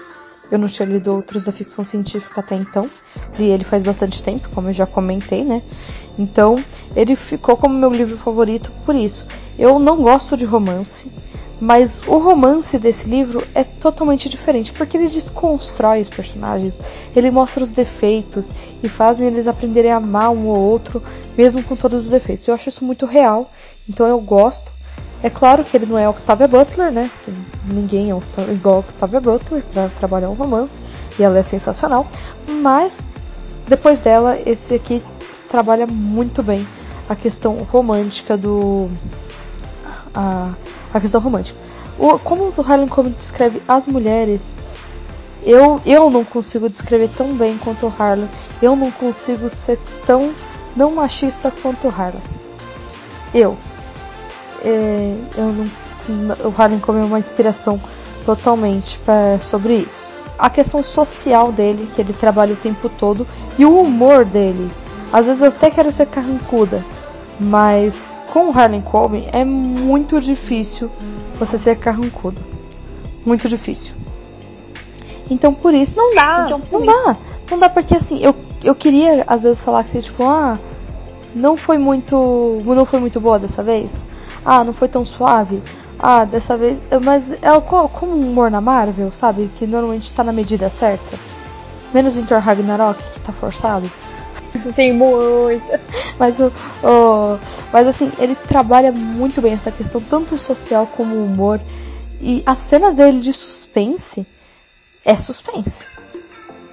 eu 0.50 0.58
não 0.58 0.68
tinha 0.68 0.86
lido 0.86 1.12
outros 1.12 1.44
da 1.44 1.52
ficção 1.52 1.84
científica 1.84 2.40
até 2.40 2.54
então. 2.54 2.88
Li 3.36 3.50
ele 3.50 3.64
faz 3.64 3.82
bastante 3.82 4.22
tempo, 4.22 4.48
como 4.50 4.68
eu 4.68 4.72
já 4.72 4.86
comentei, 4.86 5.44
né? 5.44 5.62
Então, 6.18 6.62
ele 6.94 7.14
ficou 7.14 7.56
como 7.56 7.78
meu 7.78 7.90
livro 7.90 8.16
favorito 8.16 8.72
por 8.84 8.94
isso. 8.94 9.26
Eu 9.58 9.78
não 9.78 10.02
gosto 10.02 10.36
de 10.36 10.44
romance, 10.44 11.10
mas 11.60 12.02
o 12.06 12.18
romance 12.18 12.78
desse 12.78 13.08
livro 13.08 13.42
é 13.54 13.64
totalmente 13.64 14.28
diferente, 14.28 14.72
porque 14.72 14.96
ele 14.96 15.08
desconstrói 15.08 16.00
os 16.00 16.10
personagens, 16.10 16.78
ele 17.14 17.30
mostra 17.30 17.64
os 17.64 17.70
defeitos 17.70 18.50
e 18.82 18.88
fazem 18.88 19.26
eles 19.26 19.46
aprenderem 19.46 19.92
a 19.92 19.96
amar 19.96 20.30
um 20.30 20.48
ou 20.48 20.56
outro, 20.56 21.02
mesmo 21.36 21.62
com 21.62 21.76
todos 21.76 22.04
os 22.04 22.10
defeitos. 22.10 22.46
Eu 22.46 22.54
acho 22.54 22.68
isso 22.68 22.84
muito 22.84 23.06
real, 23.06 23.50
então 23.88 24.06
eu 24.06 24.20
gosto. 24.20 24.70
É 25.22 25.30
claro 25.30 25.64
que 25.64 25.74
ele 25.74 25.86
não 25.86 25.98
é 25.98 26.06
Octavia 26.06 26.46
Butler, 26.46 26.92
né? 26.92 27.10
Ninguém 27.64 28.12
é 28.12 28.52
igual 28.52 28.76
a 28.76 28.78
Octavia 28.80 29.20
Butler 29.20 29.64
para 29.72 29.88
trabalhar 29.88 30.28
um 30.28 30.34
romance, 30.34 30.80
e 31.18 31.22
ela 31.22 31.38
é 31.38 31.42
sensacional. 31.42 32.06
Mas 32.46 33.06
depois 33.66 33.98
dela, 33.98 34.38
esse 34.44 34.74
aqui 34.74 35.02
trabalha 35.48 35.86
muito 35.86 36.42
bem 36.42 36.66
a 37.08 37.14
questão 37.14 37.56
romântica 37.70 38.36
do 38.36 38.88
a, 40.14 40.54
a 40.92 41.00
questão 41.00 41.20
romântica. 41.20 41.58
O, 41.98 42.18
como 42.18 42.52
o 42.54 42.60
Harlan 42.62 42.88
Coben 42.88 43.14
descreve 43.16 43.62
as 43.66 43.86
mulheres, 43.86 44.56
eu, 45.42 45.80
eu 45.86 46.10
não 46.10 46.24
consigo 46.24 46.68
descrever 46.68 47.08
tão 47.16 47.34
bem 47.34 47.56
quanto 47.58 47.86
o 47.86 47.94
Harlan. 47.96 48.28
Eu 48.60 48.74
não 48.74 48.90
consigo 48.90 49.48
ser 49.48 49.78
tão 50.04 50.34
não 50.74 50.94
machista 50.94 51.52
quanto 51.62 51.86
o 51.86 51.90
Harlan. 51.90 52.20
Eu. 53.32 53.56
É, 54.64 55.16
eu 55.36 55.52
não 55.52 55.86
o 56.08 56.54
Harlan 56.56 56.78
Coben 56.78 57.02
é 57.02 57.04
uma 57.04 57.18
inspiração 57.18 57.80
totalmente 58.24 58.98
pra, 58.98 59.38
sobre 59.40 59.76
isso. 59.76 60.08
A 60.38 60.50
questão 60.50 60.82
social 60.82 61.50
dele, 61.50 61.90
que 61.94 62.00
ele 62.00 62.12
trabalha 62.12 62.52
o 62.52 62.56
tempo 62.56 62.88
todo, 62.88 63.26
e 63.58 63.64
o 63.64 63.80
humor 63.80 64.24
dele. 64.24 64.70
Às 65.12 65.26
vezes 65.26 65.42
eu 65.42 65.48
até 65.48 65.70
quero 65.70 65.90
ser 65.92 66.06
carrancuda, 66.06 66.84
mas 67.38 68.20
com 68.32 68.48
o 68.48 68.52
Harlan 68.52 68.80
Coben 68.80 69.28
é 69.32 69.44
muito 69.44 70.20
difícil 70.20 70.90
você 71.38 71.58
ser 71.58 71.76
carrancudo. 71.76 72.40
Muito 73.24 73.48
difícil. 73.48 73.94
Então 75.30 75.52
por 75.52 75.74
isso. 75.74 75.96
Não 75.96 76.14
dá. 76.14 76.44
Então, 76.46 76.62
não 76.70 76.86
dá. 76.86 77.16
Não 77.50 77.58
dá 77.58 77.68
porque 77.68 77.94
assim, 77.94 78.18
eu, 78.20 78.34
eu 78.62 78.74
queria 78.74 79.24
às 79.26 79.42
vezes 79.42 79.62
falar 79.62 79.84
que 79.84 80.00
tipo, 80.00 80.24
ah, 80.24 80.58
não 81.34 81.56
foi 81.56 81.78
muito. 81.78 82.62
Não 82.64 82.84
foi 82.84 83.00
muito 83.00 83.20
boa 83.20 83.38
dessa 83.38 83.62
vez. 83.62 83.96
Ah, 84.44 84.64
não 84.64 84.72
foi 84.72 84.88
tão 84.88 85.04
suave. 85.04 85.62
Ah, 85.98 86.24
dessa 86.24 86.56
vez. 86.56 86.78
Mas 87.02 87.32
é 87.32 87.60
como 87.60 88.12
um 88.12 88.30
humor 88.30 88.50
na 88.50 88.60
Marvel, 88.60 89.10
sabe? 89.10 89.50
Que 89.56 89.66
normalmente 89.66 90.12
tá 90.12 90.22
na 90.22 90.32
medida 90.32 90.70
certa. 90.70 91.18
Menos 91.92 92.16
em 92.16 92.24
Thor 92.24 92.40
Ragnarok, 92.40 93.02
que 93.12 93.20
tá 93.20 93.32
forçado. 93.32 93.90
Sim, 94.74 94.92
muito. 94.92 95.64
Mas 96.18 96.40
o, 96.40 96.50
Mas 97.72 97.86
assim, 97.86 98.10
ele 98.18 98.34
trabalha 98.34 98.92
muito 98.92 99.40
bem 99.40 99.52
essa 99.52 99.70
questão, 99.70 100.00
tanto 100.00 100.38
social 100.38 100.86
como 100.96 101.16
humor. 101.16 101.60
E 102.20 102.42
a 102.46 102.54
cena 102.54 102.92
dele 102.92 103.20
de 103.20 103.32
suspense 103.32 104.26
é 105.04 105.14
suspense. 105.14 105.88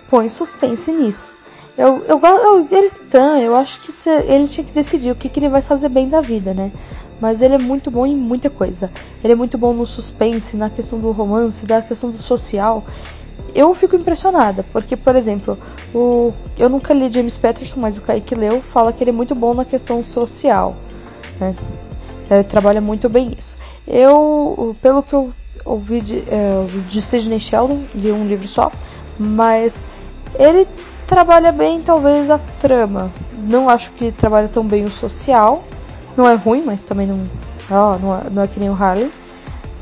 Põe 0.10 0.30
suspense 0.30 0.92
nisso. 0.92 1.34
Eu, 1.78 2.04
eu, 2.08 2.20
eu, 2.22 2.68
ele 2.70 2.90
tá, 3.10 3.40
eu 3.40 3.56
acho 3.56 3.80
que 3.82 4.10
ele 4.10 4.48
tinha 4.48 4.64
que 4.64 4.72
decidir 4.72 5.12
o 5.12 5.16
que, 5.16 5.28
que 5.28 5.40
ele 5.40 5.50
vai 5.50 5.62
fazer 5.62 5.90
bem 5.90 6.08
da 6.08 6.22
vida, 6.22 6.54
né? 6.54 6.72
Mas 7.20 7.42
ele 7.42 7.56
é 7.56 7.58
muito 7.58 7.90
bom 7.90 8.06
em 8.06 8.16
muita 8.16 8.50
coisa. 8.50 8.92
Ele 9.24 9.34
é 9.34 9.36
muito 9.36 9.58
bom 9.58 9.74
no 9.74 9.86
suspense, 9.86 10.56
na 10.56 10.70
questão 10.70 11.00
do 11.00 11.12
romance, 11.12 11.66
da 11.66 11.82
questão 11.82 12.12
do 12.12 12.18
social. 12.18 12.84
Eu 13.56 13.74
fico 13.76 13.96
impressionada, 13.96 14.66
porque, 14.74 14.98
por 14.98 15.16
exemplo, 15.16 15.58
o, 15.94 16.34
eu 16.58 16.70
nunca 16.70 16.94
li 16.94 17.12
James 17.12 17.38
Patterson, 17.38 17.80
mas 17.80 17.98
o 17.98 18.02
Kaique 18.02 18.34
leu, 18.34 18.62
fala 18.62 18.92
que 18.92 19.04
ele 19.04 19.12
é 19.12 19.14
muito 19.14 19.36
bom 19.36 19.54
na 19.54 19.64
questão 19.64 20.04
social. 20.04 20.76
Né? 21.40 21.56
Ele 22.30 22.44
trabalha 22.44 22.82
muito 22.82 23.08
bem 23.08 23.32
isso. 23.38 23.58
Eu, 23.88 24.76
pelo 24.82 25.04
que 25.04 25.14
eu 25.14 25.32
ouvi 25.66 26.02
de, 26.02 26.20
é, 26.20 26.66
de 26.90 27.02
Sidney 27.02 27.40
Sheldon, 27.40 27.84
li 27.94 28.12
um 28.12 28.26
livro 28.28 28.48
só, 28.48 28.72
mas 29.20 29.80
ele 30.40 30.68
trabalha 31.06 31.52
bem 31.52 31.82
talvez 31.82 32.30
a 32.30 32.40
trama. 32.60 33.12
Não 33.38 33.70
acho 33.70 33.92
que 33.92 34.12
trabalha 34.12 34.48
tão 34.48 34.66
bem 34.66 34.86
o 34.86 34.90
social. 34.90 35.64
Não 36.18 36.28
é 36.28 36.34
ruim, 36.36 36.64
mas 36.66 36.86
também 36.86 37.08
não, 37.08 37.20
oh, 37.70 38.00
não, 38.00 38.16
é, 38.16 38.30
não 38.32 38.42
é 38.44 38.48
que 38.48 38.60
nem 38.60 38.70
o 38.70 38.74
Harley. 38.74 39.12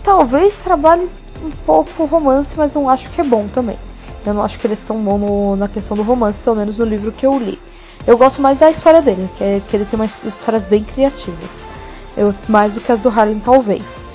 Talvez 0.04 0.58
trabalhe 0.58 1.10
um 1.44 1.52
pouco 1.66 2.06
romance, 2.06 2.58
mas 2.58 2.74
não 2.76 2.90
acho 2.90 3.10
que 3.12 3.22
é 3.22 3.24
bom 3.24 3.48
também. 3.48 3.78
Eu 4.26 4.34
não 4.34 4.44
acho 4.44 4.60
que 4.60 4.68
ele 4.68 4.76
é 4.76 4.78
tão 4.86 4.98
bom 5.02 5.18
no, 5.18 5.56
na 5.56 5.68
questão 5.68 5.98
do 5.98 6.04
romance, 6.04 6.40
pelo 6.40 6.56
menos 6.56 6.78
no 6.78 6.86
livro 6.86 7.12
que 7.12 7.26
eu 7.26 7.38
li. 7.38 7.60
Eu 8.06 8.18
gosto 8.18 8.42
mais 8.42 8.58
da 8.58 8.70
história 8.70 9.02
dele, 9.02 9.30
que, 9.38 9.44
é, 9.44 9.62
que 9.68 9.76
ele 9.76 9.86
tem 9.86 10.00
umas 10.00 10.24
histórias 10.24 10.66
bem 10.66 10.84
criativas. 10.84 11.64
Eu, 12.16 12.34
mais 12.48 12.74
do 12.74 12.82
que 12.82 12.92
as 12.92 13.00
do 13.00 13.10
Harley, 13.10 13.40
talvez. 13.44 14.10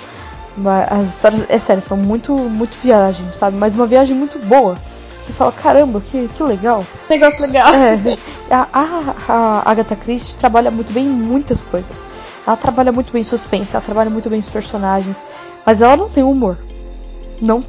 Mas 0.56 0.90
as 0.90 1.08
histórias, 1.08 1.44
é 1.48 1.58
sério, 1.58 1.82
são 1.82 1.96
muito, 1.96 2.32
muito 2.32 2.78
viagem, 2.82 3.26
sabe? 3.32 3.56
Mas 3.56 3.74
uma 3.74 3.86
viagem 3.86 4.16
muito 4.16 4.38
boa. 4.38 4.76
Você 5.18 5.32
fala, 5.32 5.52
caramba, 5.52 6.00
que, 6.00 6.28
que 6.28 6.42
legal. 6.42 6.84
Negócio 7.08 7.42
legal. 7.42 7.68
É, 7.74 8.54
a, 8.54 8.68
a, 8.72 9.14
a 9.28 9.70
Agatha 9.70 9.96
Christie 9.96 10.36
trabalha 10.36 10.70
muito 10.70 10.92
bem 10.92 11.04
em 11.04 11.10
muitas 11.10 11.62
coisas. 11.62 12.06
Ela 12.46 12.56
trabalha 12.56 12.92
muito 12.92 13.12
bem 13.12 13.22
em 13.22 13.24
suspense, 13.24 13.74
ela 13.74 13.84
trabalha 13.84 14.08
muito 14.08 14.30
bem 14.30 14.38
os 14.38 14.48
personagens, 14.48 15.22
mas 15.64 15.80
ela 15.80 15.96
não 15.96 16.08
tem 16.08 16.22
humor. 16.22 16.56
Não, 17.40 17.62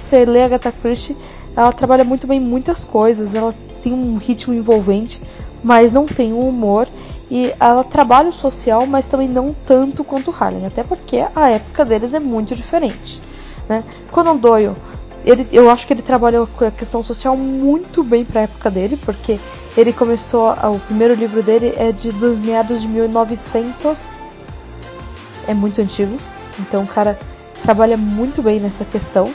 você 0.00 0.24
lê 0.24 0.42
a 0.42 0.46
Agatha 0.46 0.72
Christie, 0.72 1.16
ela 1.56 1.72
trabalha 1.72 2.04
muito 2.04 2.26
bem 2.26 2.40
em 2.40 2.44
muitas 2.44 2.84
coisas, 2.84 3.34
ela 3.34 3.54
tem 3.82 3.92
um 3.92 4.16
ritmo 4.16 4.54
envolvente, 4.54 5.20
mas 5.62 5.92
não 5.92 6.06
tem 6.06 6.32
um 6.32 6.48
humor 6.48 6.88
e 7.30 7.52
ela 7.60 7.84
trabalha 7.84 8.28
o 8.28 8.32
social, 8.32 8.86
mas 8.86 9.06
também 9.06 9.28
não 9.28 9.54
tanto 9.66 10.02
quanto 10.02 10.30
Harlan, 10.30 10.66
até 10.66 10.82
porque 10.82 11.24
a 11.34 11.50
época 11.50 11.84
deles 11.84 12.14
é 12.14 12.20
muito 12.20 12.54
diferente. 12.54 13.20
Né? 13.68 13.84
Conan 14.10 14.36
Doyle 14.36 14.74
ele, 15.24 15.46
eu 15.52 15.68
acho 15.68 15.86
que 15.86 15.92
ele 15.92 16.02
trabalhou 16.02 16.48
a 16.60 16.70
questão 16.70 17.02
social 17.02 17.36
muito 17.36 18.02
bem 18.02 18.24
para 18.24 18.40
a 18.40 18.44
época 18.44 18.70
dele, 18.70 18.96
porque 18.96 19.38
ele 19.76 19.92
começou. 19.92 20.52
O 20.52 20.78
primeiro 20.80 21.14
livro 21.14 21.42
dele 21.42 21.74
é 21.76 21.92
de 21.92 22.10
dos 22.12 22.38
meados 22.38 22.82
de 22.82 22.88
1900. 22.88 24.16
É 25.46 25.54
muito 25.54 25.80
antigo. 25.80 26.16
Então 26.58 26.84
o 26.84 26.86
cara 26.86 27.18
trabalha 27.62 27.96
muito 27.96 28.42
bem 28.42 28.60
nessa 28.60 28.84
questão. 28.84 29.32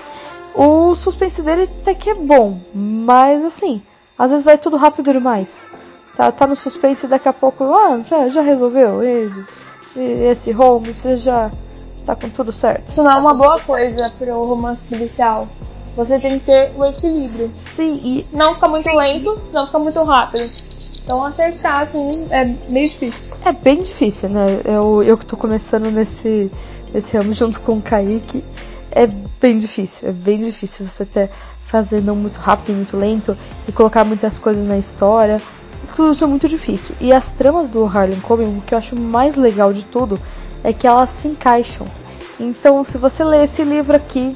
O 0.54 0.96
suspense 0.96 1.42
dele 1.42 1.70
até 1.82 1.94
que 1.94 2.10
é 2.10 2.14
bom, 2.14 2.60
mas 2.74 3.44
assim, 3.44 3.82
às 4.18 4.32
vezes 4.32 4.46
vai 4.46 4.58
tudo 4.58 4.78
rápido 4.78 5.12
demais. 5.12 5.70
Tá, 6.16 6.32
tá 6.32 6.48
no 6.48 6.56
suspense 6.56 7.06
e 7.06 7.10
daqui 7.10 7.28
a 7.28 7.34
pouco, 7.34 7.64
ah, 7.66 8.00
já, 8.30 8.42
resolveu 8.42 9.04
esse, 9.04 9.46
esse 10.00 10.52
Holmes, 10.54 10.96
você 10.96 11.18
já 11.18 11.52
está 11.98 12.16
com 12.16 12.30
tudo 12.30 12.54
certo. 12.54 12.88
Isso 12.88 13.04
não 13.04 13.12
é 13.12 13.16
uma 13.16 13.34
boa 13.34 13.60
coisa 13.60 14.10
pro 14.18 14.46
romance 14.46 14.82
policial. 14.86 15.48
Você 15.98 16.20
tem 16.20 16.40
que 16.40 16.46
ter 16.46 16.72
o 16.78 16.86
equilíbrio. 16.86 17.52
Sim, 17.58 18.00
e. 18.04 18.26
Não 18.32 18.54
fica 18.54 18.68
muito 18.68 18.90
lento, 18.90 19.42
não 19.52 19.66
fica 19.66 19.80
muito 19.80 20.04
rápido. 20.04 20.50
Então 21.06 21.24
acertar, 21.24 21.84
assim, 21.84 22.28
é 22.32 22.46
bem 22.46 22.86
difícil. 22.86 23.22
É 23.46 23.52
bem 23.52 23.76
difícil, 23.76 24.28
né? 24.28 24.60
Eu, 24.66 25.04
eu 25.04 25.16
que 25.16 25.24
tô 25.24 25.38
começando 25.38 25.92
nesse, 25.92 26.52
nesse 26.92 27.16
ramo 27.16 27.32
junto 27.32 27.62
com 27.62 27.78
o 27.78 27.82
Kaique. 27.82 28.44
É 28.90 29.06
bem 29.06 29.60
difícil, 29.60 30.10
é 30.10 30.12
bem 30.12 30.42
difícil 30.42 30.88
você 30.88 31.06
ter, 31.06 31.30
fazer 31.64 32.02
não 32.02 32.16
muito 32.16 32.38
rápido 32.38 32.76
muito 32.76 32.98
lento 32.98 33.38
e 33.68 33.72
colocar 33.72 34.04
muitas 34.04 34.40
coisas 34.40 34.66
na 34.66 34.80
história. 34.80 35.40
Tudo 35.96 36.12
isso 36.12 36.24
é 36.24 36.28
muito 36.28 36.50
difícil. 36.50 36.96
E 37.00 37.14
as 37.14 37.32
tramas 37.32 37.70
do 37.70 37.86
Harlan 37.86 38.20
Coben, 38.22 38.58
o 38.58 38.62
que 38.62 38.74
eu 38.74 38.78
acho 38.80 38.96
mais 38.96 39.36
legal 39.36 39.72
de 39.72 39.86
tudo 39.86 40.20
é 40.64 40.74
que 40.74 40.88
elas 40.88 41.12
se 41.12 41.28
encaixam. 41.28 41.86
Então, 42.40 42.84
se 42.84 42.98
você 42.98 43.24
ler 43.24 43.44
esse 43.44 43.64
livro 43.64 43.96
aqui, 43.96 44.36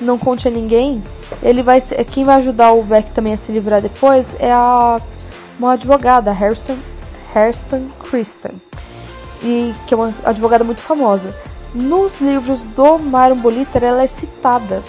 não 0.00 0.16
conte 0.16 0.46
a 0.46 0.50
ninguém, 0.50 1.02
ele 1.42 1.60
vai 1.60 1.80
quem 1.80 2.24
vai 2.24 2.36
ajudar 2.36 2.70
o 2.70 2.84
Beck 2.84 3.10
também 3.10 3.32
a 3.32 3.36
se 3.36 3.50
livrar 3.50 3.82
depois 3.82 4.36
é 4.38 4.52
a 4.52 5.00
uma 5.58 5.72
advogada, 5.72 6.30
Hairston, 6.30 6.78
Hairston 7.34 7.88
Kristen, 8.08 8.60
e 9.42 9.74
que 9.86 9.94
é 9.94 9.96
uma 9.96 10.14
advogada 10.24 10.64
muito 10.64 10.82
famosa. 10.82 11.34
Nos 11.74 12.20
livros 12.20 12.62
do 12.62 12.98
Myron 12.98 13.36
Boliter 13.36 13.84
ela 13.84 14.02
é 14.02 14.06
citada, 14.06 14.82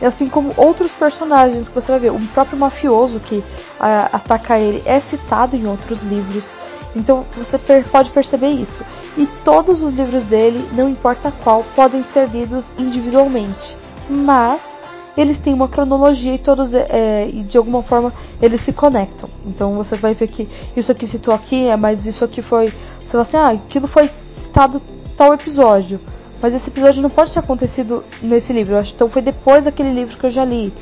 e 0.00 0.04
assim 0.04 0.28
como 0.28 0.54
outros 0.56 0.94
personagens 0.94 1.68
que 1.68 1.74
você 1.74 1.92
vai 1.92 2.00
ver, 2.00 2.12
o 2.12 2.20
próprio 2.28 2.58
mafioso 2.58 3.20
que 3.20 3.42
a, 3.78 4.08
ataca 4.12 4.58
ele 4.58 4.82
é 4.86 4.98
citado 4.98 5.56
em 5.56 5.66
outros 5.66 6.02
livros. 6.02 6.56
Então 6.96 7.24
você 7.36 7.58
per 7.58 7.84
pode 7.84 8.10
perceber 8.10 8.48
isso. 8.48 8.82
E 9.16 9.26
todos 9.44 9.82
os 9.82 9.92
livros 9.92 10.24
dele, 10.24 10.68
não 10.72 10.88
importa 10.88 11.32
qual, 11.44 11.64
podem 11.76 12.02
ser 12.02 12.28
lidos 12.28 12.72
individualmente 12.78 13.76
mas 14.10 14.80
eles 15.16 15.38
têm 15.38 15.52
uma 15.52 15.68
cronologia 15.68 16.34
e 16.34 16.38
todos 16.38 16.74
é, 16.74 17.28
e 17.28 17.42
de 17.42 17.58
alguma 17.58 17.82
forma 17.82 18.12
eles 18.40 18.60
se 18.60 18.72
conectam. 18.72 19.28
Então 19.46 19.74
você 19.74 19.96
vai 19.96 20.14
ver 20.14 20.28
que 20.28 20.48
isso 20.76 20.92
aqui 20.92 21.06
citou 21.06 21.34
aqui, 21.34 21.66
é, 21.66 21.76
mas 21.76 22.06
isso 22.06 22.24
aqui 22.24 22.42
foi. 22.42 22.72
Você 23.04 23.12
fala 23.12 23.22
assim, 23.22 23.36
ah, 23.36 23.50
aquilo 23.50 23.86
foi 23.86 24.06
citado 24.08 24.80
tal 25.16 25.34
episódio. 25.34 26.00
Mas 26.42 26.54
esse 26.54 26.70
episódio 26.70 27.02
não 27.02 27.10
pode 27.10 27.32
ter 27.32 27.38
acontecido 27.38 28.02
nesse 28.22 28.52
livro. 28.52 28.78
Então 28.78 29.08
foi 29.08 29.20
depois 29.20 29.64
daquele 29.64 29.92
livro 29.92 30.16
que 30.16 30.24
eu 30.24 30.30
já 30.30 30.44
li. 30.44 30.72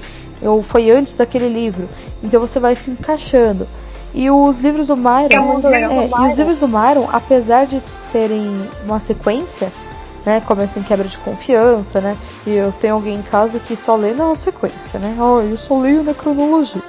Ou 0.40 0.62
foi 0.62 0.90
antes 0.90 1.16
daquele 1.16 1.48
livro. 1.48 1.88
Então 2.22 2.40
você 2.40 2.60
vai 2.60 2.76
se 2.76 2.90
encaixando. 2.90 3.66
E 4.14 4.30
os 4.30 4.60
livros 4.60 4.86
do 4.86 4.96
Myron. 4.96 5.60
É, 5.68 5.82
é, 5.82 6.08
e 6.08 6.28
os 6.28 6.38
livros 6.38 6.60
do 6.60 6.68
Myron, 6.68 7.08
apesar 7.12 7.66
de 7.66 7.80
serem 7.80 8.68
uma 8.84 9.00
sequência, 9.00 9.72
né? 10.28 10.42
Começa 10.42 10.78
em 10.78 10.82
quebra 10.82 11.08
de 11.08 11.16
confiança, 11.16 12.02
né? 12.02 12.14
E 12.46 12.50
eu 12.50 12.70
tenho 12.70 12.96
alguém 12.96 13.14
em 13.14 13.22
casa 13.22 13.58
que 13.58 13.74
só 13.74 13.96
lê 13.96 14.12
na 14.12 14.36
sequência, 14.36 15.00
né? 15.00 15.16
Oh, 15.18 15.40
eu 15.40 15.56
só 15.56 15.78
leio 15.78 16.02
na 16.02 16.12
cronologia. 16.12 16.82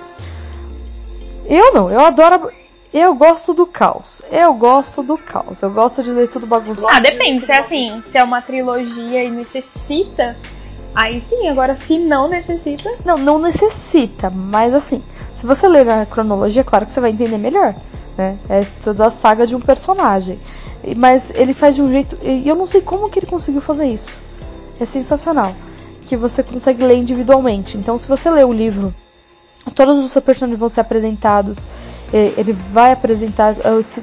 Eu 1.45 1.73
não, 1.73 1.89
eu 1.89 2.01
adoro. 2.01 2.51
Eu 2.93 3.15
gosto 3.15 3.53
do 3.53 3.65
caos. 3.65 4.21
Eu 4.29 4.53
gosto 4.55 5.01
do 5.01 5.17
caos. 5.17 5.61
Eu 5.61 5.71
gosto 5.71 6.03
de 6.03 6.11
ler 6.11 6.27
tudo 6.27 6.45
bagunçado. 6.45 6.89
Ah, 6.89 6.99
depende. 6.99 7.45
Se 7.45 7.51
é 7.53 7.59
assim, 7.59 8.03
se 8.11 8.17
é 8.17 8.23
uma 8.23 8.41
trilogia 8.41 9.23
e 9.23 9.31
necessita, 9.31 10.35
aí 10.93 11.21
sim. 11.21 11.47
Agora, 11.47 11.77
se 11.77 11.97
não 11.97 12.27
necessita. 12.27 12.91
Não, 13.05 13.17
não 13.17 13.39
necessita. 13.39 14.29
Mas 14.29 14.73
assim, 14.73 15.01
se 15.33 15.45
você 15.45 15.65
ler 15.65 15.85
na 15.85 16.05
cronologia, 16.05 16.65
claro 16.65 16.85
que 16.85 16.91
você 16.91 16.99
vai 16.99 17.11
entender 17.11 17.37
melhor. 17.37 17.73
Né? 18.17 18.37
É 18.49 18.65
toda 18.83 19.05
a 19.05 19.11
saga 19.11 19.47
de 19.47 19.55
um 19.55 19.61
personagem. 19.61 20.37
Mas 20.97 21.31
ele 21.35 21.53
faz 21.53 21.75
de 21.75 21.81
um 21.81 21.91
jeito. 21.91 22.17
E 22.21 22.47
eu 22.47 22.55
não 22.55 22.67
sei 22.67 22.81
como 22.81 23.09
que 23.09 23.19
ele 23.19 23.27
conseguiu 23.27 23.61
fazer 23.61 23.87
isso. 23.87 24.21
É 24.79 24.85
sensacional. 24.85 25.55
Que 26.01 26.15
você 26.15 26.41
consegue 26.41 26.83
ler 26.83 26.95
individualmente. 26.95 27.77
Então, 27.77 27.97
se 27.97 28.07
você 28.07 28.29
lê 28.29 28.43
o 28.43 28.53
livro, 28.53 28.93
todos 29.75 30.03
os 30.03 30.23
personagens 30.23 30.59
vão 30.59 30.69
ser 30.69 30.81
apresentados. 30.81 31.59
Ele 32.11 32.53
vai 32.73 32.91
apresentar. 32.91 33.55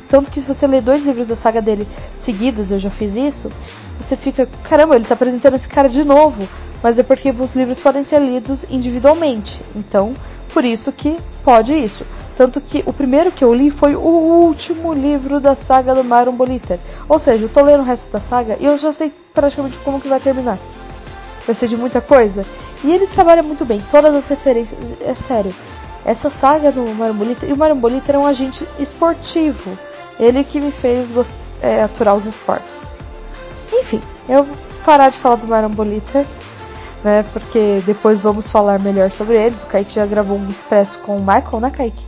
Tanto 0.08 0.30
que 0.30 0.40
se 0.40 0.46
você 0.46 0.66
lê 0.66 0.80
dois 0.80 1.02
livros 1.02 1.28
da 1.28 1.34
saga 1.34 1.60
dele 1.60 1.88
seguidos, 2.14 2.70
eu 2.70 2.78
já 2.78 2.90
fiz 2.90 3.16
isso. 3.16 3.50
você 3.98 4.16
fica, 4.16 4.48
caramba, 4.64 4.94
ele 4.94 5.04
está 5.04 5.14
apresentando 5.14 5.54
esse 5.54 5.68
cara 5.68 5.88
de 5.88 6.04
novo. 6.04 6.46
Mas 6.86 7.00
é 7.00 7.02
porque 7.02 7.34
os 7.36 7.56
livros 7.56 7.80
podem 7.80 8.04
ser 8.04 8.20
lidos 8.20 8.64
individualmente. 8.70 9.60
Então, 9.74 10.14
por 10.54 10.64
isso 10.64 10.92
que 10.92 11.18
pode 11.42 11.74
isso. 11.74 12.06
Tanto 12.36 12.60
que 12.60 12.84
o 12.86 12.92
primeiro 12.92 13.32
que 13.32 13.42
eu 13.42 13.52
li 13.52 13.72
foi 13.72 13.96
o 13.96 13.98
último 13.98 14.92
livro 14.92 15.40
da 15.40 15.56
saga 15.56 15.96
do 15.96 16.04
Myron 16.04 16.36
Boliter. 16.36 16.78
Ou 17.08 17.18
seja, 17.18 17.44
eu 17.44 17.48
tô 17.48 17.60
lendo 17.60 17.80
o 17.80 17.84
resto 17.84 18.12
da 18.12 18.20
saga 18.20 18.56
e 18.60 18.64
eu 18.64 18.78
já 18.78 18.92
sei 18.92 19.12
praticamente 19.34 19.76
como 19.78 20.00
que 20.00 20.06
vai 20.06 20.20
terminar. 20.20 20.60
Vai 21.44 21.56
ser 21.56 21.66
de 21.66 21.76
muita 21.76 22.00
coisa. 22.00 22.46
E 22.84 22.92
ele 22.92 23.08
trabalha 23.08 23.42
muito 23.42 23.64
bem, 23.64 23.82
todas 23.90 24.14
as 24.14 24.28
referências. 24.28 24.96
É 25.00 25.12
sério. 25.12 25.52
Essa 26.04 26.30
saga 26.30 26.70
do 26.70 26.82
Myron 26.82 27.14
Boliter. 27.14 27.50
E 27.50 27.52
o 27.52 27.56
Myron 27.56 27.80
Boliter 27.80 28.14
é 28.14 28.18
um 28.20 28.26
agente 28.26 28.64
esportivo. 28.78 29.76
Ele 30.20 30.44
que 30.44 30.60
me 30.60 30.70
fez 30.70 31.12
é, 31.60 31.82
aturar 31.82 32.14
os 32.14 32.26
esportes. 32.26 32.92
Enfim, 33.72 34.00
eu 34.28 34.44
vou 34.44 34.56
parar 34.84 35.08
de 35.08 35.18
falar 35.18 35.34
do 35.34 35.48
Myron 35.48 35.70
Boliter 35.70 36.24
né? 37.06 37.24
Porque 37.32 37.80
depois 37.86 38.18
vamos 38.18 38.50
falar 38.50 38.80
melhor 38.80 39.12
sobre 39.12 39.36
eles. 39.36 39.62
O 39.62 39.66
Kaique 39.66 39.94
já 39.94 40.04
gravou 40.04 40.36
um 40.36 40.50
expresso 40.50 40.98
com 40.98 41.16
o 41.16 41.20
Michael, 41.20 41.60
né, 41.60 41.70
Kaique? 41.70 42.04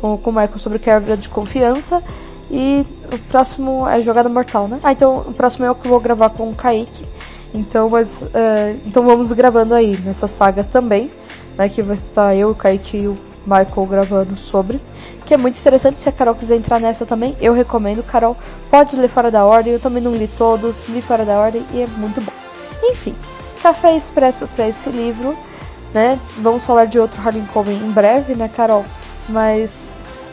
Com, 0.00 0.16
com 0.16 0.30
o 0.30 0.32
Michael 0.32 0.58
sobre 0.60 0.78
quebra 0.78 1.16
de 1.16 1.28
confiança. 1.28 2.00
E 2.48 2.86
o 3.12 3.18
próximo 3.18 3.84
é 3.88 4.00
Jogada 4.00 4.28
Mortal, 4.28 4.68
né? 4.68 4.78
Ah, 4.80 4.92
então 4.92 5.24
o 5.26 5.34
próximo 5.34 5.66
é 5.66 5.70
o 5.72 5.74
que 5.74 5.86
eu 5.86 5.90
vou 5.90 5.98
gravar 5.98 6.30
com 6.30 6.48
o 6.48 6.54
Kaique. 6.54 7.04
Então, 7.52 7.90
mas, 7.90 8.22
uh, 8.22 8.80
então 8.86 9.02
vamos 9.02 9.32
gravando 9.32 9.74
aí 9.74 9.98
nessa 10.04 10.28
saga 10.28 10.62
também, 10.62 11.10
né? 11.58 11.68
Que 11.68 11.82
vai 11.82 11.96
estar 11.96 12.36
eu, 12.36 12.50
o 12.50 12.54
Kaique 12.54 12.98
e 12.98 13.08
o 13.08 13.18
Michael 13.44 13.86
gravando 13.90 14.36
sobre. 14.36 14.80
Que 15.26 15.34
é 15.34 15.36
muito 15.36 15.58
interessante, 15.58 15.98
se 15.98 16.08
a 16.08 16.12
Carol 16.12 16.36
quiser 16.36 16.54
entrar 16.54 16.78
nessa 16.78 17.04
também, 17.04 17.36
eu 17.40 17.52
recomendo. 17.52 18.04
Carol, 18.04 18.36
pode 18.70 18.94
ler 18.94 19.08
fora 19.08 19.32
da 19.32 19.44
ordem, 19.44 19.72
eu 19.72 19.80
também 19.80 20.00
não 20.00 20.14
li 20.14 20.28
todos, 20.28 20.88
li 20.88 21.02
fora 21.02 21.24
da 21.24 21.40
ordem 21.40 21.66
e 21.72 21.80
é 21.80 21.88
muito 21.88 22.20
bom. 22.20 22.32
Enfim, 22.84 23.16
café 23.62 23.96
expresso 23.96 24.48
para 24.48 24.68
esse 24.68 24.90
livro, 24.90 25.36
né? 25.94 26.18
Vamos 26.38 26.66
falar 26.66 26.86
de 26.86 26.98
outro 26.98 27.22
Coben 27.52 27.76
em 27.76 27.90
breve, 27.92 28.34
né, 28.34 28.48
Carol? 28.48 28.84
Mas 29.28 29.90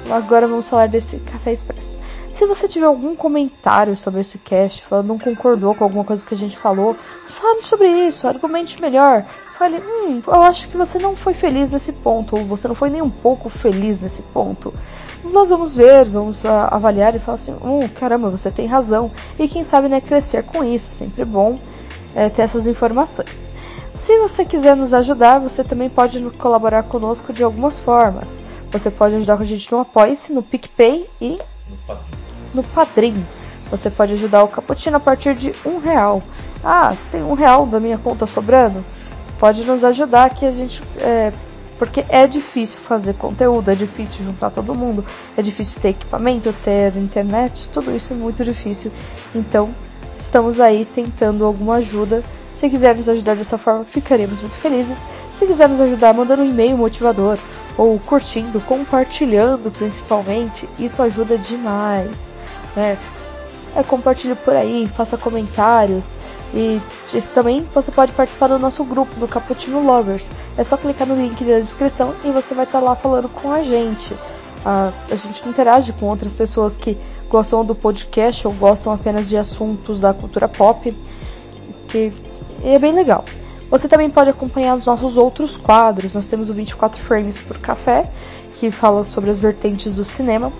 agora 0.10 0.48
vamos 0.48 0.68
falar 0.68 0.88
desse 0.88 1.18
café 1.20 1.54
expresso. 1.54 1.96
Se 2.34 2.46
você 2.46 2.68
tiver 2.68 2.86
algum 2.86 3.16
comentário 3.16 3.96
sobre 3.98 4.22
esse 4.22 4.38
cast, 4.38 4.86
não 5.04 5.20
concordou 5.20 5.76
com 5.76 5.84
alguma 5.84 6.04
coisa 6.04 6.26
que 6.26 6.34
a 6.34 6.38
gente 6.38 6.58
falou, 6.58 6.96
fale 7.28 7.62
sobre 7.64 7.88
isso, 7.88 8.28
argumente 8.28 8.82
melhor. 8.82 9.26
Fale, 9.58 9.78
hum, 9.78 10.22
eu 10.26 10.42
acho 10.44 10.70
que 10.70 10.78
você 10.78 10.98
não 10.98 11.16
foi 11.16 11.34
feliz 11.34 11.72
nesse 11.72 11.92
ponto, 11.92 12.38
ou 12.38 12.46
você 12.46 12.68
não 12.68 12.76
foi 12.76 12.90
nem 12.90 13.02
um 13.02 13.10
pouco 13.10 13.50
feliz 13.50 14.00
nesse 14.00 14.22
ponto. 14.22 14.74
Nós 15.24 15.50
vamos 15.50 15.76
ver, 15.76 16.06
vamos 16.06 16.46
uh, 16.46 16.48
avaliar 16.72 17.14
e 17.14 17.20
falar 17.20 17.36
assim, 17.36 17.54
hum, 17.62 17.88
caramba, 17.90 18.30
você 18.30 18.50
tem 18.50 18.66
razão. 18.68 19.12
E 19.38 19.48
quem 19.48 19.64
sabe, 19.64 19.90
né, 19.90 20.00
crescer 20.00 20.44
com 20.44 20.64
isso, 20.64 20.90
sempre 20.90 21.26
bom 21.26 21.60
é, 22.16 22.30
ter 22.30 22.43
essas 22.43 22.68
informações. 22.68 23.45
Se 23.95 24.18
você 24.20 24.45
quiser 24.45 24.76
nos 24.76 24.93
ajudar, 24.93 25.39
você 25.39 25.64
também 25.64 25.89
pode 25.89 26.22
colaborar 26.32 26.84
conosco 26.84 27.34
de 27.34 27.43
algumas 27.43 27.80
formas. 27.80 28.39
Você 28.72 28.89
pode 28.89 29.16
ajudar 29.16 29.38
com 29.38 29.43
a 29.43 29.45
gente 29.45 29.72
no 29.72 29.80
Apoia-se, 29.80 30.32
no 30.32 30.41
PicPay 30.43 31.07
e 31.20 31.39
no 32.53 32.64
Padrim. 32.64 33.26
Você 33.70 33.89
pode 33.89 34.14
ajudar 34.14 34.43
o 34.43 34.47
Caputino 34.47 34.97
a 34.97 34.99
partir 34.99 35.36
de 35.36 35.53
um 35.66 35.80
real. 35.80 36.24
Ah, 36.64 36.95
tem 37.12 37.22
um 37.24 37.34
real 37.34 37.66
da 37.66 37.80
minha 37.80 37.97
conta 37.97 38.26
sobrando? 38.26 38.84
Pode 39.38 39.64
nos 39.64 39.84
ajudar 39.84 40.32
que 40.32 40.45
a 40.45 40.51
gente. 40.51 40.82
É, 40.97 41.32
porque 41.78 42.03
é 42.10 42.28
difícil 42.28 42.80
fazer 42.82 43.14
conteúdo, 43.14 43.72
é 43.72 43.76
difícil 43.76 44.26
juntar 44.26 44.49
todo 44.49 44.76
mundo, 44.76 45.05
é 45.38 45.41
difícil 45.41 45.82
ter 45.82 45.89
equipamento, 45.89 46.51
ter 46.62 46.95
internet, 46.97 47.70
tudo 47.72 47.95
isso 47.95 48.12
é 48.12 48.16
muito 48.18 48.43
difícil. 48.43 48.91
Então, 49.34 49.70
Estamos 50.20 50.59
aí 50.59 50.86
tentando 50.86 51.45
alguma 51.45 51.76
ajuda. 51.76 52.24
Se 52.53 52.70
quiser 52.70 52.95
nos 52.95 53.07
ajudar 53.07 53.36
dessa 53.36 53.57
forma, 53.57 53.86
ficaremos 53.86 54.41
muito 54.41 54.57
felizes. 54.57 54.97
Se 55.36 55.45
quiser 55.45 55.70
nos 55.70 55.80
ajudar 55.80 56.13
mandando 56.13 56.41
um 56.41 56.49
e-mail 56.49 56.78
motivador 56.78 57.38
ou 57.78 57.97
curtindo, 57.99 58.59
compartilhando 58.59 59.72
principalmente, 59.72 60.67
isso 60.78 61.01
ajuda 61.01 61.38
demais. 61.38 62.34
Né? 62.76 62.97
É, 63.76 63.84
compartilhe 63.84 64.36
por 64.36 64.53
aí, 64.53 64.89
faça 64.93 65.15
comentários 65.15 66.17
e 66.53 66.82
também 67.34 67.67
você 67.74 67.91
pode 67.91 68.11
participar 68.11 68.47
do 68.47 68.57
nosso 68.57 68.84
grupo 68.84 69.15
do 69.20 69.28
Cappuccino 69.28 69.82
Lovers. 69.86 70.32
É 70.57 70.63
só 70.63 70.76
clicar 70.76 71.07
no 71.07 71.15
link 71.15 71.43
da 71.45 71.59
descrição 71.59 72.13
e 72.26 72.32
você 72.32 72.55
vai 72.55 72.65
estar 72.65 72.80
lá 72.80 72.95
falando 72.95 73.30
com 73.30 73.51
a 73.51 73.61
gente. 73.61 74.15
A, 74.65 74.91
a 75.09 75.15
gente 75.15 75.47
interage 75.47 75.93
com 75.93 76.07
outras 76.07 76.34
pessoas 76.34 76.78
que 76.78 76.97
gostam 77.30 77.64
do 77.64 77.76
podcast 77.76 78.48
ou 78.48 78.54
gostam 78.54 78.92
apenas 78.92 79.30
de 79.30 79.38
assuntos 79.38 80.02
da 80.02 80.14
cultura 80.14 80.48
pop, 80.48 80.96
que 81.88 82.12
é 82.64 82.78
bem 82.80 82.94
legal. 82.94 83.24
Você 83.70 83.88
também 83.88 84.10
pode 84.10 84.30
acompanhar 84.30 84.76
os 84.76 84.86
nossos 84.86 85.16
outros 85.16 85.56
quadros. 85.56 86.14
Nós 86.14 86.28
temos 86.28 86.50
o 86.50 86.54
24 86.54 87.02
Frames 87.02 87.38
por 87.38 87.58
Café, 87.60 88.10
que 88.56 88.72
fala 88.72 89.04
sobre 89.04 89.30
as 89.30 89.38
vertentes 89.38 89.96
do 89.96 90.04
cinema. 90.04 90.52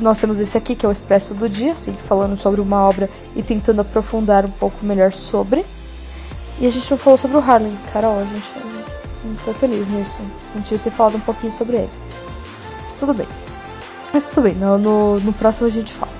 nós 0.00 0.18
temos 0.18 0.38
esse 0.38 0.58
aqui, 0.58 0.74
que 0.74 0.84
é 0.84 0.88
o 0.88 0.92
Expresso 0.92 1.34
do 1.34 1.48
Dia, 1.48 1.72
assim, 1.72 1.92
falando 1.92 2.36
sobre 2.36 2.60
uma 2.60 2.82
obra 2.82 3.08
e 3.36 3.42
tentando 3.42 3.80
aprofundar 3.80 4.44
um 4.44 4.50
pouco 4.50 4.84
melhor 4.84 5.12
sobre. 5.12 5.64
E 6.58 6.66
a 6.66 6.70
gente 6.70 6.90
não 6.90 6.98
falou 6.98 7.18
sobre 7.18 7.36
o 7.36 7.40
Harlem. 7.40 7.76
Carol, 7.92 8.18
a 8.18 8.24
gente 8.24 8.50
não 9.24 9.36
foi 9.36 9.54
feliz 9.54 9.88
nisso. 9.88 10.20
A 10.50 10.58
gente 10.58 10.64
devia 10.64 10.78
ter 10.78 10.90
falado 10.90 11.16
um 11.16 11.20
pouquinho 11.20 11.52
sobre 11.52 11.76
ele 11.76 11.90
tudo 13.02 13.14
bem. 13.14 13.26
Mas 14.12 14.30
tudo 14.30 14.42
bem, 14.42 14.54
no, 14.54 14.78
no, 14.78 15.20
no 15.20 15.32
próximo 15.32 15.66
a 15.66 15.70
gente 15.70 15.92
fala. 15.92 16.12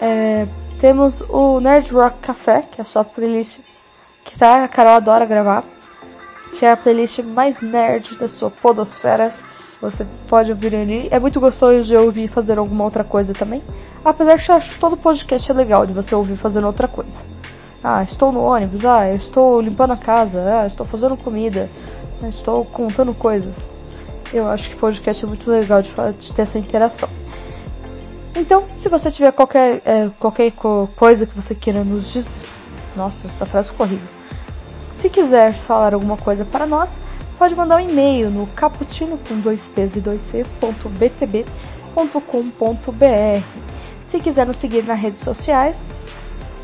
É, 0.00 0.46
temos 0.78 1.22
o 1.22 1.58
Nerd 1.60 1.92
Rock 1.92 2.18
Café, 2.20 2.62
que 2.70 2.80
é 2.80 2.84
sua 2.84 3.04
playlist 3.04 3.60
que 4.24 4.38
tá, 4.38 4.64
a 4.64 4.68
Carol 4.68 4.94
adora 4.94 5.24
gravar. 5.24 5.64
Que 6.58 6.64
é 6.64 6.72
a 6.72 6.76
playlist 6.76 7.20
mais 7.20 7.60
nerd 7.60 8.16
da 8.16 8.28
sua 8.28 8.50
podosfera. 8.50 9.32
Você 9.80 10.06
pode 10.26 10.50
ouvir 10.50 10.74
ali. 10.74 11.08
É 11.10 11.18
muito 11.18 11.38
gostoso 11.38 11.84
de 11.84 11.96
ouvir 11.96 12.28
fazer 12.28 12.58
alguma 12.58 12.84
outra 12.84 13.04
coisa 13.04 13.34
também. 13.34 13.62
Apesar 14.04 14.38
que 14.38 14.50
eu 14.50 14.54
acho 14.54 14.78
todo 14.78 14.96
podcast 14.96 15.50
é 15.50 15.54
legal 15.54 15.86
de 15.86 15.92
você 15.92 16.14
ouvir 16.14 16.36
fazendo 16.36 16.66
outra 16.66 16.88
coisa. 16.88 17.24
Ah, 17.84 18.02
estou 18.02 18.32
no 18.32 18.40
ônibus, 18.40 18.84
ah, 18.84 19.08
eu 19.08 19.16
estou 19.16 19.60
limpando 19.60 19.92
a 19.92 19.96
casa, 19.96 20.60
ah, 20.60 20.66
estou 20.66 20.84
fazendo 20.84 21.16
comida, 21.16 21.68
estou 22.28 22.64
contando 22.64 23.14
coisas. 23.14 23.70
Eu 24.32 24.48
acho 24.48 24.70
que 24.70 24.76
podcast 24.76 25.24
é 25.24 25.28
muito 25.28 25.50
legal 25.50 25.82
de, 25.82 25.90
de 26.18 26.32
ter 26.32 26.42
essa 26.42 26.58
interação. 26.58 27.08
Então, 28.34 28.64
se 28.74 28.88
você 28.88 29.10
tiver 29.10 29.32
qualquer, 29.32 29.80
é, 29.84 30.10
qualquer 30.18 30.52
coisa 30.96 31.26
que 31.26 31.34
você 31.34 31.54
queira 31.54 31.82
nos 31.82 32.12
dizer. 32.12 32.40
Nossa, 32.94 33.26
essa 33.26 33.46
frase 33.46 33.70
horrível. 33.78 34.08
Se 34.90 35.08
quiser 35.08 35.52
falar 35.52 35.94
alguma 35.94 36.16
coisa 36.16 36.44
para 36.44 36.66
nós, 36.66 36.96
pode 37.38 37.54
mandar 37.54 37.76
um 37.76 37.80
e-mail 37.80 38.30
no 38.30 38.46
caputino 38.48 39.18
com 39.28 39.38
dois 39.40 39.68
p's 39.68 39.96
e 39.96 40.00
dois 40.00 40.22
c's, 40.22 40.54
ponto 40.54 40.88
btb.com.br. 40.88 41.44
Se 44.04 44.20
quiser 44.20 44.46
nos 44.46 44.56
seguir 44.56 44.84
nas 44.84 44.98
redes 44.98 45.20
sociais, 45.20 45.86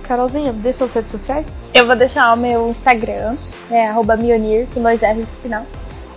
Carolzinha, 0.03 0.53
deixa 0.53 0.79
suas 0.79 0.95
redes 0.95 1.11
sociais. 1.11 1.53
Eu 1.75 1.87
vou 1.87 1.97
deixar 1.97 2.33
o 2.33 2.37
meu 2.37 2.69
Instagram, 2.69 3.37
é 3.71 3.89
arroba 3.89 4.17
Mionir, 4.17 4.67
com 4.75 4.83
dois 4.83 5.01
R's 5.01 5.19
no 5.19 5.27
final. 5.43 5.67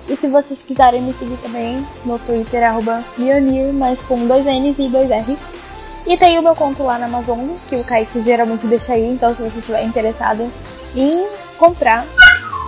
E 0.08 0.16
se 0.16 0.28
vocês 0.28 0.60
quiserem 0.62 1.01
me 1.01 1.14
seguir 1.14 1.38
também 1.38 1.86
no 2.06 2.20
Twitter, 2.20 2.64
arroba 2.64 3.03
Mionir, 3.18 3.74
mas 3.74 3.99
com 4.01 4.28
dois 4.28 4.45
N's 4.45 4.78
e 4.78 4.88
dois 4.88 5.10
R's. 5.10 5.39
E 6.06 6.16
tem 6.16 6.38
o 6.38 6.43
meu 6.43 6.56
conto 6.56 6.84
lá 6.84 6.99
na 6.99 7.08
Amazon, 7.08 7.49
que 7.68 7.76
o 7.76 7.84
Kaique 7.84 8.20
geralmente 8.22 8.68
deixa 8.68 8.93
aí, 8.93 9.10
então 9.10 9.34
se 9.34 9.41
você 9.41 9.58
estiver 9.58 9.84
interessado 9.84 10.47
em 10.95 11.26
comprar, 11.58 12.06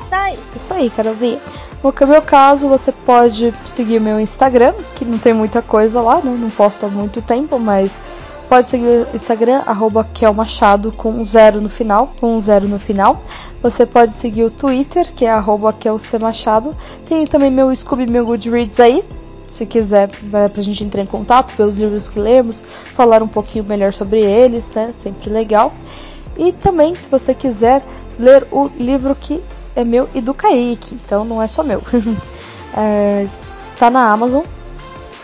tá 0.09 0.23
aí. 0.23 0.39
Isso 0.55 0.73
aí, 0.73 0.89
Carolzinha. 0.89 1.39
No 1.83 2.07
meu 2.07 2.21
caso, 2.23 2.67
você 2.67 2.91
pode 2.91 3.53
seguir 3.65 3.99
meu 3.99 4.19
Instagram, 4.19 4.73
que 4.95 5.05
não 5.05 5.19
tem 5.19 5.33
muita 5.33 5.61
coisa 5.61 6.01
lá, 6.01 6.15
né? 6.15 6.35
Não 6.37 6.49
posto 6.49 6.87
há 6.87 6.89
muito 6.89 7.21
tempo, 7.21 7.59
mas 7.59 7.99
pode 8.49 8.65
seguir 8.65 9.07
o 9.13 9.15
Instagram, 9.15 9.61
arroba 9.65 10.05
Machado, 10.35 10.91
com 10.91 11.23
zero 11.23 11.61
no 11.61 11.69
final, 11.69 12.07
com 12.19 12.39
zero 12.39 12.67
no 12.67 12.79
final. 12.79 13.21
Você 13.61 13.85
pode 13.85 14.13
seguir 14.13 14.43
o 14.43 14.51
Twitter, 14.51 15.11
que 15.13 15.25
é 15.25 15.31
arroba 15.31 15.75
Machado. 16.21 16.75
Tem 17.07 17.25
também 17.25 17.49
meu 17.49 17.75
Scooby 17.75 18.05
Meu 18.05 18.25
Goodreads 18.25 18.79
aí, 18.79 19.03
se 19.47 19.65
quiser, 19.65 20.09
para 20.29 20.51
a 20.55 20.61
gente 20.61 20.83
entrar 20.83 21.01
em 21.01 21.05
contato, 21.05 21.55
ver 21.55 21.63
os 21.63 21.77
livros 21.79 22.09
que 22.09 22.19
lemos, 22.19 22.63
falar 22.93 23.23
um 23.23 23.27
pouquinho 23.27 23.63
melhor 23.63 23.93
sobre 23.93 24.21
eles, 24.21 24.71
né? 24.73 24.91
Sempre 24.91 25.29
legal. 25.29 25.73
E 26.37 26.51
também, 26.51 26.93
se 26.93 27.09
você 27.09 27.33
quiser 27.33 27.83
ler 28.19 28.45
o 28.51 28.67
livro 28.77 29.15
que 29.15 29.41
é 29.75 29.83
meu 29.83 30.09
e 30.13 30.21
do 30.21 30.33
Kaique, 30.33 30.95
então 30.95 31.23
não 31.23 31.41
é 31.41 31.47
só 31.47 31.63
meu. 31.63 31.81
é, 32.75 33.27
tá 33.79 33.89
na 33.89 34.11
Amazon, 34.11 34.43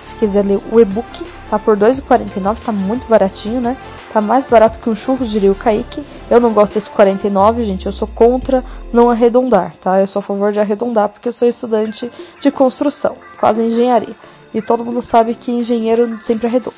se 0.01 0.15
quiser 0.15 0.45
ler 0.45 0.59
o 0.71 0.79
e-book, 0.79 1.23
tá 1.49 1.59
por 1.59 1.77
R$ 1.77 1.91
2,49, 1.91 2.57
tá 2.65 2.71
muito 2.71 3.05
baratinho, 3.07 3.61
né? 3.61 3.77
Tá 4.13 4.21
mais 4.21 4.45
barato 4.45 4.77
que 4.77 4.87
um 4.87 4.95
churros, 4.95 5.31
diria 5.31 5.51
o 5.51 5.55
Kaique. 5.55 6.03
Eu 6.29 6.39
não 6.39 6.53
gosto 6.53 6.75
desse 6.75 6.87
49, 6.91 7.63
gente, 7.63 7.87
eu 7.87 7.91
sou 7.91 8.07
contra 8.07 8.63
não 8.93 9.09
arredondar, 9.09 9.75
tá? 9.81 9.99
Eu 9.99 10.05
sou 10.05 10.19
a 10.19 10.23
favor 10.23 10.51
de 10.51 10.59
arredondar 10.59 11.09
porque 11.09 11.29
eu 11.29 11.33
sou 11.33 11.47
estudante 11.47 12.11
de 12.39 12.51
construção, 12.51 13.15
quase 13.39 13.63
engenharia. 13.63 14.15
E 14.53 14.61
todo 14.61 14.85
mundo 14.85 15.01
sabe 15.01 15.33
que 15.33 15.51
engenheiro 15.51 16.21
sempre 16.21 16.45
arredonda. 16.45 16.77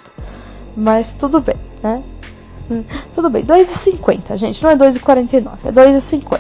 Mas 0.78 1.14
tudo 1.14 1.42
bem, 1.42 1.58
né? 1.84 2.02
Tudo 3.14 3.30
bem, 3.30 3.46
2,50, 3.46 4.38
gente, 4.38 4.64
não 4.64 4.72
é 4.72 4.76
2,49, 4.76 5.50
é 5.66 5.72
2,50. 5.72 6.40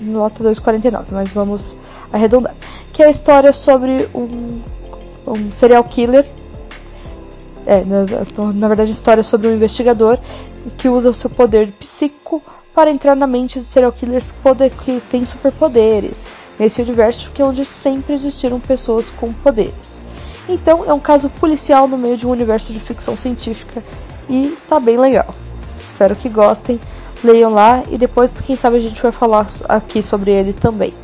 Nota 0.00 0.44
2,49, 0.44 1.06
mas 1.10 1.30
vamos 1.32 1.76
arredondar. 2.12 2.54
Que 2.92 3.02
é 3.02 3.06
a 3.06 3.10
história 3.10 3.52
sobre 3.52 4.08
um, 4.14 4.60
um 5.26 5.50
serial 5.50 5.82
killer. 5.82 6.24
É, 7.66 7.82
na, 7.84 8.52
na 8.52 8.68
verdade, 8.68 8.90
a 8.90 8.94
história 8.94 9.22
sobre 9.22 9.48
um 9.48 9.54
investigador 9.54 10.18
que 10.76 10.88
usa 10.88 11.10
o 11.10 11.14
seu 11.14 11.28
poder 11.28 11.72
psíquico 11.72 12.42
para 12.74 12.90
entrar 12.90 13.16
na 13.16 13.26
mente 13.26 13.58
de 13.58 13.64
serial 13.64 13.90
killers 13.90 14.34
que 14.84 15.00
têm 15.10 15.24
superpoderes. 15.24 16.28
Nesse 16.58 16.80
universo 16.80 17.30
que 17.34 17.42
é 17.42 17.44
onde 17.44 17.64
sempre 17.64 18.14
existiram 18.14 18.60
pessoas 18.60 19.10
com 19.10 19.32
poderes. 19.32 20.00
Então 20.48 20.84
é 20.84 20.92
um 20.92 21.00
caso 21.00 21.28
policial 21.28 21.88
no 21.88 21.98
meio 21.98 22.16
de 22.16 22.26
um 22.26 22.30
universo 22.30 22.72
de 22.72 22.80
ficção 22.80 23.16
científica 23.16 23.82
e 24.28 24.56
tá 24.68 24.78
bem 24.78 24.96
legal. 24.96 25.34
Espero 25.78 26.14
que 26.14 26.28
gostem, 26.28 26.80
leiam 27.22 27.52
lá 27.52 27.82
e 27.90 27.98
depois, 27.98 28.32
quem 28.32 28.56
sabe, 28.56 28.76
a 28.76 28.80
gente 28.80 29.02
vai 29.02 29.12
falar 29.12 29.46
aqui 29.68 30.02
sobre 30.02 30.30
ele 30.30 30.52
também. 30.52 30.94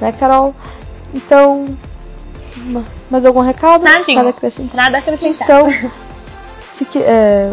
Né, 0.00 0.12
Carol? 0.12 0.54
Então, 1.14 1.66
mais 3.10 3.24
algum 3.26 3.40
recado? 3.40 3.84
Nadinho. 3.84 4.18
Nada 4.18 4.30
acrescentar. 4.30 4.76
Nada 4.76 4.98
acrescentar. 4.98 5.44
Então, 5.44 5.90
fique, 6.74 6.98
é, 6.98 7.52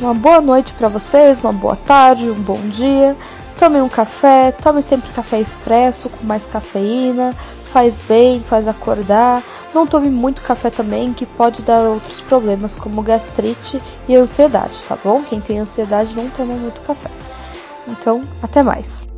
uma 0.00 0.14
boa 0.14 0.40
noite 0.40 0.72
para 0.72 0.88
vocês, 0.88 1.38
uma 1.40 1.52
boa 1.52 1.76
tarde, 1.76 2.30
um 2.30 2.34
bom 2.34 2.60
dia. 2.68 3.16
Tome 3.58 3.80
um 3.80 3.88
café, 3.88 4.50
tome 4.50 4.82
sempre 4.82 5.10
café 5.12 5.40
expresso 5.40 6.08
com 6.08 6.26
mais 6.26 6.44
cafeína, 6.44 7.34
faz 7.66 8.02
bem, 8.02 8.40
faz 8.40 8.66
acordar. 8.66 9.42
Não 9.72 9.86
tome 9.86 10.08
muito 10.10 10.42
café 10.42 10.70
também, 10.70 11.12
que 11.12 11.24
pode 11.24 11.62
dar 11.62 11.82
outros 11.82 12.20
problemas 12.20 12.74
como 12.74 13.02
gastrite 13.02 13.80
e 14.08 14.16
ansiedade, 14.16 14.82
tá 14.84 14.98
bom? 15.02 15.22
Quem 15.22 15.40
tem 15.40 15.60
ansiedade 15.60 16.14
não 16.14 16.28
toma 16.30 16.54
muito 16.54 16.80
café. 16.80 17.10
Então, 17.86 18.24
até 18.42 18.62
mais. 18.62 19.08